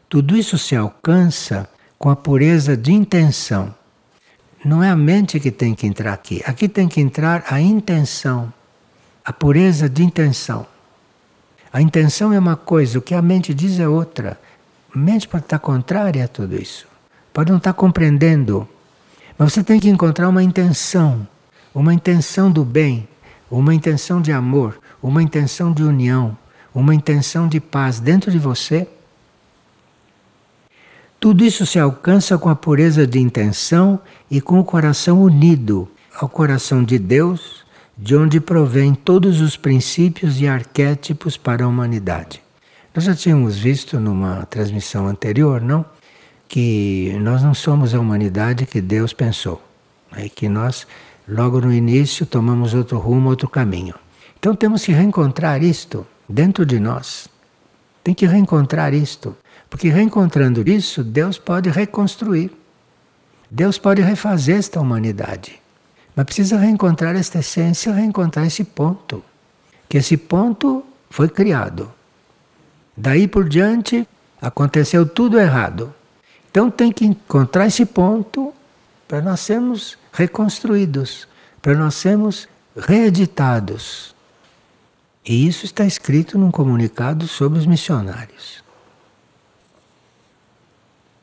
Tudo 0.09 0.37
isso 0.37 0.59
se 0.59 0.75
alcança 0.75 1.69
com 1.99 2.11
a 2.11 2.17
pureza 2.17 2.77
de 2.77 2.93
intenção. 2.93 3.73
Não 4.65 4.83
é 4.83 4.91
a 4.91 4.97
mente 4.97 5.39
que 5.39 5.51
tem 5.51 5.75
que 5.75 5.87
entrar 5.87 6.13
aqui, 6.13 6.43
aqui 6.45 6.69
tem 6.69 6.89
que 6.89 7.01
entrar 7.01 7.45
a 7.49 7.61
intenção 7.61 8.53
a 9.25 9.33
pureza 9.33 9.89
de 9.89 10.03
intenção. 10.03 10.67
A 11.73 11.81
intenção 11.81 12.33
é 12.33 12.39
uma 12.39 12.57
coisa, 12.57 12.99
o 12.99 13.03
que 13.03 13.15
a 13.15 13.23
mente 13.23 13.55
diz 13.55 13.79
é 13.79 13.87
outra. 13.87 14.41
Mente 14.95 15.29
pode 15.29 15.45
estar 15.45 15.59
contrária 15.59 16.25
a 16.25 16.29
tudo 16.29 16.57
isso, 16.57 16.87
pode 17.33 17.51
não 17.51 17.59
estar 17.59 17.73
compreendendo. 17.73 18.69
Mas 19.39 19.53
você 19.53 19.63
tem 19.63 19.79
que 19.79 19.89
encontrar 19.89 20.29
uma 20.29 20.43
intenção, 20.43 21.27
uma 21.75 21.95
intenção 21.95 22.51
do 22.51 22.65
bem, 22.65 23.09
uma 23.51 23.75
intenção 23.75 24.21
de 24.21 24.33
amor, 24.33 24.79
uma 25.03 25.23
intenção 25.23 25.73
de 25.73 25.83
união, 25.83 26.37
uma 26.75 26.95
intenção 26.95 27.49
de 27.49 27.61
paz 27.61 28.01
dentro 28.01 28.31
de 28.31 28.39
você. 28.39 28.87
Tudo 31.19 31.45
isso 31.45 31.67
se 31.67 31.79
alcança 31.79 32.37
com 32.39 32.49
a 32.49 32.57
pureza 32.57 33.07
de 33.07 33.19
intenção 33.19 34.01
e 34.31 34.41
com 34.41 34.59
o 34.59 34.65
coração 34.65 35.23
unido 35.23 35.89
ao 36.15 36.29
coração 36.29 36.83
de 36.83 36.99
Deus 36.99 37.65
de 37.97 38.17
onde 38.17 38.41
provém 38.41 38.95
todos 38.95 39.41
os 39.41 39.57
princípios 39.57 40.41
e 40.41 40.49
arquétipos 40.49 41.37
para 41.37 41.65
a 41.65 41.69
humanidade. 41.69 42.43
Nós 42.93 43.05
já 43.05 43.15
tínhamos 43.15 43.57
visto 43.57 44.01
numa 44.01 44.47
transmissão 44.47 45.07
anterior, 45.07 45.61
não? 45.61 45.85
Que 46.49 47.17
nós 47.21 47.41
não 47.41 47.55
somos 47.55 47.95
a 47.95 48.01
humanidade 48.01 48.67
que 48.67 48.81
Deus 48.81 49.13
pensou. 49.13 49.63
É 50.17 50.29
que 50.29 50.49
nós, 50.49 50.89
logo 51.29 51.61
no 51.61 51.73
início, 51.73 52.27
tomamos 52.27 52.75
outro 52.75 52.99
rumo, 52.99 53.29
outro 53.29 53.49
caminho. 53.49 53.95
Então 54.41 54.57
temos 54.57 54.85
que 54.85 54.91
reencontrar 54.91 55.63
isto 55.63 56.05
dentro 56.29 56.67
de 56.67 56.81
nós. 56.81 57.29
Tem 58.03 58.13
que 58.13 58.27
reencontrar 58.27 58.93
isto. 58.93 59.37
Porque 59.69 59.89
reencontrando 59.89 60.69
isso, 60.69 61.05
Deus 61.05 61.39
pode 61.39 61.71
reconstruir. 61.71 62.51
Deus 63.49 63.79
pode 63.79 64.03
refazer 64.03 64.59
esta 64.59 64.81
humanidade. 64.81 65.61
Mas 66.17 66.25
precisa 66.25 66.59
reencontrar 66.59 67.15
esta 67.15 67.39
essência, 67.39 67.93
reencontrar 67.93 68.47
esse 68.47 68.65
ponto. 68.65 69.23
Que 69.89 69.99
esse 69.99 70.17
ponto 70.17 70.85
foi 71.09 71.29
criado. 71.29 71.93
Daí 73.01 73.27
por 73.27 73.49
diante 73.49 74.07
aconteceu 74.43 75.07
tudo 75.07 75.39
errado. 75.39 75.95
Então 76.51 76.71
tem 76.71 76.93
que 76.93 77.07
encontrar 77.07 77.67
esse 77.67 77.87
ponto 77.87 78.53
para 79.09 79.23
nós 79.23 79.41
sermos 79.41 79.97
reconstruídos, 80.13 81.27
para 81.63 81.75
nós 81.75 81.95
sermos 81.95 82.47
reeditados. 82.77 84.15
E 85.25 85.47
isso 85.47 85.65
está 85.65 85.87
escrito 85.87 86.37
num 86.39 86.51
comunicado 86.51 87.27
sobre 87.27 87.59
os 87.59 87.65
missionários. 87.65 88.63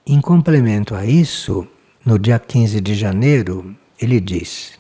Em 0.04 0.20
complemento 0.20 0.96
a 0.96 1.06
isso, 1.06 1.68
no 2.04 2.18
dia 2.18 2.40
15 2.40 2.82
de 2.82 2.96
janeiro, 2.96 3.76
ele 4.02 4.20
diz: 4.20 4.80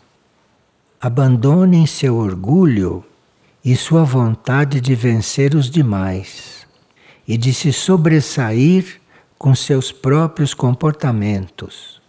Abandonem 1.00 1.86
seu 1.86 2.16
orgulho 2.16 3.06
e 3.64 3.76
sua 3.76 4.04
vontade 4.04 4.82
de 4.82 4.95
vencer 4.95 5.54
os 5.54 5.70
demais 5.70 6.57
e 7.28 7.38
de 7.38 7.53
se 7.53 7.73
sobressair 7.73 9.01
com 9.38 9.53
seus 9.53 9.91
próprios 9.91 10.53
comportamentos, 10.53 12.01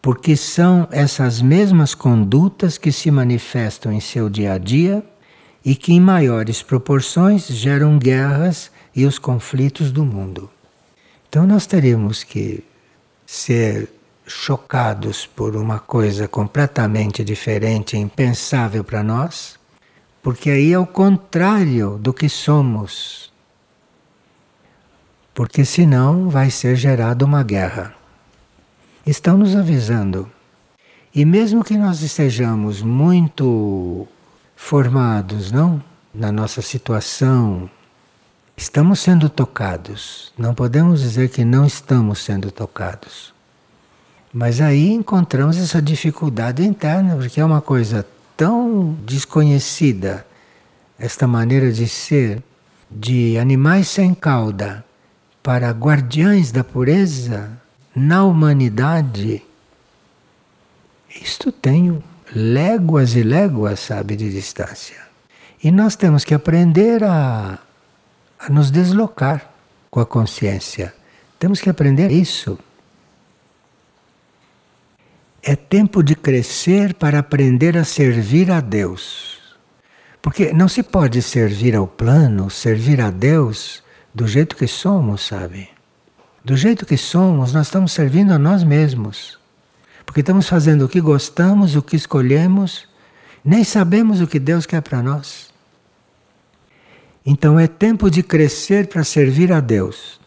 porque 0.00 0.36
são 0.36 0.88
essas 0.90 1.40
mesmas 1.42 1.94
condutas 1.94 2.78
que 2.78 2.90
se 2.90 3.10
manifestam 3.10 3.92
em 3.92 4.00
seu 4.00 4.28
dia 4.28 4.54
a 4.54 4.58
dia 4.58 5.04
e 5.64 5.74
que, 5.74 5.92
em 5.92 6.00
maiores 6.00 6.62
proporções, 6.62 7.46
geram 7.46 7.98
guerras 7.98 8.70
e 8.94 9.06
os 9.06 9.18
conflitos 9.18 9.92
do 9.92 10.04
mundo. 10.04 10.50
Então, 11.28 11.46
nós 11.46 11.66
teremos 11.66 12.22
que 12.22 12.62
ser 13.26 13.88
chocados 14.26 15.26
por 15.26 15.56
uma 15.56 15.78
coisa 15.78 16.26
completamente 16.26 17.24
diferente, 17.24 17.96
impensável 17.96 18.82
para 18.82 19.02
nós, 19.02 19.58
porque 20.22 20.50
aí 20.50 20.72
é 20.72 20.78
o 20.78 20.86
contrário 20.86 21.98
do 21.98 22.12
que 22.12 22.28
somos. 22.28 23.33
Porque 25.34 25.64
senão 25.64 26.30
vai 26.30 26.48
ser 26.48 26.76
gerada 26.76 27.24
uma 27.24 27.42
guerra. 27.42 27.92
Estão 29.04 29.36
nos 29.36 29.56
avisando. 29.56 30.30
E 31.12 31.24
mesmo 31.24 31.64
que 31.64 31.76
nós 31.76 32.02
estejamos 32.02 32.80
muito 32.80 34.06
formados, 34.54 35.50
não? 35.50 35.82
Na 36.14 36.30
nossa 36.30 36.62
situação, 36.62 37.68
estamos 38.56 39.00
sendo 39.00 39.28
tocados. 39.28 40.32
Não 40.38 40.54
podemos 40.54 41.00
dizer 41.00 41.28
que 41.28 41.44
não 41.44 41.66
estamos 41.66 42.20
sendo 42.20 42.52
tocados. 42.52 43.34
Mas 44.32 44.60
aí 44.60 44.92
encontramos 44.92 45.56
essa 45.56 45.82
dificuldade 45.82 46.64
interna, 46.64 47.16
porque 47.16 47.40
é 47.40 47.44
uma 47.44 47.60
coisa 47.60 48.06
tão 48.36 48.96
desconhecida, 49.04 50.24
esta 50.96 51.26
maneira 51.26 51.72
de 51.72 51.88
ser 51.88 52.40
de 52.88 53.36
animais 53.36 53.88
sem 53.88 54.14
cauda 54.14 54.84
para 55.44 55.70
guardiães 55.72 56.50
da 56.50 56.64
pureza 56.64 57.50
na 57.94 58.24
humanidade. 58.24 59.42
Isto 61.20 61.52
tem 61.52 62.02
léguas 62.34 63.14
e 63.14 63.22
léguas, 63.22 63.78
sabe, 63.80 64.16
de 64.16 64.32
distância. 64.32 64.96
E 65.62 65.70
nós 65.70 65.96
temos 65.96 66.24
que 66.24 66.32
aprender 66.32 67.04
a, 67.04 67.58
a 68.38 68.48
nos 68.48 68.70
deslocar 68.70 69.50
com 69.90 70.00
a 70.00 70.06
consciência. 70.06 70.94
Temos 71.38 71.60
que 71.60 71.68
aprender 71.68 72.10
isso. 72.10 72.58
É 75.42 75.54
tempo 75.54 76.02
de 76.02 76.14
crescer 76.16 76.94
para 76.94 77.18
aprender 77.18 77.76
a 77.76 77.84
servir 77.84 78.50
a 78.50 78.60
Deus. 78.60 79.42
Porque 80.22 80.54
não 80.54 80.68
se 80.68 80.82
pode 80.82 81.20
servir 81.20 81.76
ao 81.76 81.86
plano, 81.86 82.48
servir 82.48 82.98
a 82.98 83.10
Deus 83.10 83.83
do 84.14 84.26
jeito 84.26 84.54
que 84.54 84.68
somos, 84.68 85.22
sabe? 85.22 85.68
Do 86.44 86.56
jeito 86.56 86.86
que 86.86 86.96
somos, 86.96 87.52
nós 87.52 87.66
estamos 87.66 87.92
servindo 87.92 88.32
a 88.32 88.38
nós 88.38 88.62
mesmos. 88.62 89.38
Porque 90.06 90.20
estamos 90.20 90.48
fazendo 90.48 90.84
o 90.84 90.88
que 90.88 91.00
gostamos, 91.00 91.74
o 91.74 91.82
que 91.82 91.96
escolhemos, 91.96 92.86
nem 93.44 93.64
sabemos 93.64 94.20
o 94.20 94.26
que 94.26 94.38
Deus 94.38 94.66
quer 94.66 94.82
para 94.82 95.02
nós. 95.02 95.52
Então 97.26 97.58
é 97.58 97.66
tempo 97.66 98.10
de 98.10 98.22
crescer 98.22 98.86
para 98.86 99.02
servir 99.02 99.50
a 99.50 99.58
Deus. 99.58 100.20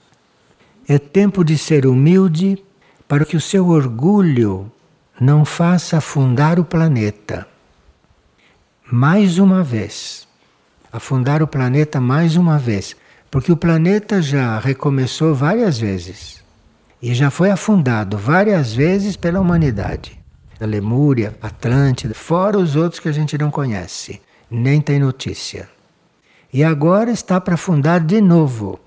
É 0.87 0.97
tempo 0.97 1.43
de 1.43 1.57
ser 1.57 1.85
humilde 1.85 2.63
para 3.07 3.23
que 3.23 3.37
o 3.37 3.41
seu 3.41 3.67
orgulho 3.67 4.71
não 5.19 5.45
faça 5.45 5.97
afundar 5.97 6.59
o 6.59 6.65
planeta. 6.65 7.47
Mais 8.91 9.37
uma 9.37 9.63
vez. 9.63 10.27
Afundar 10.91 11.43
o 11.43 11.47
planeta 11.47 12.01
mais 12.01 12.35
uma 12.35 12.57
vez. 12.57 12.95
Porque 13.29 13.51
o 13.51 13.57
planeta 13.57 14.21
já 14.21 14.57
recomeçou 14.59 15.35
várias 15.35 15.77
vezes. 15.77 16.43
E 17.01 17.13
já 17.13 17.29
foi 17.29 17.51
afundado 17.51 18.17
várias 18.17 18.73
vezes 18.73 19.15
pela 19.15 19.39
humanidade. 19.39 20.17
A 20.59 20.65
Lemúria, 20.65 21.35
Atlântida, 21.41 22.15
fora 22.15 22.57
os 22.57 22.75
outros 22.75 22.99
que 22.99 23.07
a 23.07 23.11
gente 23.11 23.37
não 23.37 23.51
conhece, 23.51 24.19
nem 24.49 24.81
tem 24.81 24.99
notícia. 24.99 25.69
E 26.51 26.63
agora 26.63 27.11
está 27.11 27.39
para 27.39 27.53
afundar 27.53 27.99
de 27.99 28.19
novo. 28.19 28.79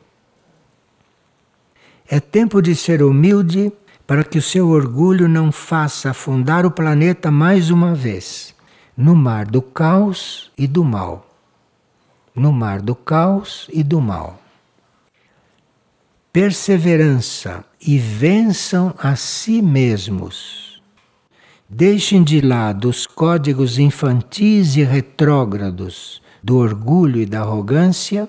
É 2.08 2.18
tempo 2.18 2.60
de 2.60 2.74
ser 2.74 3.02
humilde 3.02 3.72
para 4.04 4.24
que 4.24 4.38
o 4.38 4.42
seu 4.42 4.70
orgulho 4.70 5.28
não 5.28 5.52
faça 5.52 6.10
afundar 6.10 6.66
o 6.66 6.70
planeta 6.70 7.30
mais 7.30 7.70
uma 7.70 7.94
vez 7.94 8.52
no 8.96 9.14
mar 9.14 9.46
do 9.46 9.62
caos 9.62 10.50
e 10.58 10.66
do 10.66 10.84
mal. 10.84 11.29
No 12.34 12.52
mar 12.52 12.80
do 12.80 12.94
caos 12.94 13.68
e 13.72 13.82
do 13.82 14.00
mal. 14.00 14.40
Perseverança 16.32 17.64
e 17.80 17.98
vençam 17.98 18.94
a 18.96 19.16
si 19.16 19.60
mesmos. 19.60 20.80
Deixem 21.68 22.22
de 22.22 22.40
lado 22.40 22.88
os 22.88 23.04
códigos 23.04 23.78
infantis 23.78 24.76
e 24.76 24.84
retrógrados 24.84 26.22
do 26.42 26.56
orgulho 26.56 27.20
e 27.20 27.26
da 27.26 27.40
arrogância 27.40 28.28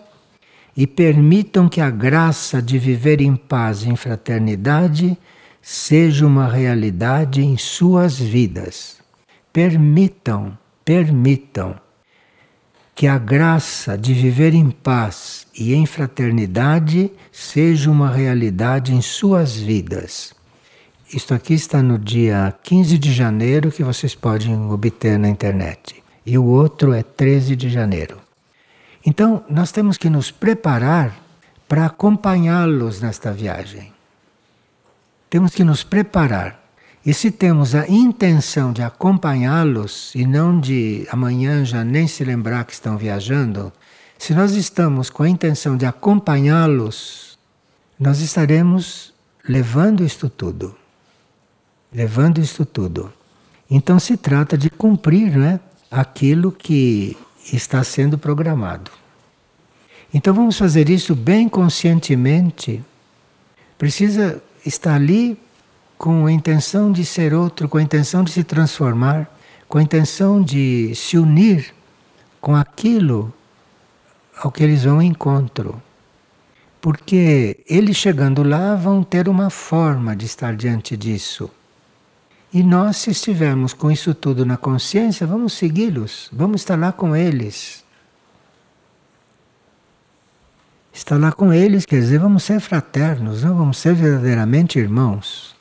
e 0.75 0.87
permitam 0.87 1.69
que 1.69 1.79
a 1.79 1.89
graça 1.89 2.61
de 2.61 2.79
viver 2.79 3.21
em 3.21 3.35
paz 3.35 3.83
e 3.83 3.89
em 3.89 3.95
fraternidade 3.95 5.17
seja 5.61 6.25
uma 6.25 6.47
realidade 6.47 7.41
em 7.41 7.55
suas 7.55 8.17
vidas. 8.17 8.97
Permitam, 9.53 10.57
permitam 10.83 11.75
que 12.95 13.07
a 13.07 13.17
graça 13.17 13.97
de 13.97 14.13
viver 14.13 14.53
em 14.53 14.69
paz 14.69 15.47
e 15.57 15.73
em 15.73 15.85
fraternidade 15.85 17.11
seja 17.31 17.89
uma 17.89 18.11
realidade 18.11 18.93
em 18.93 19.01
suas 19.01 19.55
vidas. 19.55 20.33
Isto 21.13 21.33
aqui 21.33 21.53
está 21.53 21.81
no 21.83 21.99
dia 21.99 22.53
15 22.63 22.97
de 22.97 23.11
janeiro, 23.11 23.71
que 23.71 23.83
vocês 23.83 24.15
podem 24.15 24.55
obter 24.71 25.19
na 25.19 25.27
internet. 25.27 26.01
E 26.25 26.37
o 26.37 26.45
outro 26.45 26.93
é 26.93 27.03
13 27.03 27.55
de 27.55 27.69
janeiro. 27.69 28.17
Então, 29.05 29.43
nós 29.49 29.71
temos 29.71 29.97
que 29.97 30.09
nos 30.09 30.31
preparar 30.31 31.19
para 31.67 31.85
acompanhá-los 31.85 33.01
nesta 33.01 33.31
viagem. 33.31 33.91
Temos 35.29 35.55
que 35.55 35.63
nos 35.63 35.83
preparar. 35.83 36.60
E 37.03 37.13
se 37.13 37.31
temos 37.31 37.73
a 37.73 37.87
intenção 37.87 38.71
de 38.71 38.83
acompanhá-los 38.83 40.13
e 40.13 40.25
não 40.25 40.59
de 40.59 41.07
amanhã 41.11 41.65
já 41.65 41.83
nem 41.83 42.07
se 42.07 42.23
lembrar 42.23 42.63
que 42.63 42.73
estão 42.73 42.95
viajando, 42.95 43.73
se 44.19 44.35
nós 44.35 44.51
estamos 44.51 45.09
com 45.09 45.23
a 45.23 45.29
intenção 45.29 45.75
de 45.75 45.85
acompanhá-los, 45.85 47.39
nós 47.99 48.19
estaremos 48.19 49.11
levando 49.47 50.03
isto 50.03 50.29
tudo. 50.29 50.75
Levando 51.91 52.39
isto 52.39 52.65
tudo. 52.65 53.11
Então 53.69 53.97
se 53.97 54.15
trata 54.15 54.55
de 54.55 54.69
cumprir 54.69 55.35
né, 55.35 55.59
aquilo 55.89 56.51
que 56.51 57.17
está 57.51 57.83
sendo 57.83 58.15
programado. 58.15 58.91
Então 60.13 60.35
vamos 60.35 60.55
fazer 60.55 60.87
isso 60.87 61.15
bem 61.15 61.49
conscientemente. 61.49 62.83
Precisa 63.75 64.41
estar 64.63 64.93
ali 64.93 65.35
com 66.01 66.25
a 66.25 66.31
intenção 66.31 66.91
de 66.91 67.05
ser 67.05 67.31
outro, 67.31 67.69
com 67.69 67.77
a 67.77 67.81
intenção 67.83 68.23
de 68.23 68.31
se 68.31 68.43
transformar, 68.43 69.31
com 69.69 69.77
a 69.77 69.83
intenção 69.83 70.41
de 70.41 70.95
se 70.95 71.15
unir 71.15 71.75
com 72.41 72.55
aquilo 72.55 73.31
ao 74.35 74.51
que 74.51 74.63
eles 74.63 74.83
vão 74.83 74.95
ao 74.95 75.03
encontro. 75.03 75.79
Porque 76.81 77.59
eles 77.69 77.97
chegando 77.97 78.41
lá 78.41 78.73
vão 78.73 79.03
ter 79.03 79.29
uma 79.29 79.51
forma 79.51 80.15
de 80.15 80.25
estar 80.25 80.55
diante 80.55 80.97
disso. 80.97 81.51
E 82.51 82.63
nós, 82.63 82.97
se 82.97 83.11
estivermos 83.11 83.71
com 83.71 83.91
isso 83.91 84.15
tudo 84.15 84.43
na 84.43 84.57
consciência, 84.57 85.27
vamos 85.27 85.53
segui-los, 85.53 86.29
vamos 86.33 86.61
estar 86.61 86.79
lá 86.79 86.91
com 86.91 87.15
eles. 87.15 87.85
Estar 90.91 91.19
lá 91.19 91.31
com 91.31 91.53
eles 91.53 91.85
quer 91.85 91.99
dizer, 91.99 92.17
vamos 92.17 92.41
ser 92.41 92.59
fraternos, 92.59 93.43
não 93.43 93.55
vamos 93.55 93.77
ser 93.77 93.93
verdadeiramente 93.93 94.79
irmãos. 94.79 95.60